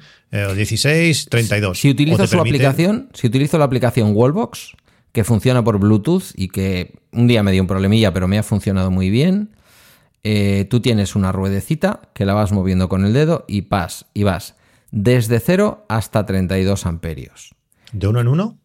16, 0.54 1.26
32. 1.30 1.78
Si 1.78 1.90
utilizo 1.90 2.26
su 2.26 2.38
aplicación, 2.38 3.08
si 3.14 3.26
utilizo 3.26 3.58
la 3.58 3.64
aplicación 3.64 4.12
Wallbox, 4.14 4.74
que 5.12 5.24
funciona 5.24 5.62
por 5.62 5.78
Bluetooth 5.78 6.32
y 6.34 6.48
que 6.48 6.94
un 7.12 7.26
día 7.28 7.42
me 7.42 7.52
dio 7.52 7.62
un 7.62 7.68
problemilla, 7.68 8.12
pero 8.12 8.28
me 8.28 8.38
ha 8.38 8.42
funcionado 8.42 8.90
muy 8.90 9.10
bien. 9.10 9.50
Eh, 10.24 10.66
tú 10.70 10.80
tienes 10.80 11.16
una 11.16 11.32
ruedecita 11.32 12.00
que 12.14 12.24
la 12.24 12.34
vas 12.34 12.52
moviendo 12.52 12.88
con 12.88 13.04
el 13.04 13.12
dedo 13.12 13.44
y 13.48 13.62
vas, 13.62 14.06
y 14.14 14.22
vas 14.22 14.54
desde 14.90 15.40
0 15.40 15.84
hasta 15.88 16.24
32 16.26 16.86
amperios. 16.86 17.54
¿De 17.92 18.06
uno 18.06 18.20
en 18.20 18.28
uno? 18.28 18.58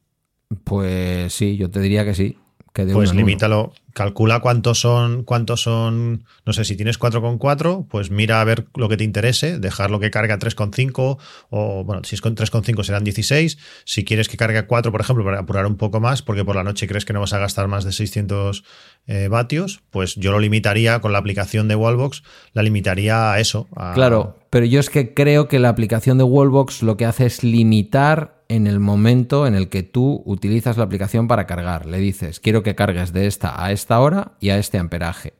Pues 0.64 1.34
sí, 1.34 1.58
yo 1.58 1.70
te 1.70 1.80
diría 1.80 2.06
que 2.06 2.14
sí. 2.14 2.38
Que 2.74 2.86
de 2.86 2.94
pues 2.94 3.10
uno 3.10 3.22
limítalo, 3.22 3.74
calcula 3.94 4.40
cuántos 4.40 4.80
son, 4.80 5.24
cuántos 5.24 5.62
son, 5.62 6.26
no 6.46 6.54
sé, 6.54 6.64
si 6.64 6.76
tienes 6.76 7.00
4,4, 7.00 7.88
pues 7.88 8.12
mira 8.12 8.40
a 8.40 8.44
ver 8.44 8.68
lo 8.76 8.88
que 8.88 8.98
te 8.98 9.04
interese, 9.04 9.58
dejarlo 9.58 10.00
que 10.00 10.12
cargue 10.12 10.34
a 10.34 10.38
3,5 10.38 11.18
o, 11.50 11.84
bueno, 11.84 12.04
si 12.04 12.14
es 12.14 12.22
con 12.22 12.36
3,5 12.36 12.84
serán 12.84 13.04
16. 13.04 13.58
Si 13.84 14.06
quieres 14.06 14.30
que 14.30 14.38
cargue 14.38 14.60
a 14.60 14.68
4, 14.68 14.92
por 14.92 15.02
ejemplo, 15.02 15.26
para 15.26 15.40
apurar 15.40 15.66
un 15.66 15.78
poco 15.78 16.00
más, 16.00 16.22
porque 16.22 16.46
por 16.46 16.56
la 16.56 16.64
noche 16.64 16.88
crees 16.88 17.06
que 17.06 17.14
no 17.14 17.20
vas 17.20 17.34
a 17.34 17.40
gastar 17.40 17.68
más 17.68 17.84
de 17.84 17.92
600 17.92 18.64
eh, 19.08 19.28
vatios, 19.28 19.82
pues 19.90 20.14
yo 20.14 20.32
lo 20.32 20.40
limitaría 20.40 21.00
con 21.00 21.12
la 21.12 21.18
aplicación 21.18 21.68
de 21.68 21.74
Wallbox, 21.74 22.22
la 22.54 22.62
limitaría 22.62 23.32
a 23.32 23.40
eso. 23.40 23.68
Claro, 23.96 24.38
pero 24.52 24.68
yo 24.68 24.80
es 24.80 24.92
que 24.92 25.16
creo 25.16 25.48
que 25.48 25.58
la 25.58 25.70
aplicación 25.70 26.20
de 26.20 26.26
Wallbox 26.26 26.84
lo 26.84 26.96
que 26.96 27.06
hace 27.06 27.26
es 27.26 27.44
limitar 27.44 28.37
en 28.50 28.68
el 28.68 28.80
momento 28.80 29.48
en 29.48 29.56
el 29.56 29.70
que 29.70 29.84
tú 29.84 30.24
utilizas 30.26 30.78
la 30.78 30.84
aplicación 30.84 31.28
para 31.28 31.48
cargar. 31.48 31.86
Le 31.86 31.98
dices, 32.00 32.40
quiero 32.40 32.64
que 32.64 32.76
cargues 32.76 33.14
de 33.14 33.28
esta 33.28 33.64
a 33.64 33.72
esta 33.72 34.00
hora 34.00 34.34
y 34.40 34.50
a 34.50 34.58
este 34.58 34.78
amperaje. 34.78 35.34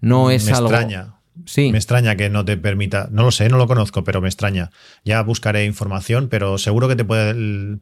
No 0.00 0.30
es 0.30 0.46
me 0.46 0.52
algo. 0.52 0.70
Extraña. 0.70 1.19
Sí. 1.46 1.70
Me 1.72 1.78
extraña 1.78 2.16
que 2.16 2.30
no 2.30 2.44
te 2.44 2.56
permita. 2.56 3.08
No 3.10 3.22
lo 3.22 3.30
sé, 3.30 3.48
no 3.48 3.56
lo 3.56 3.66
conozco, 3.66 4.04
pero 4.04 4.20
me 4.20 4.28
extraña. 4.28 4.70
Ya 5.04 5.22
buscaré 5.22 5.64
información, 5.64 6.28
pero 6.28 6.58
seguro 6.58 6.88
que 6.88 6.96
te 6.96 7.04
puede 7.04 7.34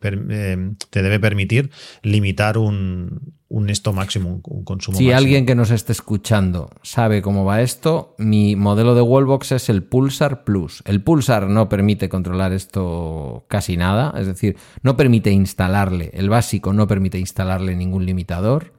eh, 0.03 0.73
te 0.91 1.03
debe 1.03 1.21
permitir 1.21 1.71
limitar 2.03 2.59
un, 2.59 3.35
un 3.49 3.71
esto 3.71 3.93
máximo, 3.93 4.41
un 4.45 4.65
consumo 4.65 4.99
si 4.99 5.11
alguien 5.11 5.47
que 5.47 5.55
nos 5.55 5.71
esté 5.71 5.93
escuchando 5.93 6.71
sabe 6.83 7.23
cómo 7.23 7.45
va 7.45 7.63
esto, 7.63 8.15
mi 8.19 8.57
modelo 8.57 8.95
de 8.95 9.01
Wallbox 9.01 9.53
es 9.53 9.69
el 9.71 9.83
Pulsar 9.83 10.45
Plus. 10.45 10.83
El 10.85 11.03
Pulsar 11.03 11.49
no 11.49 11.69
permite 11.69 12.09
controlar 12.09 12.53
esto 12.53 13.47
casi 13.49 13.77
nada, 13.77 14.15
es 14.19 14.27
decir, 14.27 14.57
no 14.83 14.97
permite 14.97 15.31
instalarle, 15.31 16.11
el 16.13 16.29
básico 16.29 16.73
no 16.75 16.87
permite 16.87 17.19
instalarle 17.19 17.75
ningún 17.75 18.05
limitador. 18.05 18.78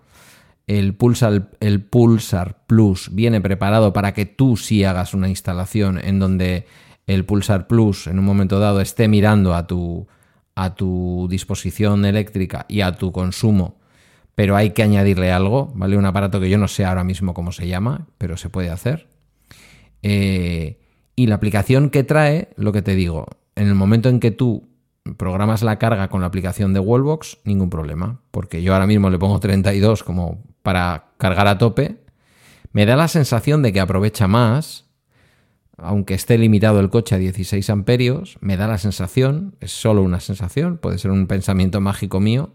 El 0.70 0.94
Pulsar, 0.94 1.50
el 1.62 1.82
Pulsar 1.82 2.66
Plus 2.68 3.10
viene 3.12 3.42
preparado 3.42 3.92
para 3.92 4.14
que 4.14 4.28
tú 4.28 4.56
sí 4.56 4.84
hagas 4.84 5.16
una 5.16 5.28
instalación 5.28 5.98
en 5.98 6.20
donde 6.20 6.68
el 7.08 7.26
Pulsar 7.26 7.66
Plus 7.66 8.06
en 8.06 8.20
un 8.20 8.26
momento 8.26 8.60
dado 8.60 8.80
esté 8.80 9.08
mirando 9.08 9.56
a 9.56 9.66
tu, 9.66 10.08
a 10.54 10.76
tu 10.76 11.28
disposición 11.28 12.06
eléctrica 12.06 12.68
y 12.70 12.82
a 12.82 12.92
tu 12.92 13.12
consumo 13.12 13.80
pero 14.36 14.56
hay 14.56 14.70
que 14.70 14.84
añadirle 14.84 15.34
algo, 15.34 15.70
¿vale? 15.76 15.98
Un 15.98 16.06
aparato 16.06 16.40
que 16.40 16.50
yo 16.50 16.58
no 16.58 16.70
sé 16.70 16.86
ahora 16.86 17.04
mismo 17.04 17.34
cómo 17.34 17.52
se 17.52 17.68
llama, 17.68 18.08
pero 18.18 18.38
se 18.38 18.50
puede 18.50 18.70
hacer. 18.70 19.10
Eh, 20.02 20.80
y 21.14 21.28
la 21.28 21.36
aplicación 21.36 21.90
que 21.90 22.06
trae, 22.06 22.48
lo 22.56 22.72
que 22.72 22.82
te 22.82 22.96
digo, 22.96 23.26
en 23.56 23.68
el 23.68 23.76
momento 23.76 24.08
en 24.08 24.22
que 24.22 24.32
tú 24.32 24.70
programas 25.18 25.62
la 25.62 25.78
carga 25.78 26.08
con 26.08 26.22
la 26.22 26.28
aplicación 26.28 26.74
de 26.74 26.80
Wallbox, 26.80 27.40
ningún 27.44 27.70
problema, 27.70 28.22
porque 28.32 28.64
yo 28.64 28.74
ahora 28.74 28.88
mismo 28.88 29.10
le 29.10 29.20
pongo 29.20 29.42
32 29.42 30.06
como 30.06 30.42
para 30.62 31.12
cargar 31.17 31.48
a 31.48 31.58
tope, 31.58 31.98
me 32.72 32.86
da 32.86 32.95
la 32.95 33.08
sensación 33.08 33.62
de 33.62 33.74
que 33.74 33.80
aprovecha 33.80 34.28
más, 34.28 34.86
aunque 35.78 36.13
esté 36.13 36.38
limitado 36.38 36.80
el 36.80 36.89
coche 36.89 37.15
a 37.15 37.17
16 37.17 37.69
amperios, 37.69 38.38
me 38.41 38.58
da 38.58 38.67
la 38.67 38.78
sensación, 38.78 39.56
es 39.60 39.72
solo 39.72 40.02
una 40.02 40.19
sensación, 40.19 40.78
puede 40.78 40.98
ser 40.98 41.12
un 41.12 41.28
pensamiento 41.28 41.82
mágico 41.82 42.19
mío, 42.19 42.54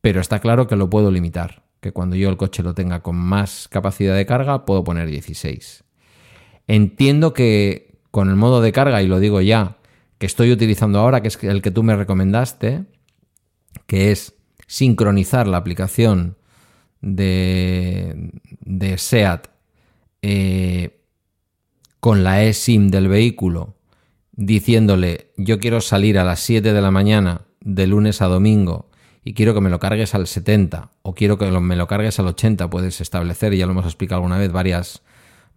pero 0.00 0.20
está 0.20 0.40
claro 0.40 0.66
que 0.66 0.76
lo 0.76 0.90
puedo 0.90 1.10
limitar, 1.10 1.62
que 1.80 1.92
cuando 1.92 2.16
yo 2.16 2.28
el 2.28 2.36
coche 2.36 2.62
lo 2.62 2.74
tenga 2.74 3.00
con 3.00 3.16
más 3.16 3.68
capacidad 3.68 4.16
de 4.16 4.26
carga 4.26 4.64
puedo 4.64 4.84
poner 4.84 5.08
16. 5.08 5.84
Entiendo 6.66 7.32
que 7.32 7.98
con 8.10 8.30
el 8.30 8.36
modo 8.36 8.60
de 8.60 8.72
carga, 8.72 9.02
y 9.02 9.06
lo 9.06 9.20
digo 9.20 9.40
ya, 9.40 9.76
que 10.18 10.26
estoy 10.26 10.50
utilizando 10.50 10.98
ahora, 10.98 11.20
que 11.20 11.28
es 11.28 11.42
el 11.44 11.62
que 11.62 11.70
tú 11.70 11.82
me 11.82 11.94
recomendaste, 11.94 12.84
que 13.86 14.10
es 14.10 14.34
sincronizar 14.66 15.46
la 15.46 15.58
aplicación 15.58 16.37
de, 17.00 18.30
SEAT 18.96 19.48
eh, 20.22 21.00
con 22.00 22.24
la 22.24 22.44
eSIM 22.44 22.88
del 22.88 23.08
vehículo, 23.08 23.74
diciéndole 24.32 25.32
yo 25.36 25.58
quiero 25.58 25.80
salir 25.80 26.18
a 26.18 26.24
las 26.24 26.40
7 26.40 26.72
de 26.72 26.80
la 26.80 26.90
mañana 26.90 27.42
de 27.60 27.86
lunes 27.86 28.22
a 28.22 28.26
domingo 28.26 28.88
y 29.24 29.34
quiero 29.34 29.52
que 29.52 29.60
me 29.60 29.70
lo 29.70 29.78
cargues 29.78 30.14
al 30.14 30.26
70 30.26 30.90
o 31.02 31.14
quiero 31.14 31.38
que 31.38 31.50
me 31.50 31.76
lo 31.76 31.86
cargues 31.86 32.18
al 32.18 32.28
80, 32.28 32.70
puedes 32.70 33.00
establecer, 33.00 33.54
ya 33.54 33.66
lo 33.66 33.72
hemos 33.72 33.84
explicado 33.84 34.20
alguna 34.20 34.38
vez, 34.38 34.52
varias, 34.52 35.02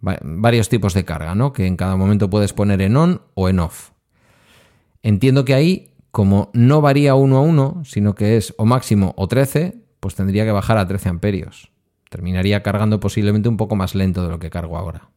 varios 0.02 0.68
tipos 0.68 0.94
de 0.94 1.06
carga, 1.06 1.36
¿no? 1.36 1.54
Que 1.54 1.68
en 1.68 1.78
cada 1.78 1.96
momento 1.96 2.30
puedes 2.30 2.54
poner 2.54 2.82
en 2.82 2.98
on 2.98 3.22
o 3.34 3.50
en 3.50 3.60
off. 3.60 3.92
Entiendo 5.04 5.46
que 5.46 5.54
ahí, 5.54 5.94
como 6.12 6.50
no 6.54 6.82
varía 6.82 7.16
uno 7.16 7.38
a 7.38 7.42
uno, 7.42 7.82
sino 7.86 8.14
que 8.14 8.36
es 8.36 8.54
o 8.58 8.66
máximo 8.66 9.14
o 9.16 9.28
13, 9.28 9.82
pues 10.02 10.16
tendría 10.16 10.44
que 10.44 10.52
bajar 10.52 10.78
a 10.78 10.86
13 10.86 11.08
amperios. 11.08 11.72
Terminaría 12.10 12.62
cargando 12.62 13.00
posiblemente 13.00 13.48
un 13.48 13.56
poco 13.56 13.78
más 13.78 13.96
lento 13.96 14.22
de 14.24 14.30
lo 14.30 14.40
que 14.40 14.50
cargo 14.50 14.78
ahora. 14.78 15.12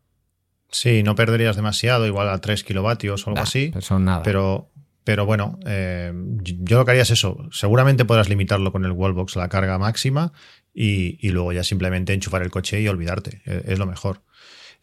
Sí, 0.70 1.02
no 1.02 1.16
perderías 1.16 1.56
demasiado, 1.56 2.06
igual 2.06 2.28
a 2.28 2.40
3 2.40 2.62
kilovatios 2.62 3.26
o 3.26 3.30
algo 3.30 3.42
así. 3.42 3.72
Pero 3.74 3.98
nada. 3.98 4.22
Pero 4.22 4.70
pero 5.04 5.26
bueno, 5.26 5.58
eh, 5.66 6.12
yo 6.42 6.78
lo 6.78 6.84
que 6.84 6.92
haría 6.92 7.02
es 7.02 7.10
eso. 7.10 7.46
Seguramente 7.52 8.06
podrás 8.06 8.30
limitarlo 8.30 8.72
con 8.72 8.86
el 8.86 8.92
wallbox 8.92 9.36
la 9.36 9.50
carga 9.50 9.78
máxima 9.78 10.32
y, 10.72 11.28
luego 11.28 11.52
ya 11.52 11.62
simplemente 11.62 12.14
enchufar 12.14 12.42
el 12.42 12.50
coche 12.50 12.80
y 12.80 12.88
olvidarte. 12.88 13.42
E, 13.44 13.64
es, 13.72 13.78
lo 13.78 13.86
mejor. 13.86 14.22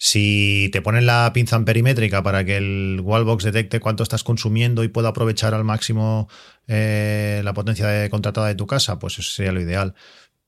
Si 0.03 0.71
te 0.73 0.81
ponen 0.81 1.05
la 1.05 1.31
pinza 1.31 1.55
amperimétrica 1.55 2.23
para 2.23 2.43
que 2.43 2.57
el 2.57 3.01
wallbox 3.03 3.43
detecte 3.43 3.79
cuánto 3.79 4.01
estás 4.01 4.23
consumiendo 4.23 4.83
y 4.83 4.87
pueda 4.87 5.09
aprovechar 5.09 5.53
al 5.53 5.63
máximo 5.63 6.27
eh, 6.67 7.41
la 7.43 7.53
potencia 7.53 7.85
de 7.85 8.09
contratada 8.09 8.47
de 8.47 8.55
tu 8.55 8.65
casa, 8.65 8.97
pues 8.97 9.19
eso 9.19 9.31
sería 9.31 9.51
lo 9.51 9.61
ideal 9.61 9.93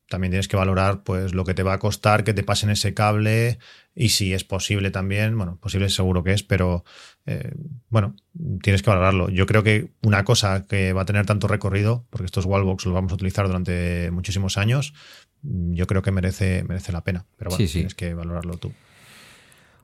también 0.09 0.29
tienes 0.29 0.47
que 0.47 0.57
valorar 0.57 1.01
pues 1.03 1.33
lo 1.33 1.43
que 1.43 1.55
te 1.55 1.63
va 1.63 1.73
a 1.73 1.79
costar 1.79 2.23
que 2.23 2.35
te 2.35 2.43
pasen 2.43 2.69
ese 2.69 2.93
cable 2.93 3.57
y 3.95 4.09
si 4.09 4.33
es 4.33 4.43
posible 4.43 4.91
también, 4.91 5.35
bueno, 5.35 5.57
posible 5.57 5.89
seguro 5.89 6.23
que 6.23 6.33
es, 6.33 6.43
pero 6.43 6.83
eh, 7.25 7.51
bueno, 7.89 8.15
tienes 8.61 8.83
que 8.83 8.91
valorarlo. 8.91 9.29
Yo 9.29 9.47
creo 9.47 9.63
que 9.63 9.89
una 10.03 10.23
cosa 10.23 10.67
que 10.67 10.93
va 10.93 11.01
a 11.01 11.05
tener 11.05 11.25
tanto 11.25 11.47
recorrido, 11.47 12.05
porque 12.11 12.25
estos 12.25 12.45
wallbox 12.45 12.85
los 12.85 12.93
vamos 12.93 13.11
a 13.11 13.15
utilizar 13.15 13.47
durante 13.47 14.11
muchísimos 14.11 14.57
años, 14.57 14.93
yo 15.41 15.87
creo 15.87 16.03
que 16.03 16.11
merece, 16.11 16.63
merece 16.63 16.91
la 16.91 17.03
pena, 17.03 17.25
pero 17.35 17.49
bueno, 17.49 17.65
tienes 17.67 17.95
que 17.95 18.13
valorarlo 18.13 18.57
tú. 18.57 18.71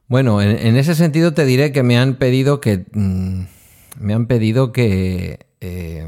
Bueno, 0.09 0.41
en, 0.41 0.75
ese 0.75 0.95
sentido 0.95 1.33
te 1.33 1.45
diré 1.45 1.71
que 1.71 1.83
me 1.83 1.97
han 1.97 2.15
pedido 2.15 2.59
que 2.59 2.85
mm, 2.91 3.43
me 3.99 4.13
han 4.13 4.25
pedido 4.27 4.73
que 4.73 5.47
eh, 5.61 6.05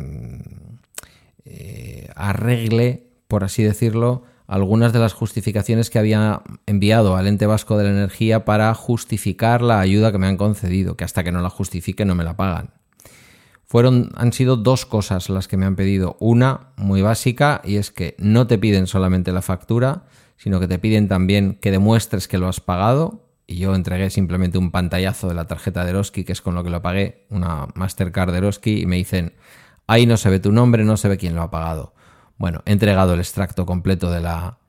eh, 1.46 2.10
arregle 2.16 3.12
por 3.32 3.46
así 3.46 3.64
decirlo, 3.64 4.24
algunas 4.46 4.92
de 4.92 5.00
las 5.00 5.14
justificaciones 5.14 5.90
que 5.90 6.00
había 6.00 6.42
enviado 6.66 7.16
al 7.16 7.28
ente 7.28 7.46
vasco 7.46 7.78
de 7.78 7.86
la 7.86 7.92
energía 7.92 8.44
para 8.44 8.74
justificar 8.74 9.62
la 9.62 9.80
ayuda 9.80 10.12
que 10.12 10.18
me 10.18 10.28
han 10.28 10.36
concedido, 10.36 10.98
que 10.98 11.06
hasta 11.06 11.24
que 11.24 11.32
no 11.32 11.42
la 11.42 11.50
justifique 11.50 12.04
no 12.04 12.14
me 12.14 12.26
la 12.26 12.36
pagan. 12.36 12.72
Fueron, 13.64 14.10
han 14.16 14.34
sido 14.34 14.58
dos 14.58 14.86
cosas 14.86 15.30
las 15.30 15.48
que 15.48 15.56
me 15.56 15.66
han 15.66 15.78
pedido. 15.78 16.18
Una 16.20 16.74
muy 16.76 17.02
básica 17.02 17.62
y 17.64 17.78
es 17.78 17.90
que 17.90 18.18
no 18.20 18.48
te 18.48 18.58
piden 18.58 18.86
solamente 18.86 19.32
la 19.32 19.42
factura, 19.42 20.04
sino 20.36 20.60
que 20.60 20.68
te 20.68 20.78
piden 20.78 21.08
también 21.08 21.58
que 21.62 21.72
demuestres 21.72 22.28
que 22.28 22.38
lo 22.38 22.50
has 22.50 22.60
pagado. 22.60 23.31
Y 23.52 23.58
yo 23.58 23.76
entregué 23.76 24.10
simplemente 24.10 24.58
un 24.58 24.72
pantallazo 24.72 25.28
de 25.28 25.34
la 25.34 25.46
tarjeta 25.46 25.84
de 25.84 25.90
Eroski, 25.90 26.24
que 26.24 26.32
es 26.32 26.42
con 26.42 26.56
lo 26.56 26.64
que 26.64 26.70
lo 26.70 26.82
pagué, 26.82 27.26
una 27.30 27.68
Mastercard 27.76 28.32
de 28.32 28.38
Eroski, 28.38 28.84
y 28.84 28.86
me 28.86 28.96
dicen, 28.96 29.34
ahí 29.88 30.06
no 30.06 30.16
se 30.16 30.30
ve 30.30 30.40
tu 30.40 30.54
nombre, 30.54 30.86
no 30.86 30.96
se 30.96 31.10
ve 31.10 31.18
quién 31.18 31.36
lo 31.36 31.42
ha 31.42 31.52
pagado. 31.52 31.94
Bueno, 32.38 32.62
he 32.66 32.72
entregado 32.72 33.14
el 33.14 33.20
extracto 33.20 33.66
completo 33.66 34.10
de 34.10 34.22
la, 34.22 34.60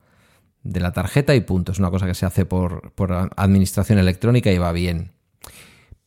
de 0.63 0.81
la 0.81 0.91
tarjeta 0.91 1.33
y 1.33 1.39
punto. 1.39 1.71
Es 1.71 1.79
una 1.79 1.91
cosa 1.91 2.07
que 2.07 2.13
se 2.13 2.25
hace 2.25 2.45
por, 2.45 2.91
administración 3.37 3.99
electrónica 3.99 4.51
y 4.51 4.57
va 4.57 4.73
bien. 4.73 5.13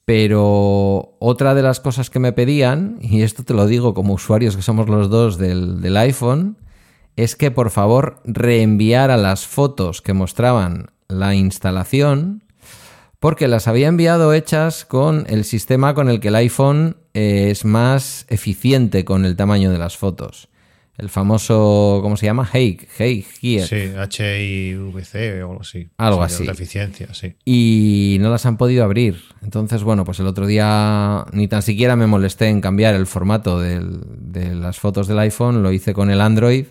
Pero 0.05 1.17
otra 1.19 1.55
de 1.55 1.63
las 1.63 1.81
cosas 1.81 2.11
que 2.11 2.19
me 2.19 2.33
pedían, 2.33 2.99
y 3.01 3.23
esto 3.23 3.43
te 3.43 3.55
lo 3.55 3.67
digo 3.67 3.95
como 3.95 4.13
usuarios 4.13 4.55
que 4.55 4.61
somos 4.61 4.87
los 4.91 5.09
dos 5.09 5.39
del, 5.39 5.81
del 5.81 5.97
iPhone, 5.97 6.59
es 7.17 7.37
que 7.37 7.51
por 7.51 7.71
favor 7.71 8.21
reenviara 8.25 9.17
las 9.17 9.47
fotos 9.47 10.03
que 10.03 10.13
mostraban 10.13 10.91
la 11.09 11.35
instalación, 11.35 12.43
porque 13.27 13.49
las 13.49 13.67
había 13.67 13.89
enviado 13.89 14.33
hechas 14.35 14.85
con 14.85 15.27
el 15.29 15.43
sistema 15.45 15.95
con 15.95 16.09
el 16.09 16.21
que 16.21 16.29
el 16.29 16.37
iPhone 16.37 16.97
es 17.13 17.65
más 17.65 18.25
eficiente 18.29 19.05
con 19.05 19.25
el 19.25 19.35
tamaño 19.35 19.73
de 19.73 19.79
las 19.79 19.97
fotos. 19.97 20.49
el 20.97 21.09
famoso, 21.09 21.99
¿cómo 22.03 22.17
se 22.17 22.27
llama? 22.27 22.49
Hey, 22.53 22.79
Hey 22.97 23.27
Gear. 23.41 23.67
Sí, 23.67 23.75
HIVC 23.99 25.43
o 25.43 25.51
algo 25.51 25.61
así. 25.61 25.91
Algo 25.99 26.19
Sí, 26.19 26.21
de 26.21 26.25
así. 26.35 26.43
alta 26.45 26.53
eficiencia, 26.53 27.09
sí. 27.15 27.35
y 27.45 28.19
no 28.21 28.31
las 28.31 28.47
han 28.47 28.57
podido 28.59 28.85
abrir. 28.85 29.21
Entonces, 29.43 29.83
bueno, 29.83 30.05
pues 30.05 30.21
el 30.21 30.29
otro 30.29 30.47
día 30.47 31.27
ni 31.33 31.49
tan 31.49 31.63
siquiera 31.63 31.97
me 31.97 32.07
molesté 32.07 32.47
en 32.47 32.61
cambiar 32.61 32.95
el 32.95 33.09
formato 33.09 33.59
del- 33.59 34.03
de 34.33 34.55
las 34.55 34.79
fotos 34.79 35.09
del 35.09 35.19
iPhone, 35.19 35.65
lo 35.65 35.73
hice 35.73 35.95
con 35.95 36.11
el 36.11 36.21
Android, 36.21 36.67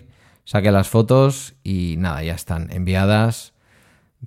saqué 0.46 0.72
las 0.72 0.88
fotos 0.88 1.52
y 1.62 1.96
nada, 1.98 2.22
ya 2.24 2.34
están 2.34 2.72
enviadas 2.72 3.52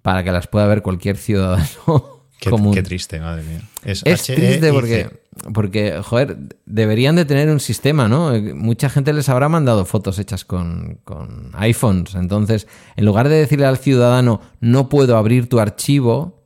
para 0.04 0.24
que 0.24 0.32
las 0.32 0.46
pueda 0.46 0.68
ver 0.68 0.84
cualquier 0.84 1.18
ciudadano 1.28 2.18
Qué, 2.39 2.49
común. 2.49 2.73
qué 2.73 2.82
triste, 2.84 3.19
madre 3.19 3.43
mía. 3.43 3.62
Es, 3.84 4.02
Es 4.06 4.30
HEIC. 4.30 4.39
triste 4.39 4.71
porque, 4.71 5.10
porque, 5.54 6.02
joder, 6.02 6.38
deberían 6.65 7.15
de 7.17 7.25
tener 7.25 7.49
un 7.49 7.60
sistema, 7.60 8.08
¿no? 8.08 8.34
Eh, 8.34 8.54
Mucha 8.54 8.89
gente 8.89 9.12
les 9.13 9.28
habrá 9.30 9.49
mandado 9.49 9.84
fotos 9.86 10.17
hechas 10.19 10.45
con, 10.45 10.99
con 11.04 11.52
iPhones. 11.56 12.15
Entonces, 12.15 12.67
en 12.95 13.06
lugar 13.06 13.28
de 13.28 13.36
decirle 13.36 13.65
al 13.65 13.78
ciudadano, 13.78 14.39
no 14.62 14.88
puedo 14.89 15.17
abrir 15.17 15.49
tu 15.49 15.60
archivo, 15.60 16.41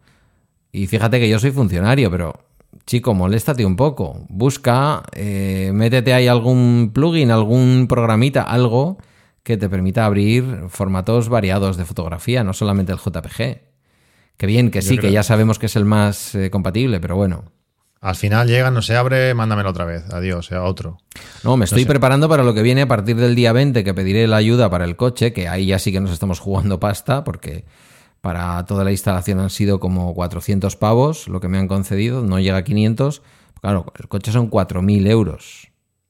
y 0.72 0.88
fíjate 0.88 1.20
que 1.20 1.30
yo 1.30 1.38
soy 1.38 1.52
funcionario, 1.52 2.10
pero, 2.10 2.34
chico, 2.88 3.14
moléstate 3.14 3.64
un 3.64 3.76
poco. 3.76 4.26
Busca, 4.30 5.04
eh, 5.12 5.70
métete 5.74 6.14
ahí 6.14 6.28
algún 6.28 6.90
plugin, 6.94 7.30
algún 7.30 7.86
programita, 7.88 8.42
algo 8.42 8.98
que 9.44 9.58
te 9.58 9.70
permita 9.70 10.06
abrir 10.06 10.64
formatos 10.70 11.30
variados 11.30 11.78
de 11.78 11.86
fotografía, 11.86 12.44
no 12.44 12.54
solamente 12.54 12.92
el 12.94 12.98
JPG. 12.98 13.73
Que 14.44 14.48
bien, 14.48 14.72
que 14.72 14.82
sí, 14.82 14.98
que 14.98 15.10
ya 15.10 15.24
sabemos 15.24 15.58
que 15.58 15.68
es 15.68 15.78
el 15.78 15.86
más 15.86 16.36
eh, 16.36 16.50
compatible, 16.50 17.00
pero 17.00 17.16
bueno. 17.16 17.46
Al 18.02 18.16
final 18.18 18.46
llega, 18.46 18.72
no 18.72 18.82
se 18.82 18.98
abre, 18.98 19.34
mándamelo 19.34 19.70
otra 19.70 19.86
vez. 19.86 20.04
Adiós, 20.12 20.52
a 20.52 20.64
otro. 20.64 20.98
No, 21.46 21.56
me 21.56 21.64
estoy 21.64 21.84
sé. 21.84 21.88
preparando 21.88 22.28
para 22.28 22.44
lo 22.44 22.54
que 22.54 22.62
viene 22.62 22.82
a 22.82 22.88
partir 22.90 23.16
del 23.16 23.36
día 23.36 23.54
20, 23.54 23.86
que 23.86 23.94
pediré 23.94 24.28
la 24.28 24.36
ayuda 24.36 24.70
para 24.70 24.84
el 24.84 24.98
coche, 24.98 25.32
que 25.32 25.48
ahí 25.48 25.68
ya 25.68 25.80
sí 25.80 25.94
que 25.94 26.02
nos 26.02 26.12
estamos 26.12 26.42
jugando 26.42 26.78
pasta, 26.82 27.24
porque 27.24 27.64
para 28.20 28.66
toda 28.66 28.84
la 28.84 28.92
instalación 28.92 29.40
han 29.40 29.50
sido 29.50 29.80
como 29.80 30.14
400 30.14 30.76
pavos, 30.76 31.30
lo 31.30 31.40
que 31.40 31.48
me 31.48 31.58
han 31.58 31.70
concedido, 31.70 32.22
no 32.22 32.38
llega 32.38 32.58
a 32.58 32.64
500. 32.66 33.22
Claro, 33.62 33.94
el 33.98 34.10
coche 34.10 34.34
son 34.34 34.52
4.000 34.52 35.08
euros 35.10 35.70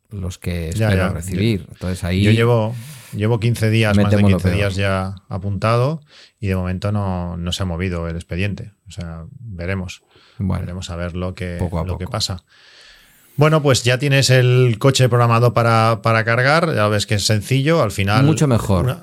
los 0.10 0.40
que 0.40 0.72
Ya, 0.74 0.88
espero 0.88 1.10
ya. 1.10 1.14
recibir. 1.14 1.68
Entonces 1.72 2.04
ahí... 2.04 2.24
Yo 2.24 2.32
llevo, 2.32 2.74
llevo 3.16 3.40
15 3.40 3.70
días, 3.70 3.96
más 3.96 4.10
de 4.10 4.18
Metemos 4.18 4.32
lo 4.32 4.38
15 4.38 4.44
peor. 4.50 4.58
días 4.58 4.76
ya 4.76 5.16
apuntado 5.30 6.02
y 6.40 6.48
de 6.48 6.56
momento 6.56 6.92
no, 6.92 7.38
no 7.38 7.52
se 7.52 7.64
ha 7.64 7.66
movido 7.66 8.08
el 8.08 8.16
expediente. 8.16 8.72
O 8.88 8.92
sea, 8.92 9.26
veremos. 9.40 10.02
Bueno, 10.40 10.62
Veremos 10.62 10.90
a 10.90 10.96
ver 10.96 11.16
lo 11.16 11.34
que, 11.36 11.58
Poco 11.60 11.80
a 11.80 11.86
lo 11.86 11.98
que 11.98 12.08
pasa. 12.08 12.44
Bueno, 13.36 13.62
pues 13.64 13.84
ya 13.84 13.98
tienes 13.98 14.30
el 14.30 14.78
coche 14.80 15.10
programado 15.10 15.54
para, 15.54 16.02
para 16.04 16.24
cargar. 16.24 16.74
Ya 16.76 16.88
ves 16.88 17.06
que 17.06 17.16
es 17.16 17.26
sencillo. 17.26 17.82
Al 17.82 17.92
final. 17.92 18.24
Mucho 18.26 18.48
mejor. 18.48 18.86
Una, 18.86 18.94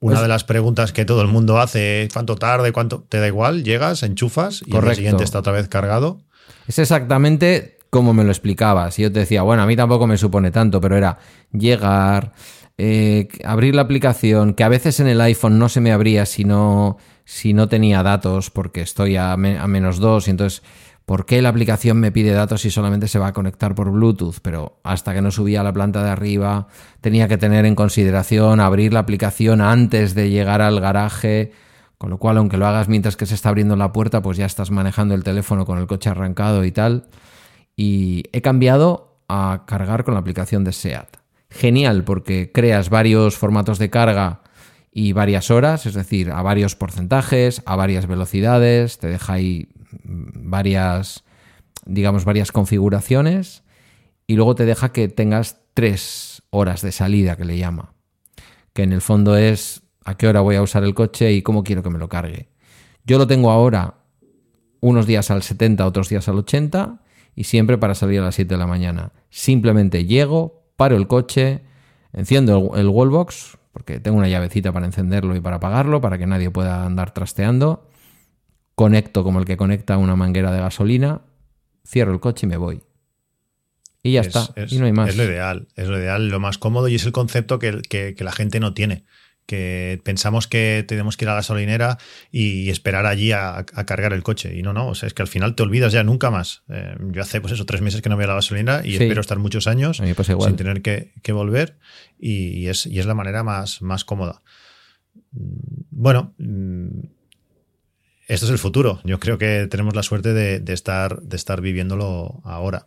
una 0.00 0.12
Pues- 0.14 0.20
de 0.22 0.28
las 0.28 0.44
preguntas 0.44 0.92
que 0.92 1.04
todo 1.04 1.22
el 1.22 1.28
mundo 1.28 1.58
hace 1.60 2.02
es 2.04 2.12
cuánto 2.12 2.36
tarde, 2.36 2.72
cuánto. 2.72 3.04
Te 3.08 3.18
da 3.20 3.26
igual, 3.26 3.64
llegas, 3.64 4.02
enchufas 4.02 4.62
y 4.66 4.76
el 4.76 4.94
siguiente 4.94 5.24
está 5.24 5.38
otra 5.38 5.52
vez 5.52 5.68
cargado. 5.68 6.20
Es 6.66 6.78
exactamente 6.78 7.78
como 7.90 8.12
me 8.12 8.24
lo 8.24 8.30
explicabas. 8.30 8.98
Y 8.98 9.02
yo 9.02 9.12
te 9.12 9.20
decía, 9.20 9.40
bueno, 9.42 9.62
a 9.62 9.66
mí 9.66 9.74
tampoco 9.76 10.06
me 10.06 10.18
supone 10.18 10.50
tanto, 10.50 10.80
pero 10.80 10.96
era 10.96 11.18
llegar, 11.52 12.32
eh, 12.78 13.28
abrir 13.44 13.74
la 13.74 13.82
aplicación, 13.82 14.54
que 14.54 14.64
a 14.64 14.68
veces 14.68 15.00
en 15.00 15.08
el 15.08 15.20
iPhone 15.20 15.58
no 15.58 15.68
se 15.68 15.80
me 15.80 15.92
abría 15.92 16.24
si 16.26 16.44
no, 16.44 16.96
si 17.24 17.52
no 17.52 17.68
tenía 17.68 18.02
datos, 18.02 18.50
porque 18.50 18.80
estoy 18.80 19.16
a, 19.16 19.36
me- 19.36 19.58
a 19.58 19.66
menos 19.66 19.98
dos, 19.98 20.28
y 20.28 20.30
entonces, 20.30 20.62
¿por 21.04 21.26
qué 21.26 21.42
la 21.42 21.48
aplicación 21.48 21.98
me 21.98 22.12
pide 22.12 22.32
datos 22.32 22.60
si 22.62 22.70
solamente 22.70 23.08
se 23.08 23.18
va 23.18 23.28
a 23.28 23.32
conectar 23.32 23.74
por 23.74 23.90
Bluetooth? 23.90 24.36
Pero 24.42 24.78
hasta 24.84 25.12
que 25.12 25.22
no 25.22 25.30
subía 25.30 25.60
a 25.60 25.64
la 25.64 25.72
planta 25.72 26.02
de 26.04 26.10
arriba, 26.10 26.68
tenía 27.00 27.28
que 27.28 27.36
tener 27.38 27.66
en 27.66 27.74
consideración 27.74 28.60
abrir 28.60 28.92
la 28.92 29.00
aplicación 29.00 29.60
antes 29.60 30.14
de 30.14 30.30
llegar 30.30 30.62
al 30.62 30.80
garaje. 30.80 31.52
Con 31.98 32.10
lo 32.10 32.18
cual, 32.18 32.36
aunque 32.36 32.58
lo 32.58 32.66
hagas 32.68 32.86
mientras 32.88 33.16
que 33.16 33.26
se 33.26 33.34
está 33.34 33.48
abriendo 33.48 33.74
la 33.74 33.92
puerta, 33.92 34.22
pues 34.22 34.38
ya 34.38 34.46
estás 34.46 34.70
manejando 34.70 35.16
el 35.16 35.24
teléfono 35.24 35.66
con 35.66 35.78
el 35.78 35.88
coche 35.88 36.10
arrancado 36.10 36.64
y 36.64 36.70
tal. 36.70 37.08
Y 37.74 38.24
he 38.32 38.40
cambiado 38.40 39.18
a 39.28 39.64
cargar 39.66 40.04
con 40.04 40.14
la 40.14 40.20
aplicación 40.20 40.62
de 40.62 40.72
SEAT. 40.72 41.17
Genial, 41.50 42.04
porque 42.04 42.50
creas 42.52 42.90
varios 42.90 43.36
formatos 43.36 43.78
de 43.78 43.90
carga 43.90 44.42
y 44.92 45.12
varias 45.12 45.50
horas, 45.50 45.86
es 45.86 45.94
decir, 45.94 46.30
a 46.30 46.42
varios 46.42 46.76
porcentajes, 46.76 47.62
a 47.66 47.76
varias 47.76 48.06
velocidades, 48.06 48.98
te 48.98 49.08
deja 49.08 49.34
ahí 49.34 49.68
mm, 50.04 50.50
varias, 50.50 51.24
digamos, 51.86 52.24
varias 52.24 52.52
configuraciones 52.52 53.64
y 54.26 54.34
luego 54.34 54.54
te 54.54 54.66
deja 54.66 54.92
que 54.92 55.08
tengas 55.08 55.60
tres 55.74 56.42
horas 56.50 56.82
de 56.82 56.92
salida, 56.92 57.36
que 57.36 57.44
le 57.44 57.56
llama 57.56 57.94
que 58.78 58.84
en 58.84 58.92
el 58.92 59.00
fondo 59.00 59.36
es 59.36 59.82
a 60.04 60.16
qué 60.16 60.28
hora 60.28 60.40
voy 60.40 60.54
a 60.54 60.62
usar 60.62 60.84
el 60.84 60.94
coche 60.94 61.32
y 61.32 61.42
cómo 61.42 61.64
quiero 61.64 61.82
que 61.82 61.90
me 61.90 61.98
lo 61.98 62.08
cargue. 62.08 62.48
Yo 63.04 63.18
lo 63.18 63.26
tengo 63.26 63.50
ahora 63.50 64.04
unos 64.78 65.04
días 65.04 65.32
al 65.32 65.42
70, 65.42 65.84
otros 65.84 66.08
días 66.08 66.28
al 66.28 66.36
80 66.36 67.02
y 67.34 67.42
siempre 67.42 67.76
para 67.76 67.96
salir 67.96 68.20
a 68.20 68.26
las 68.26 68.36
7 68.36 68.54
de 68.54 68.56
la 68.56 68.68
mañana. 68.68 69.10
Simplemente 69.30 70.04
llego, 70.04 70.67
paro 70.78 70.96
el 70.96 71.06
coche, 71.08 71.60
enciendo 72.14 72.70
el, 72.74 72.80
el 72.80 72.88
wallbox, 72.88 73.58
porque 73.72 74.00
tengo 74.00 74.16
una 74.16 74.28
llavecita 74.28 74.72
para 74.72 74.86
encenderlo 74.86 75.36
y 75.36 75.40
para 75.40 75.56
apagarlo, 75.56 76.00
para 76.00 76.16
que 76.16 76.26
nadie 76.26 76.50
pueda 76.50 76.86
andar 76.86 77.12
trasteando. 77.12 77.90
Conecto 78.74 79.24
como 79.24 79.40
el 79.40 79.44
que 79.44 79.56
conecta 79.56 79.98
una 79.98 80.14
manguera 80.16 80.52
de 80.52 80.60
gasolina, 80.60 81.22
cierro 81.84 82.12
el 82.12 82.20
coche 82.20 82.46
y 82.46 82.48
me 82.48 82.56
voy. 82.56 82.82
Y 84.04 84.12
ya 84.12 84.20
Es- 84.20 84.28
está, 84.28 84.52
es- 84.54 84.72
y 84.72 84.78
no 84.78 84.86
hay 84.86 84.92
más. 84.92 85.08
Es 85.10 85.16
lo 85.16 85.24
ideal, 85.24 85.66
es 85.74 85.88
lo 85.88 85.98
ideal, 85.98 86.28
lo 86.28 86.38
más 86.38 86.58
cómodo 86.58 86.86
y 86.88 86.94
es 86.94 87.04
el 87.04 87.12
concepto 87.12 87.58
que, 87.58 87.82
que- 87.82 88.14
que 88.14 88.24
la 88.24 88.32
gente 88.32 88.60
no 88.60 88.72
tiene. 88.72 89.04
Que 89.48 89.98
pensamos 90.04 90.46
que 90.46 90.84
tenemos 90.86 91.16
que 91.16 91.24
ir 91.24 91.30
a 91.30 91.32
la 91.32 91.36
gasolinera 91.36 91.96
y 92.30 92.68
esperar 92.68 93.06
allí 93.06 93.32
a, 93.32 93.56
a 93.56 93.64
cargar 93.86 94.12
el 94.12 94.22
coche. 94.22 94.54
Y 94.54 94.60
no, 94.62 94.74
no, 94.74 94.88
o 94.88 94.94
sea, 94.94 95.06
es 95.06 95.14
que 95.14 95.22
al 95.22 95.28
final 95.28 95.54
te 95.54 95.62
olvidas 95.62 95.90
ya 95.90 96.04
nunca 96.04 96.30
más. 96.30 96.64
Eh, 96.68 96.94
yo 97.12 97.22
hace 97.22 97.40
pues 97.40 97.54
eso, 97.54 97.64
tres 97.64 97.80
meses 97.80 98.02
que 98.02 98.10
no 98.10 98.16
voy 98.16 98.24
a 98.24 98.28
la 98.28 98.34
gasolinera 98.34 98.82
y 98.84 98.90
Sí. 98.98 99.04
espero 99.04 99.22
estar 99.22 99.38
muchos 99.38 99.66
años 99.66 100.02
sin 100.48 100.56
tener 100.56 100.82
que, 100.82 101.12
que 101.22 101.32
volver 101.32 101.78
y, 102.18 102.66
es, 102.66 102.84
y 102.84 102.98
es 102.98 103.06
la 103.06 103.14
manera 103.14 103.42
más, 103.42 103.80
más 103.80 104.04
cómoda. 104.04 104.42
Mm, 105.32 105.84
Bueno, 105.92 106.34
mm, 106.36 107.00
esto 108.26 108.44
es 108.44 108.52
el 108.52 108.58
futuro. 108.58 109.00
Yo 109.04 109.18
creo 109.18 109.38
que 109.38 109.66
tenemos 109.70 109.94
la 109.96 110.02
suerte 110.02 110.34
de, 110.34 110.60
de 110.60 110.72
estar, 110.74 111.22
de 111.22 111.36
estar 111.36 111.62
viviéndolo 111.62 112.42
ahora. 112.44 112.86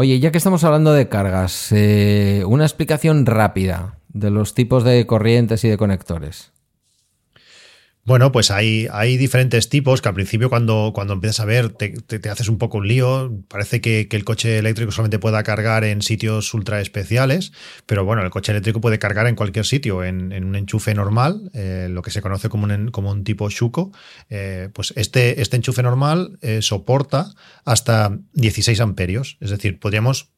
Oye, 0.00 0.20
ya 0.20 0.30
que 0.30 0.38
estamos 0.38 0.62
hablando 0.62 0.92
de 0.92 1.08
cargas, 1.08 1.72
eh, 1.72 2.44
una 2.46 2.62
explicación 2.62 3.26
rápida 3.26 3.98
de 4.06 4.30
los 4.30 4.54
tipos 4.54 4.84
de 4.84 5.04
corrientes 5.08 5.64
y 5.64 5.68
de 5.68 5.76
conectores. 5.76 6.52
Bueno, 8.08 8.32
pues 8.32 8.50
hay, 8.50 8.88
hay 8.90 9.18
diferentes 9.18 9.68
tipos 9.68 10.00
que 10.00 10.08
al 10.08 10.14
principio 10.14 10.48
cuando, 10.48 10.92
cuando 10.94 11.12
empiezas 11.12 11.40
a 11.40 11.44
ver 11.44 11.68
te, 11.68 11.90
te- 11.90 12.30
haces 12.30 12.48
un 12.48 12.56
poco 12.56 12.78
un 12.78 12.88
lío. 12.88 13.30
Parece 13.48 13.82
que, 13.82 14.08
el 14.10 14.24
coche 14.24 14.56
eléctrico 14.56 14.90
solamente 14.92 15.18
pueda 15.18 15.42
cargar 15.42 15.84
en 15.84 16.00
sitios 16.00 16.54
ultra 16.54 16.80
especiales, 16.80 17.52
pero 17.84 18.06
bueno, 18.06 18.22
el 18.22 18.30
coche 18.30 18.52
eléctrico 18.52 18.80
puede 18.80 18.98
cargar 18.98 19.26
en 19.26 19.34
cualquier 19.34 19.66
sitio, 19.66 20.04
en, 20.04 20.32
en 20.32 20.44
un 20.44 20.56
enchufe 20.56 20.94
normal, 20.94 21.50
eh, 21.52 21.88
lo 21.90 22.00
que 22.00 22.10
se 22.10 22.22
conoce 22.22 22.48
como 22.48 22.64
un, 22.64 22.90
como 22.90 23.10
un 23.10 23.24
tipo 23.24 23.50
Shuko. 23.50 23.92
Eh, 24.30 24.70
pues 24.72 24.94
este, 24.96 25.42
este 25.42 25.56
enchufe 25.56 25.82
normal 25.82 26.38
eh, 26.40 26.62
soporta 26.62 27.34
hasta 27.66 28.18
16 28.32 28.80
amperios, 28.80 29.36
es 29.42 29.50
decir, 29.50 29.78
podríamos 29.78 30.30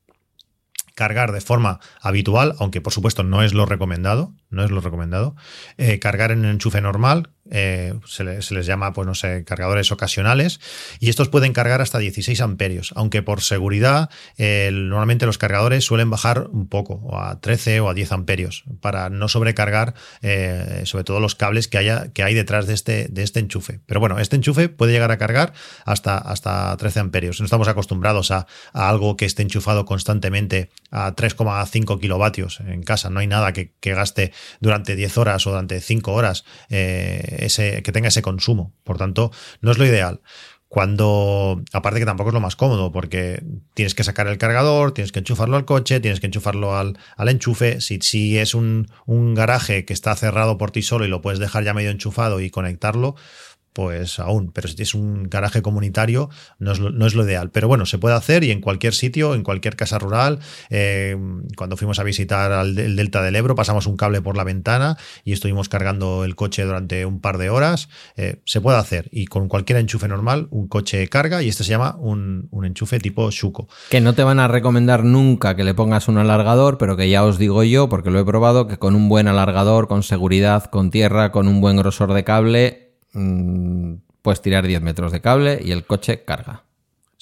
cargar 1.01 1.33
de 1.33 1.41
forma 1.41 1.81
habitual, 2.03 2.55
aunque 2.59 2.83
por 2.83 2.93
supuesto 2.93 3.23
no 3.23 3.43
es 3.43 3.55
lo 3.55 3.65
recomendado, 3.65 4.35
no 4.51 4.63
es 4.65 4.71
lo 4.71 4.83
recomendado, 4.83 5.35
eh, 5.79 5.99
cargar 5.99 6.31
en 6.31 6.41
un 6.41 6.51
enchufe 6.51 6.83
normal, 6.83 7.31
eh, 7.51 7.95
se, 8.07 8.23
le- 8.23 8.43
se 8.43 8.53
les 8.55 8.67
llama, 8.67 8.93
pues 8.93 9.07
no 9.07 9.15
sé, 9.15 9.45
cargadores 9.45 9.91
ocasionales, 9.93 10.61
y 11.01 11.09
estos 11.09 11.31
pueden 11.31 11.55
cargar 11.55 11.81
hasta 11.81 11.99
16 11.99 12.41
amperios, 12.43 12.93
aunque 12.97 13.23
por 13.23 13.41
seguridad 13.41 14.11
normalmente 14.39 15.25
los 15.27 15.39
cargadores 15.39 15.85
suelen 15.85 16.11
bajar 16.11 16.49
un 16.53 16.69
poco, 16.69 16.95
o 17.05 17.19
a 17.19 17.41
13 17.41 17.81
o 17.81 17.89
a 17.89 17.95
10 17.95 18.13
amperios, 18.13 18.65
para 18.83 19.09
no 19.09 19.29
sobrecargar 19.29 19.95
eh, 20.23 20.83
sobre 20.85 21.05
todo 21.05 21.19
los 21.21 21.35
cables 21.35 21.67
que, 21.69 21.79
haya, 21.79 22.13
que 22.13 22.23
hay 22.23 22.35
detrás 22.35 22.67
de 22.67 22.75
este, 22.75 23.07
de 23.09 23.23
este 23.23 23.41
enchufe. 23.41 23.81
Pero 23.87 24.01
bueno, 24.01 24.19
este 24.19 24.37
enchufe 24.37 24.69
puede 24.69 24.93
llegar 24.93 25.11
a 25.11 25.19
cargar 25.19 25.53
hasta, 25.87 26.19
hasta 26.19 26.77
13 26.77 27.01
amperios. 27.01 27.41
No 27.41 27.45
estamos 27.47 27.69
acostumbrados 27.69 28.31
a, 28.31 28.47
a 28.73 28.89
algo 28.91 29.17
que 29.17 29.25
esté 29.25 29.43
enchufado 29.43 29.85
constantemente 29.87 30.71
a 30.91 31.15
3,5 31.15 32.01
kilovatios 32.01 32.61
en 32.61 32.83
casa. 32.83 33.11
No 33.11 33.21
hay 33.21 33.27
nada 33.27 33.53
que, 33.53 33.73
que 33.81 33.95
gaste 33.95 34.33
durante 34.61 34.97
10 34.97 35.19
horas 35.19 35.47
o 35.47 35.51
durante 35.51 35.81
5 35.81 36.13
horas 36.13 36.45
eh, 36.69 37.39
ese, 37.41 37.83
que 37.83 37.93
tenga 37.93 38.09
ese 38.09 38.23
consumo. 38.23 38.75
Por 38.85 38.99
tanto, 38.99 39.31
no 39.61 39.71
es 39.71 39.79
lo 39.79 39.87
ideal. 39.87 40.21
Cuando, 40.71 41.65
aparte 41.73 41.99
que 41.99 42.07
tampoco 42.07 42.31
es 42.31 42.35
lo 42.35 42.41
más 42.41 42.55
cómodo, 42.55 42.93
porque 42.93 43.43
tienes 43.75 43.97
que 43.97 44.05
sacar 44.05 44.29
el 44.29 44.39
cargador, 44.39 44.95
tienes 44.95 45.11
que 45.11 45.19
enchufarlo 45.19 45.57
al 45.57 45.65
coche, 45.65 45.99
tienes 45.99 46.21
que 46.21 46.27
enchufarlo 46.27 46.77
al, 46.77 46.97
al 47.17 47.29
enchufe. 47.29 47.81
Si, 47.81 47.99
si 48.01 48.39
es 48.39 48.55
un, 48.55 48.87
un 49.05 49.35
garaje 49.35 49.85
que 49.85 49.93
está 49.93 50.15
cerrado 50.15 50.59
por 50.59 50.71
ti 50.71 50.83
solo 50.83 51.05
y 51.05 51.09
lo 51.09 51.23
puedes 51.23 51.41
dejar 51.41 51.65
ya 51.65 51.75
medio 51.75 51.91
enchufado 51.91 52.41
y 52.41 52.51
conectarlo, 52.51 53.17
pues 53.73 54.19
aún, 54.19 54.51
pero 54.53 54.69
si 54.69 54.83
es 54.83 54.95
un 54.95 55.25
garaje 55.25 55.63
comunitario 55.63 56.29
no 56.59 56.73
es, 56.73 56.79
lo, 56.79 56.91
no 56.91 57.07
es, 57.07 57.15
lo, 57.15 57.25
ideal. 57.25 57.51
Pero 57.51 57.69
bueno, 57.69 57.87
se 57.87 57.99
puede 57.99 58.17
hacer 58.17 58.45
y 58.45 58.51
en 58.51 58.61
cualquier 58.61 58.95
sitio, 58.95 59.35
en 59.35 59.43
cualquier 59.43 59.77
casa 59.77 59.99
rural. 59.99 60.41
Eh, 60.71 61.17
cuando 61.57 61.77
fuimos 61.77 61.99
a 61.99 62.03
visitar 62.03 62.53
al, 62.53 62.79
el 62.79 62.97
Delta 62.97 63.23
del 63.23 63.37
Ebro, 63.37 63.55
pasamos 63.55 63.87
un 63.87 63.97
cable 63.97 64.23
por 64.23 64.37
la 64.37 64.45
ventana 64.45 64.97
y 65.25 65.33
estuvimos 65.33 65.69
cargando 65.69 66.25
el 66.25 66.35
coche 66.35 66.65
durante 66.65 67.07
un 67.07 67.21
par 67.21 67.39
de 67.39 67.51
horas. 67.51 67.89
Eh, 68.17 68.41
se 68.45 68.61
puede 68.61 68.79
hacer 68.79 69.09
y 69.13 69.27
con 69.27 69.49
cualquier 69.49 69.79
enchufe 69.79 70.09
normal, 70.09 70.49
un 70.51 70.69
coche 70.69 71.07
carga 71.09 71.43
y 71.43 71.49
este 71.49 71.65
se 71.65 71.71
llama 71.71 71.97
un, 71.99 72.49
un 72.51 72.65
enchufe 72.65 72.99
tipo 72.99 73.31
Shuko. 73.31 73.69
Que 73.91 74.01
no 74.01 74.15
te 74.15 74.25
van 74.25 74.41
a 74.41 74.49
recomendar 74.49 75.05
nunca 75.05 75.57
que 75.57 75.65
le 75.65 75.75
pongas 75.75 76.09
un 76.09 76.19
alargador, 76.19 76.79
pero 76.79 76.97
que 76.97 77.09
ya 77.09 77.25
os 77.25 77.39
digo 77.39 77.63
yo, 77.63 77.89
porque 77.89 78.11
lo 78.11 78.19
he 78.19 78.25
probado, 78.25 78.67
que 78.67 78.79
con 78.79 78.95
un 78.95 79.09
buen 79.09 79.29
alargador, 79.29 79.89
con 79.89 80.03
seguridad, 80.03 80.65
con 80.65 80.91
tierra, 80.91 81.33
con 81.33 81.49
un 81.49 81.61
buen 81.61 81.77
grosor 81.77 82.13
de 82.13 82.25
cable, 82.25 82.90
mmm, 83.13 83.95
puedes 84.23 84.43
tirar 84.43 84.67
10 84.67 84.83
metros 84.83 85.13
de 85.13 85.21
cable 85.21 85.61
y 85.63 85.73
el 85.73 85.85
coche 85.85 86.25
carga. 86.25 86.65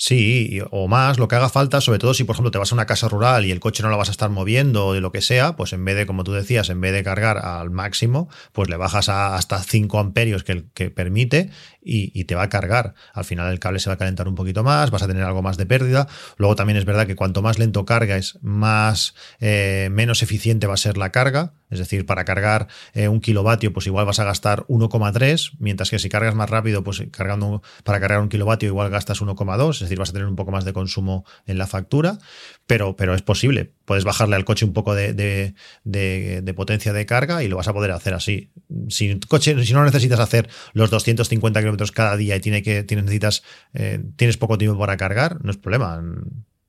Sí, 0.01 0.61
o 0.71 0.87
más, 0.87 1.19
lo 1.19 1.27
que 1.27 1.35
haga 1.35 1.49
falta, 1.49 1.81
sobre 1.81 1.99
todo 1.99 2.15
si, 2.15 2.23
por 2.23 2.35
ejemplo, 2.35 2.53
te 2.53 2.59
vas 2.59 2.71
a 2.71 2.77
una 2.77 2.87
casa 2.87 3.09
rural 3.09 3.45
y 3.45 3.51
el 3.51 3.59
coche 3.59 3.83
no 3.83 3.89
lo 3.89 3.99
vas 3.99 4.07
a 4.07 4.13
estar 4.13 4.31
moviendo 4.31 4.87
o 4.87 4.95
de 4.95 5.01
lo 5.01 5.11
que 5.11 5.21
sea, 5.21 5.57
pues 5.57 5.73
en 5.73 5.85
vez 5.85 5.97
de, 5.97 6.07
como 6.07 6.23
tú 6.23 6.33
decías, 6.33 6.71
en 6.71 6.81
vez 6.81 6.93
de 6.93 7.03
cargar 7.03 7.39
al 7.39 7.71
máximo, 7.71 8.29
pues 8.53 8.69
le 8.69 8.77
bajas 8.77 9.09
a 9.09 9.35
hasta 9.35 9.61
5 9.61 9.99
amperios 9.99 10.45
que, 10.45 10.67
que 10.73 10.93
permite 10.93 11.51
y, 11.89 12.25
te 12.25 12.35
va 12.35 12.43
a 12.43 12.49
cargar. 12.49 12.95
Al 13.15 13.25
final 13.25 13.51
el 13.51 13.59
cable 13.59 13.81
se 13.81 13.89
va 13.89 13.95
a 13.95 13.97
calentar 13.97 14.29
un 14.29 14.35
poquito 14.35 14.63
más, 14.63 14.91
vas 14.91 15.03
a 15.03 15.07
tener 15.07 15.23
algo 15.23 15.43
más 15.43 15.57
de 15.57 15.67
pérdida. 15.67 16.07
Luego 16.37 16.55
también 16.55 16.77
es 16.77 16.85
verdad 16.85 17.07
que 17.07 17.17
cuanto 17.17 17.41
más 17.41 17.59
lento 17.59 17.85
cargas, 17.87 18.39
más 18.43 19.15
eh, 19.41 19.89
menos 19.91 20.23
eficiente 20.23 20.67
va 20.67 20.75
a 20.75 20.79
ser 20.79 20.99
la 20.99 21.11
carga. 21.11 21.55
Es 21.71 21.79
decir, 21.79 22.07
para 22.07 22.25
cargar 22.25 22.69
eh, 22.95 23.09
un 23.09 23.21
kilovatio, 23.21 23.73
pues 23.73 23.87
igual 23.87 24.07
vas 24.07 24.19
a 24.21 24.25
gastar 24.25 24.65
1,3, 24.69 25.53
mientras 25.59 25.91
que 25.91 25.99
si 25.99 26.09
cargas 26.09 26.35
más 26.35 26.49
rápido, 26.49 26.83
pues 26.83 27.03
cargando 27.11 27.63
para 27.85 28.01
cargar 28.01 28.21
un 28.21 28.29
kilovatio 28.29 28.69
igual 28.69 28.91
gastas 28.91 29.21
1,2, 29.21 29.71
es 29.71 29.81
decir, 29.81 29.99
vas 29.99 30.11
a 30.11 30.13
tener 30.13 30.29
un 30.29 30.37
poco 30.37 30.51
más 30.51 30.65
de 30.65 30.73
consumo 30.73 31.25
en 31.47 31.59
la 31.59 31.67
factura, 31.67 32.19
pero, 32.67 32.97
pero 32.97 33.15
es 33.15 33.23
posible. 33.23 33.75
Puedes 33.89 34.05
bajarle 34.05 34.37
al 34.37 34.45
coche 34.45 34.67
un 34.67 34.75
poco 34.75 34.95
de, 34.95 35.15
de, 35.15 35.55
de, 35.83 36.55
potencia 36.55 36.93
de 36.93 37.07
carga 37.07 37.43
y 37.43 37.49
lo 37.49 37.57
vas 37.57 37.69
a 37.69 37.73
poder 37.73 37.91
hacer 37.93 38.13
así. 38.13 38.51
Si, 38.91 39.19
coche, 39.21 39.65
si 39.65 39.73
no 39.73 39.83
necesitas 39.83 40.21
hacer 40.21 40.51
los 40.75 40.91
250 40.91 41.59
kilómetros 41.59 41.91
cada 41.91 42.15
día 42.19 42.37
y 42.37 42.41
tiene 42.41 42.63
que, 42.63 42.83
tienes, 42.83 43.07
necesitas, 43.07 43.43
eh, 43.73 43.99
tienes 44.17 44.37
poco 44.37 44.59
tiempo 44.59 44.79
para 44.79 44.99
cargar, 44.99 45.43
no 45.43 45.51
es 45.51 45.57
problema 45.57 46.03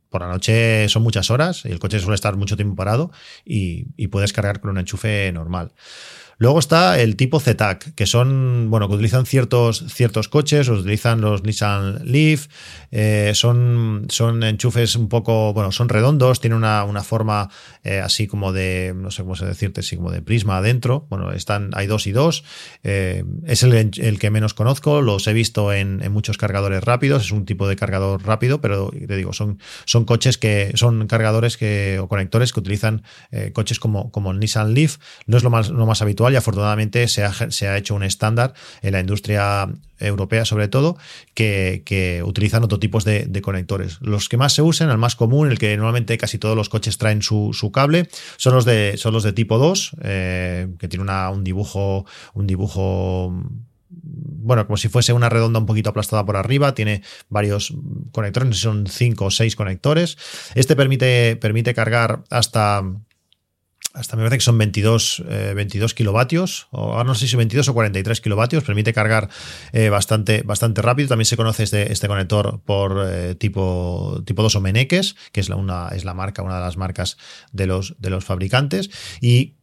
por 0.08 0.22
la 0.22 0.30
noche 0.30 0.88
son 0.88 1.04
muchas 1.04 1.30
horas 1.30 1.66
y 1.66 1.72
el 1.72 1.80
coche 1.80 2.00
suele 2.00 2.16
estar 2.16 2.38
mucho 2.38 2.56
tiempo 2.56 2.78
parado 2.78 3.12
y, 3.44 3.88
y 3.98 4.08
puedes 4.08 4.32
cargar 4.32 4.62
con 4.62 4.70
un 4.70 4.78
enchufe 4.78 5.30
normal. 5.34 5.74
Luego 6.40 6.60
está 6.60 7.02
el 7.02 7.18
tipo 7.18 7.42
ZTAC, 7.42 7.96
que 7.96 8.06
son, 8.06 8.70
bueno, 8.70 8.88
que 8.88 8.94
utilizan 8.94 9.26
ciertos, 9.26 9.84
ciertos 9.90 10.30
coches, 10.30 10.70
utilizan 10.70 11.20
los 11.20 11.44
Nissan 11.44 12.00
Leaf, 12.10 12.48
eh, 12.92 13.34
son, 13.36 14.06
son 14.08 14.42
enchufes 14.44 14.96
un 14.96 15.10
poco, 15.10 15.54
bueno, 15.54 15.74
son 15.74 15.90
redondos, 15.90 16.40
tienen 16.40 16.58
una, 16.58 16.86
una 16.86 17.04
forma 17.04 17.50
eh, 17.84 18.00
así 18.00 18.26
como 18.26 18.54
de, 18.54 18.94
no 18.96 19.12
sé 19.12 19.24
cómo 19.24 19.36
se 19.36 19.46
decirte, 19.46 19.82
así 19.82 19.98
como 19.98 20.12
de 20.12 20.22
prisma 20.22 20.58
adentro. 20.60 21.06
Bueno, 21.10 21.34
están, 21.34 21.72
hay 21.74 21.88
dos 21.88 22.08
y 22.08 22.14
dos. 22.14 22.46
Eh, 22.84 23.26
es 23.46 23.64
el, 23.64 23.74
el, 23.74 24.20
que 24.20 24.32
menos 24.32 24.54
conozco, 24.54 25.02
los 25.02 25.28
he 25.28 25.34
visto 25.34 25.74
en, 25.74 26.02
en, 26.02 26.14
muchos 26.14 26.38
cargadores 26.38 26.86
rápidos, 26.86 27.26
es 27.26 27.32
un 27.32 27.44
tipo 27.44 27.68
de 27.68 27.76
cargador 27.76 28.26
rápido, 28.26 28.62
pero 28.62 28.92
te 28.92 29.18
digo, 29.18 29.34
son, 29.34 29.60
son 29.84 30.06
coches 30.06 30.38
que, 30.38 30.72
son 30.76 31.06
cargadores 31.08 31.58
que, 31.58 32.00
o 32.00 32.08
conectores 32.08 32.54
que 32.54 32.62
utilizan 32.62 33.04
coches 33.52 33.78
como, 33.78 34.10
como 34.12 34.34
Nissan 34.34 34.74
Leaf. 34.74 35.00
No 35.26 35.36
es 35.36 35.44
lo 35.44 35.50
más, 35.50 35.70
lo 35.70 35.86
más 35.86 36.02
habitual 36.02 36.29
y 36.32 36.36
afortunadamente 36.36 37.08
se 37.08 37.24
ha, 37.24 37.34
se 37.52 37.68
ha 37.68 37.78
hecho 37.78 37.96
un 37.96 38.04
estándar 38.04 38.54
en 38.82 38.94
la 38.94 39.00
industria 39.00 39.70
europea 40.00 40.46
sobre 40.46 40.68
todo, 40.68 40.98
que, 41.34 41.84
que 41.86 42.24
utilizan 42.24 42.64
otro 42.64 42.80
tipos 42.80 43.04
de, 43.04 43.42
conectores. 43.42 44.00
Los 44.02 44.30
que 44.30 44.38
más 44.38 44.54
se 44.54 44.62
usan, 44.62 44.90
el 44.90 44.98
más 44.98 45.16
común, 45.16 45.50
el 45.50 45.60
que 45.60 45.76
normalmente 45.76 46.18
casi 46.18 46.38
todos 46.38 46.56
los 46.56 46.70
coches 46.70 46.98
traen 46.98 47.22
su, 47.22 47.52
su 47.54 47.72
cable, 47.72 48.10
son 48.38 48.54
los 48.54 48.66
de, 48.66 48.96
son 48.98 49.14
los 49.14 49.24
de 49.24 49.34
tipo 49.34 49.58
2, 49.58 49.92
eh, 50.04 50.68
que 50.78 50.88
tiene 50.88 51.04
una, 51.04 51.30
un 51.30 51.44
dibujo, 51.44 52.06
un 52.34 52.48
dibujo 52.48 53.34
bueno, 53.92 54.66
como 54.66 54.78
si 54.78 54.88
fuese 54.88 55.14
una 55.14 55.30
redonda 55.30 55.60
un 55.60 55.66
poquito 55.66 55.90
aplastada 55.90 56.26
por 56.26 56.38
arriba, 56.38 56.74
tiene 56.74 57.02
varios 57.28 57.74
conectores, 58.12 58.58
son 58.58 58.88
5 58.88 59.26
o 59.26 59.32
6 59.32 59.56
conectores. 59.56 60.18
Este 60.56 60.76
permite, 60.76 61.36
permite 61.36 61.74
cargar 61.74 62.24
hasta 62.30 62.84
hasta 63.94 64.16
me 64.16 64.22
parece 64.22 64.38
que 64.38 64.44
son 64.44 64.58
22, 64.58 65.24
eh, 65.28 65.54
22 65.56 65.94
kilovatios, 65.96 66.68
o 66.72 66.94
ahora 66.94 67.06
no 67.06 67.16
sé 67.16 67.28
si 67.28 67.36
22 67.36 67.70
o 67.70 67.74
43 67.74 68.22
kilovatios, 68.22 68.64
permite 68.64 68.94
cargar 68.94 69.30
eh, 69.74 69.90
bastante, 69.90 70.44
bastante 70.44 70.82
rápido. 70.82 71.10
También 71.10 71.26
se 71.26 71.38
conoce 71.38 71.64
este, 71.64 71.92
este 71.92 72.08
conector 72.08 72.62
por 72.64 73.04
eh, 73.08 73.36
tipo, 73.36 74.22
tipo 74.26 74.44
2 74.44 74.56
o 74.56 74.62
Meneques, 74.62 75.16
que 75.32 75.42
es 75.42 75.50
la, 75.50 75.56
una, 75.56 75.90
es 75.90 76.06
la 76.06 76.14
marca, 76.14 76.44
una 76.44 76.56
de 76.56 76.62
las 76.62 76.78
marcas 76.78 77.18
de 77.52 77.66
los, 77.66 77.96
de 77.98 78.12
los 78.12 78.24
fabricantes. 78.24 78.92
Y 79.22 79.56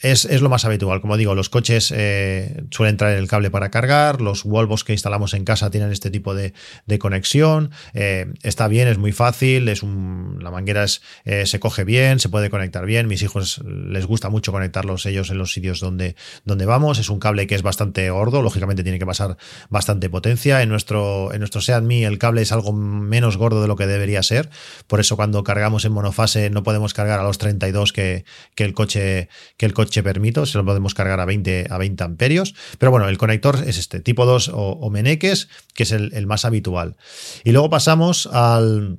es, 0.00 0.24
es, 0.24 0.40
lo 0.40 0.48
más 0.48 0.64
habitual. 0.64 1.00
Como 1.00 1.16
digo, 1.16 1.34
los 1.34 1.50
coches 1.50 1.92
eh, 1.94 2.64
suelen 2.70 2.96
traer 2.96 3.18
el 3.18 3.28
cable 3.28 3.50
para 3.50 3.70
cargar, 3.70 4.20
los 4.20 4.44
Volvos 4.44 4.82
que 4.82 4.92
instalamos 4.92 5.34
en 5.34 5.44
casa 5.44 5.70
tienen 5.70 5.92
este 5.92 6.10
tipo 6.10 6.34
de, 6.34 6.54
de 6.86 6.98
conexión. 6.98 7.70
Eh, 7.92 8.32
está 8.42 8.66
bien, 8.66 8.88
es 8.88 8.96
muy 8.96 9.12
fácil, 9.12 9.68
es 9.68 9.82
un, 9.82 10.38
la 10.40 10.50
manguera 10.50 10.84
es, 10.84 11.02
eh, 11.24 11.44
se 11.44 11.60
coge 11.60 11.84
bien, 11.84 12.18
se 12.18 12.30
puede 12.30 12.48
conectar 12.48 12.86
bien. 12.86 13.08
Mis 13.08 13.22
hijos 13.22 13.62
les 13.64 14.06
gusta 14.06 14.30
mucho 14.30 14.52
conectarlos 14.52 15.04
ellos 15.04 15.30
en 15.30 15.36
los 15.36 15.52
sitios 15.52 15.80
donde, 15.80 16.16
donde 16.46 16.64
vamos. 16.64 16.98
Es 16.98 17.10
un 17.10 17.20
cable 17.20 17.46
que 17.46 17.54
es 17.54 17.62
bastante 17.62 18.08
gordo, 18.08 18.40
lógicamente 18.40 18.82
tiene 18.82 18.98
que 18.98 19.06
pasar 19.06 19.36
bastante 19.68 20.08
potencia. 20.08 20.62
En 20.62 20.70
nuestro, 20.70 21.32
en 21.34 21.40
nuestro 21.40 21.60
Mi 21.82 22.04
el 22.04 22.18
cable 22.18 22.40
es 22.40 22.52
algo 22.52 22.72
menos 22.72 23.36
gordo 23.36 23.60
de 23.60 23.68
lo 23.68 23.76
que 23.76 23.86
debería 23.86 24.22
ser. 24.22 24.48
Por 24.86 24.98
eso 25.00 25.16
cuando 25.16 25.44
cargamos 25.44 25.84
en 25.84 25.92
monofase 25.92 26.48
no 26.48 26.62
podemos 26.62 26.94
cargar 26.94 27.20
a 27.20 27.22
los 27.22 27.36
32 27.36 27.92
que, 27.92 28.24
que 28.54 28.64
el 28.64 28.72
coche, 28.72 29.28
que 29.58 29.66
el 29.66 29.74
coche 29.74 29.89
permito, 30.02 30.46
se 30.46 30.58
lo 30.58 30.64
podemos 30.64 30.94
cargar 30.94 31.20
a 31.20 31.24
20, 31.24 31.66
a 31.68 31.78
20 31.78 32.04
amperios. 32.04 32.54
Pero 32.78 32.90
bueno, 32.90 33.08
el 33.08 33.18
conector 33.18 33.56
es 33.66 33.78
este, 33.78 34.00
tipo 34.00 34.26
2 34.26 34.48
o, 34.48 34.54
o 34.54 34.90
Meneques, 34.90 35.48
que 35.74 35.82
es 35.82 35.92
el, 35.92 36.12
el 36.14 36.26
más 36.26 36.44
habitual. 36.44 36.96
Y 37.44 37.52
luego 37.52 37.70
pasamos 37.70 38.26
al 38.26 38.98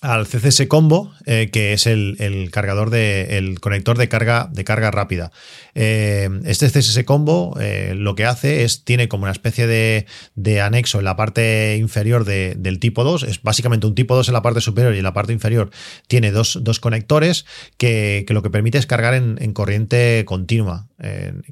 al 0.00 0.26
CCS 0.26 0.66
Combo, 0.66 1.12
eh, 1.26 1.50
que 1.52 1.74
es 1.74 1.86
el, 1.86 2.48
cargador 2.50 2.88
de 2.88 3.36
el 3.36 3.60
conector 3.60 3.98
de 3.98 4.08
carga 4.08 4.48
de 4.50 4.64
carga 4.64 4.90
rápida. 4.90 5.30
Eh, 5.74 6.28
este 6.46 6.70
CSS 6.70 7.04
Combo 7.04 7.54
eh, 7.60 7.92
lo 7.94 8.14
que 8.14 8.24
hace 8.24 8.64
es 8.64 8.84
tiene 8.84 9.08
como 9.08 9.24
una 9.24 9.32
especie 9.32 9.66
de, 9.66 10.06
anexo 10.60 11.00
en 11.00 11.04
la 11.04 11.16
parte 11.16 11.76
inferior 11.76 12.24
de, 12.24 12.54
del 12.56 12.78
tipo 12.78 13.04
2, 13.04 13.24
es 13.24 13.42
básicamente 13.42 13.86
un 13.86 13.94
tipo 13.94 14.16
2 14.16 14.28
en 14.28 14.34
la 14.34 14.42
parte 14.42 14.62
superior 14.62 14.94
y 14.94 14.98
en 14.98 15.04
la 15.04 15.12
parte 15.12 15.34
inferior 15.34 15.70
tiene 16.08 16.32
dos, 16.32 16.58
dos 16.62 16.80
conectores 16.80 17.44
que, 17.76 18.24
que, 18.26 18.32
lo 18.32 18.42
que 18.42 18.50
permite 18.50 18.78
es 18.78 18.86
cargar 18.86 19.12
en, 19.12 19.36
en 19.40 19.52
corriente 19.52 20.24
continua. 20.26 20.88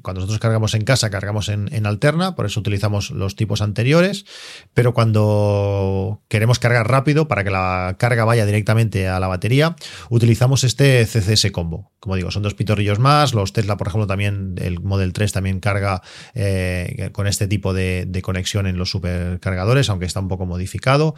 cuando 0.01 0.21
nosotros 0.21 0.39
cargamos 0.39 0.73
en 0.73 0.83
casa, 0.83 1.09
cargamos 1.09 1.49
en 1.49 1.85
alterna, 1.85 2.35
por 2.35 2.45
eso 2.45 2.59
utilizamos 2.59 3.11
los 3.11 3.35
tipos 3.35 3.61
anteriores, 3.61 4.25
pero 4.73 4.93
cuando 4.93 6.21
queremos 6.27 6.59
cargar 6.59 6.89
rápido 6.89 7.27
para 7.27 7.43
que 7.43 7.51
la 7.51 7.95
carga 7.99 8.25
vaya 8.25 8.38
directamente 8.45 9.07
a 9.07 9.19
la 9.19 9.27
batería, 9.27 9.75
utilizamos 10.09 10.63
este 10.63 11.05
CCS 11.05 11.51
combo. 11.51 11.91
Como 11.99 12.15
digo, 12.15 12.31
son 12.31 12.43
dos 12.43 12.53
pitorrillos 12.53 12.97
más. 12.97 13.33
Los 13.33 13.51
Tesla, 13.51 13.75
por 13.75 13.87
ejemplo, 13.87 14.07
también, 14.07 14.55
el 14.57 14.79
Model 14.79 15.11
3 15.11 15.33
también 15.33 15.59
carga 15.59 16.01
eh, 16.33 17.09
con 17.11 17.27
este 17.27 17.47
tipo 17.47 17.73
de, 17.73 18.07
conexión 18.23 18.67
en 18.67 18.77
los 18.77 18.89
supercargadores, 18.91 19.89
aunque 19.89 20.05
está 20.05 20.19
un 20.19 20.29
poco 20.29 20.45
modificado. 20.45 21.15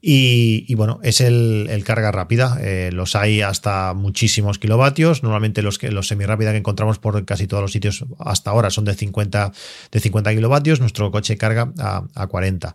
Y, 0.00 0.74
bueno, 0.74 1.00
es 1.02 1.20
el, 1.20 1.66
el 1.70 1.84
carga 1.84 2.12
rápida. 2.12 2.58
Eh, 2.60 2.90
los 2.92 3.14
hay 3.14 3.42
hasta 3.42 3.92
muchísimos 3.94 4.58
kilovatios. 4.58 5.22
Normalmente 5.22 5.60
los, 5.62 5.78
que, 5.78 5.90
los 5.90 6.08
semirápida 6.08 6.52
que 6.52 6.58
encontramos 6.58 6.98
por 6.98 7.24
casi 7.24 7.46
todos 7.46 7.62
los 7.62 7.72
sitios 7.72 8.04
hasta 8.18 8.50
ahora 8.50 8.70
son 8.70 8.84
de 8.84 8.94
50, 8.94 9.52
de 9.90 10.00
50 10.00 10.34
kilovatios. 10.34 10.80
Nuestro 10.80 11.10
coche 11.10 11.36
carga 11.36 11.72
a, 11.78 12.04
a 12.14 12.26
40. 12.26 12.74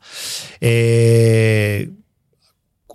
Eh, 0.62 1.90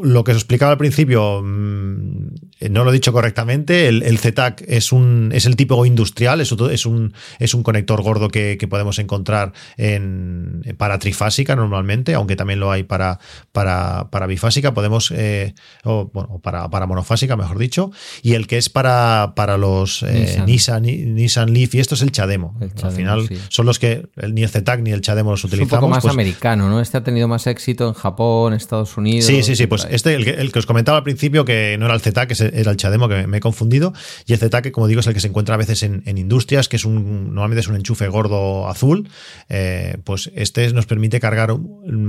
lo 0.00 0.24
que 0.24 0.30
os 0.30 0.38
explicaba 0.38 0.72
al 0.72 0.78
principio, 0.78 1.42
mmm, 1.42 2.28
no 2.70 2.84
lo 2.84 2.90
he 2.90 2.92
dicho 2.92 3.12
correctamente, 3.12 3.88
el, 3.88 4.02
el 4.02 4.18
ZTAC 4.18 4.64
es, 4.66 4.92
un, 4.92 5.30
es 5.34 5.46
el 5.46 5.56
tipo 5.56 5.84
industrial, 5.84 6.40
es, 6.40 6.52
es, 6.52 6.86
un, 6.86 7.12
es 7.38 7.54
un 7.54 7.62
conector 7.62 8.02
gordo 8.02 8.28
que, 8.28 8.56
que 8.58 8.68
podemos 8.68 8.98
encontrar 8.98 9.52
en, 9.76 10.62
para 10.78 10.98
trifásica 10.98 11.56
normalmente, 11.56 12.14
aunque 12.14 12.36
también 12.36 12.60
lo 12.60 12.70
hay 12.70 12.84
para, 12.84 13.18
para, 13.52 14.08
para 14.10 14.26
bifásica, 14.26 14.72
podemos, 14.72 15.12
eh, 15.14 15.54
o, 15.84 16.10
bueno, 16.12 16.40
para, 16.42 16.70
para 16.70 16.86
monofásica, 16.86 17.36
mejor 17.36 17.58
dicho, 17.58 17.90
y 18.22 18.34
el 18.34 18.46
que 18.46 18.58
es 18.58 18.70
para, 18.70 19.34
para 19.36 19.58
los 19.58 20.02
eh, 20.04 20.42
Nissan. 20.46 20.82
Nissan, 20.82 21.14
Nissan, 21.14 21.52
Leaf, 21.52 21.74
y 21.74 21.80
esto 21.80 21.96
es 21.96 22.02
el 22.02 22.12
Chademo. 22.12 22.56
El 22.60 22.72
Chademo 22.74 22.88
Al 22.88 22.96
final 22.96 23.28
sí. 23.28 23.36
son 23.48 23.66
los 23.66 23.78
que 23.78 24.08
ni 24.30 24.42
el 24.42 24.48
ZTAC 24.48 24.80
ni 24.80 24.92
el 24.92 25.00
Chademo 25.00 25.32
los 25.32 25.44
utilizamos. 25.44 25.68
Es 25.68 25.72
un 25.74 25.80
poco 25.80 25.88
más 25.88 26.02
pues, 26.02 26.14
americano, 26.14 26.70
¿no? 26.70 26.80
Este 26.80 26.96
ha 26.96 27.04
tenido 27.04 27.28
más 27.28 27.46
éxito 27.46 27.88
en 27.88 27.94
Japón, 27.94 28.54
Estados 28.54 28.96
Unidos. 28.96 29.26
Sí, 29.26 29.42
sí, 29.42 29.56
sí, 29.56 29.66
pues 29.66 29.81
dos. 29.82 29.92
Este, 29.92 30.14
el 30.14 30.52
que, 30.52 30.58
os 30.58 30.66
comentaba 30.66 30.98
al 30.98 31.04
principio, 31.04 31.44
que 31.44 31.76
no 31.78 31.86
era 31.86 31.94
el 31.94 32.00
ZTAC, 32.00 32.28
que 32.28 32.60
era 32.60 32.70
el 32.70 32.76
Chademo, 32.76 33.08
que 33.08 33.26
me 33.26 33.38
he 33.38 33.40
confundido. 33.40 33.92
Y 34.26 34.32
el 34.32 34.38
ZTAC, 34.38 34.64
que 34.64 34.72
como 34.72 34.86
digo, 34.86 35.00
es 35.00 35.06
el 35.06 35.14
que 35.14 35.20
se 35.20 35.28
encuentra 35.28 35.54
a 35.54 35.58
veces 35.58 35.82
en, 35.82 36.02
industrias, 36.06 36.68
que 36.68 36.76
es 36.76 36.84
un, 36.84 37.34
normalmente 37.34 37.60
es 37.60 37.68
un 37.68 37.76
enchufe 37.76 38.08
gordo 38.08 38.68
azul. 38.68 39.08
Eh, 39.48 39.96
pues 40.04 40.30
este 40.34 40.72
nos 40.72 40.86
permite 40.86 41.20
cargar 41.20 41.56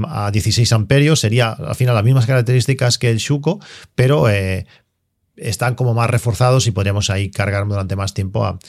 a 0.08 0.32
16 0.32 0.72
amperios. 0.74 1.20
Sería 1.20 1.52
al 1.52 1.76
final 1.76 1.96
las 1.96 2.04
mismas 2.04 2.26
características 2.26 2.98
que 2.98 3.10
el 3.10 3.18
Shuko, 3.18 3.60
pero, 3.96 4.30
eh, 4.30 4.66
están 5.36 5.76
como 5.76 5.94
más 5.94 6.10
reforzados 6.10 6.68
y 6.68 6.72
podríamos 6.72 7.10
ahí 7.10 7.32
cargar 7.32 7.68
durante 7.68 7.96
más 7.96 8.14
tiempo 8.14 8.46
a, 8.46 8.60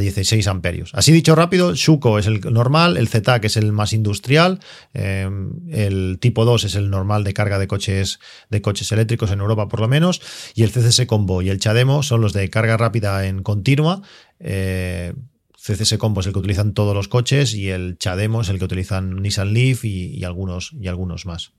16 0.00 0.46
amperios. 0.46 0.90
Así 0.94 1.12
dicho 1.12 1.34
rápido, 1.34 1.74
Shuko 1.74 2.18
es 2.18 2.26
el 2.26 2.40
normal, 2.40 2.96
el 2.96 3.08
ZTAC 3.08 3.44
es 3.44 3.56
el 3.56 3.72
más 3.72 3.92
industrial, 3.92 4.60
em, 4.92 5.52
el 5.70 6.18
tipo 6.20 6.44
2 6.44 6.64
es 6.64 6.74
el 6.74 6.90
normal 6.90 7.24
de 7.24 7.32
carga 7.32 7.58
de 7.58 7.66
coches, 7.66 8.20
de 8.50 8.62
coches 8.62 8.92
eléctricos 8.92 9.30
en 9.30 9.40
Europa 9.40 9.68
por 9.68 9.80
lo 9.80 9.88
menos, 9.88 10.20
y 10.54 10.62
el 10.62 10.70
CCS 10.70 11.06
Combo 11.06 11.42
y 11.42 11.50
el 11.50 11.58
Chademo 11.58 12.02
son 12.02 12.20
los 12.20 12.32
de 12.32 12.48
carga 12.50 12.76
rápida 12.76 13.26
en 13.26 13.42
continua. 13.42 14.02
Eh, 14.38 15.14
CCS 15.56 15.98
Combo 15.98 16.20
es 16.20 16.26
el 16.26 16.32
que 16.32 16.38
utilizan 16.38 16.72
todos 16.72 16.94
los 16.94 17.08
coches 17.08 17.54
y 17.54 17.68
el 17.68 17.98
Chademo 17.98 18.40
es 18.40 18.48
el 18.48 18.58
que 18.58 18.64
utilizan 18.64 19.16
Nissan 19.16 19.52
Leaf 19.52 19.84
y, 19.84 20.24
algunos, 20.24 20.72
y 20.72 20.88
algunos 20.88 21.26
más. 21.26 21.52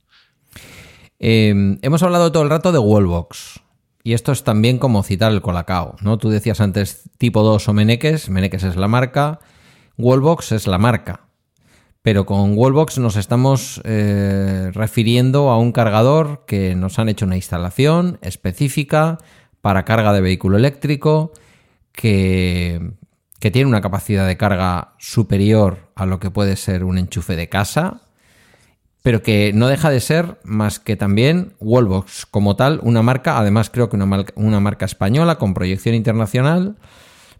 Em, 1.19 1.77
hemos 1.83 2.01
hablado 2.01 2.31
todo 2.31 2.41
el 2.43 2.49
rato 2.49 2.71
de 2.71 2.79
Wallbox. 2.79 3.61
Y 4.03 4.13
esto 4.13 4.31
es 4.31 4.43
también 4.43 4.77
como 4.77 5.03
citar 5.03 5.31
el 5.31 5.41
Colacao, 5.41 5.95
¿no? 6.01 6.17
Tú 6.17 6.29
decías 6.29 6.59
antes 6.61 7.09
tipo 7.17 7.43
2 7.43 7.67
o 7.67 7.73
Meneques, 7.73 8.29
Meneques 8.29 8.63
es 8.63 8.75
la 8.75 8.87
marca, 8.87 9.39
Wallbox 9.97 10.51
es 10.53 10.67
la 10.67 10.77
marca. 10.77 11.27
Pero 12.01 12.25
con 12.25 12.57
Wallbox 12.57 12.97
nos 12.97 13.15
estamos 13.15 13.79
eh, 13.83 14.71
refiriendo 14.73 15.51
a 15.51 15.59
un 15.59 15.71
cargador 15.71 16.45
que 16.47 16.75
nos 16.75 16.97
han 16.97 17.09
hecho 17.09 17.25
una 17.25 17.35
instalación 17.35 18.17
específica 18.23 19.19
para 19.61 19.85
carga 19.85 20.11
de 20.11 20.21
vehículo 20.21 20.57
eléctrico, 20.57 21.31
que, 21.91 22.93
que 23.39 23.51
tiene 23.51 23.69
una 23.69 23.81
capacidad 23.81 24.25
de 24.25 24.37
carga 24.37 24.95
superior 24.97 25.91
a 25.93 26.07
lo 26.07 26.19
que 26.19 26.31
puede 26.31 26.55
ser 26.55 26.83
un 26.83 26.97
enchufe 26.97 27.35
de 27.35 27.49
casa, 27.49 28.01
pero 29.01 29.23
que 29.23 29.51
no 29.53 29.67
deja 29.67 29.89
de 29.89 29.99
ser 29.99 30.39
más 30.43 30.79
que 30.79 30.95
también 30.95 31.53
Wallbox 31.59 32.25
como 32.25 32.55
tal, 32.55 32.79
una 32.83 33.01
marca, 33.01 33.37
además 33.37 33.69
creo 33.69 33.89
que 33.89 33.95
una, 33.95 34.59
marca, 34.59 34.85
española 34.85 35.37
con 35.37 35.53
proyección 35.53 35.95
internacional, 35.95 36.77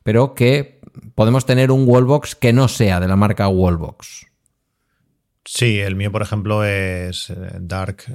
pero 0.04 0.34
que 0.34 0.82
podemos 1.16 1.46
tener 1.46 1.72
un 1.72 1.88
Wallbox 1.88 2.36
que 2.36 2.54
no 2.54 2.68
sea 2.68 3.00
de 3.00 3.08
la 3.08 3.16
marca 3.16 3.48
Wallbox. 3.48 4.28
Sí, 5.46 5.80
el 5.80 5.96
mío, 5.96 6.12
por 6.12 6.22
ejemplo, 6.22 6.64
es 6.64 7.30
eh, 7.30 7.36
Dark. 7.60 8.06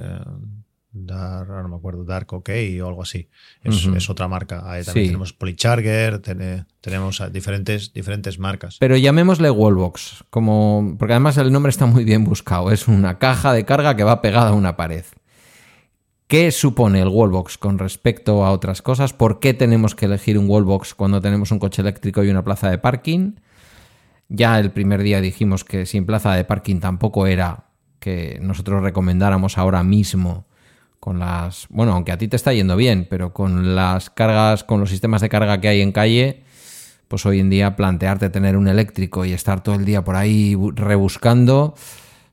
Eh, 1.07 1.13
Dark, 1.13 1.49
no 1.49 1.69
me 1.69 1.75
acuerdo, 1.75 2.03
Dark 2.03 2.31
OK 2.33 2.49
o 2.81 2.87
algo 2.87 3.01
así. 3.01 3.29
Es, 3.63 4.09
otra 4.09 4.27
marca. 4.27 4.69
Ahí 4.69 4.83
también 4.83 5.07
tenemos 5.07 5.33
Polycharger, 5.33 6.19
tenemos 6.19 7.21
diferentes, 7.31 7.93
diferentes 7.93 8.39
marcas. 8.39 8.77
Pero 8.79 8.97
llamémosle 8.97 9.49
Wallbox, 9.49 10.25
como, 10.29 10.95
porque 10.97 11.13
además 11.13 11.37
el 11.37 11.51
nombre 11.51 11.69
está 11.69 11.85
muy 11.85 12.03
bien 12.03 12.23
buscado. 12.23 12.71
Es 12.71 12.87
una 12.87 13.17
caja 13.19 13.53
de 13.53 13.65
carga 13.65 13.95
que 13.95 14.03
va 14.03 14.21
pegada 14.21 14.49
a 14.49 14.53
una 14.53 14.75
pared. 14.75 15.05
¿Qué 16.27 16.51
supone 16.51 17.01
el 17.01 17.07
Wallbox 17.07 17.57
con 17.57 17.79
respecto 17.79 18.43
a 18.43 18.51
otras 18.51 18.81
cosas? 18.81 19.13
¿Por 19.13 19.39
qué 19.39 19.53
tenemos 19.53 19.95
que 19.95 20.07
elegir 20.07 20.37
un 20.37 20.49
Wallbox 20.49 20.93
cuando 20.93 21.21
tenemos 21.21 21.51
un 21.51 21.59
coche 21.59 21.81
eléctrico 21.81 22.21
y 22.21 22.29
una 22.29 22.43
plaza 22.43 22.69
de 22.69 22.77
parking? 22.77 23.35
Ya 24.27 24.59
el 24.59 24.71
primer 24.71 25.03
día 25.03 25.21
dijimos 25.21 25.63
que 25.63 25.85
sin 25.85 26.05
plaza 26.05 26.33
de 26.33 26.43
parking 26.43 26.81
tampoco 26.81 27.27
era 27.27 27.67
que 27.99 28.39
nosotros 28.41 28.83
recomendáramos 28.83 29.57
ahora 29.57 29.83
mismo 29.83 30.45
con 31.07 31.19
las, 31.19 31.67
bueno, 31.69 31.93
aunque 31.93 32.11
a 32.11 32.17
ti 32.17 32.27
te 32.27 32.35
está 32.35 32.51
yendo 32.51 32.75
bien, 32.75 33.07
pero 33.09 33.31
con 33.31 33.77
las 33.77 34.09
cargas, 34.09 34.65
con 34.65 34.81
los 34.81 34.89
sistemas 34.89 35.21
de 35.21 35.29
carga 35.29 35.61
que 35.61 35.69
hay 35.69 35.79
en 35.79 35.93
calle, 35.93 36.43
pues 37.07 37.25
hoy 37.25 37.39
en 37.39 37.49
día 37.49 37.77
plantearte 37.77 38.29
tener 38.29 38.57
un 38.57 38.67
eléctrico 38.67 39.23
y 39.23 39.31
estar 39.31 39.63
todo 39.63 39.75
el 39.75 39.85
día 39.85 40.03
por 40.03 40.17
ahí 40.17 40.57
rebuscando, 40.75 41.75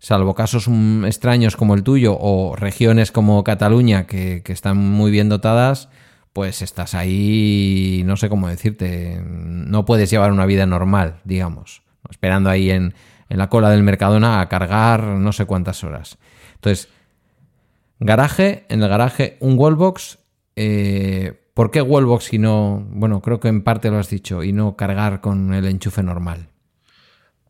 salvo 0.01 0.35
casos 0.35 0.69
extraños 1.07 1.55
como 1.55 1.77
el 1.77 1.85
tuyo 1.85 2.19
o 2.19 2.57
regiones 2.57 3.13
como 3.13 3.45
Cataluña 3.45 4.09
que, 4.09 4.43
están 4.45 4.77
muy 4.77 5.13
bien 5.13 5.29
dotadas, 5.29 5.89
pues 6.33 6.61
estás 6.61 6.95
ahí, 6.95 8.03
no 8.05 8.17
sé 8.17 8.29
cómo 8.29 8.49
decirte, 8.49 9.23
no 9.25 9.85
puedes 9.85 10.11
llevar 10.11 10.33
una 10.33 10.47
vida 10.47 10.67
normal, 10.67 11.21
digamos, 11.23 11.83
esperando 12.11 12.51
ahí 12.51 12.73
en, 12.73 12.93
en 13.29 13.39
la 13.39 13.49
cola 13.49 13.71
del 13.71 13.85
Mercadona 13.85 14.41
a 14.41 14.49
cargar 14.49 15.05
no 15.05 15.31
sé 15.31 15.45
cuántas 15.45 15.85
horas. 15.85 16.19
Entonces, 16.57 16.89
Garaje, 18.01 18.67
en 18.69 18.83
el 18.83 18.89
garaje 18.89 19.37
un 19.41 19.59
wallbox. 19.59 20.19
Eh, 20.57 21.41
¿Por 21.55 21.71
qué 21.71 21.81
wallbox 21.83 22.33
y 22.33 22.39
no, 22.39 22.85
bueno, 22.91 23.23
creo 23.23 23.39
que 23.39 23.49
en 23.49 23.63
parte 23.63 23.91
lo 23.91 23.99
has 23.99 24.11
dicho, 24.11 24.43
y 24.43 24.53
no 24.53 24.77
cargar 24.77 25.21
con 25.21 25.55
el 25.55 25.67
enchufe 25.67 26.03
normal? 26.03 26.49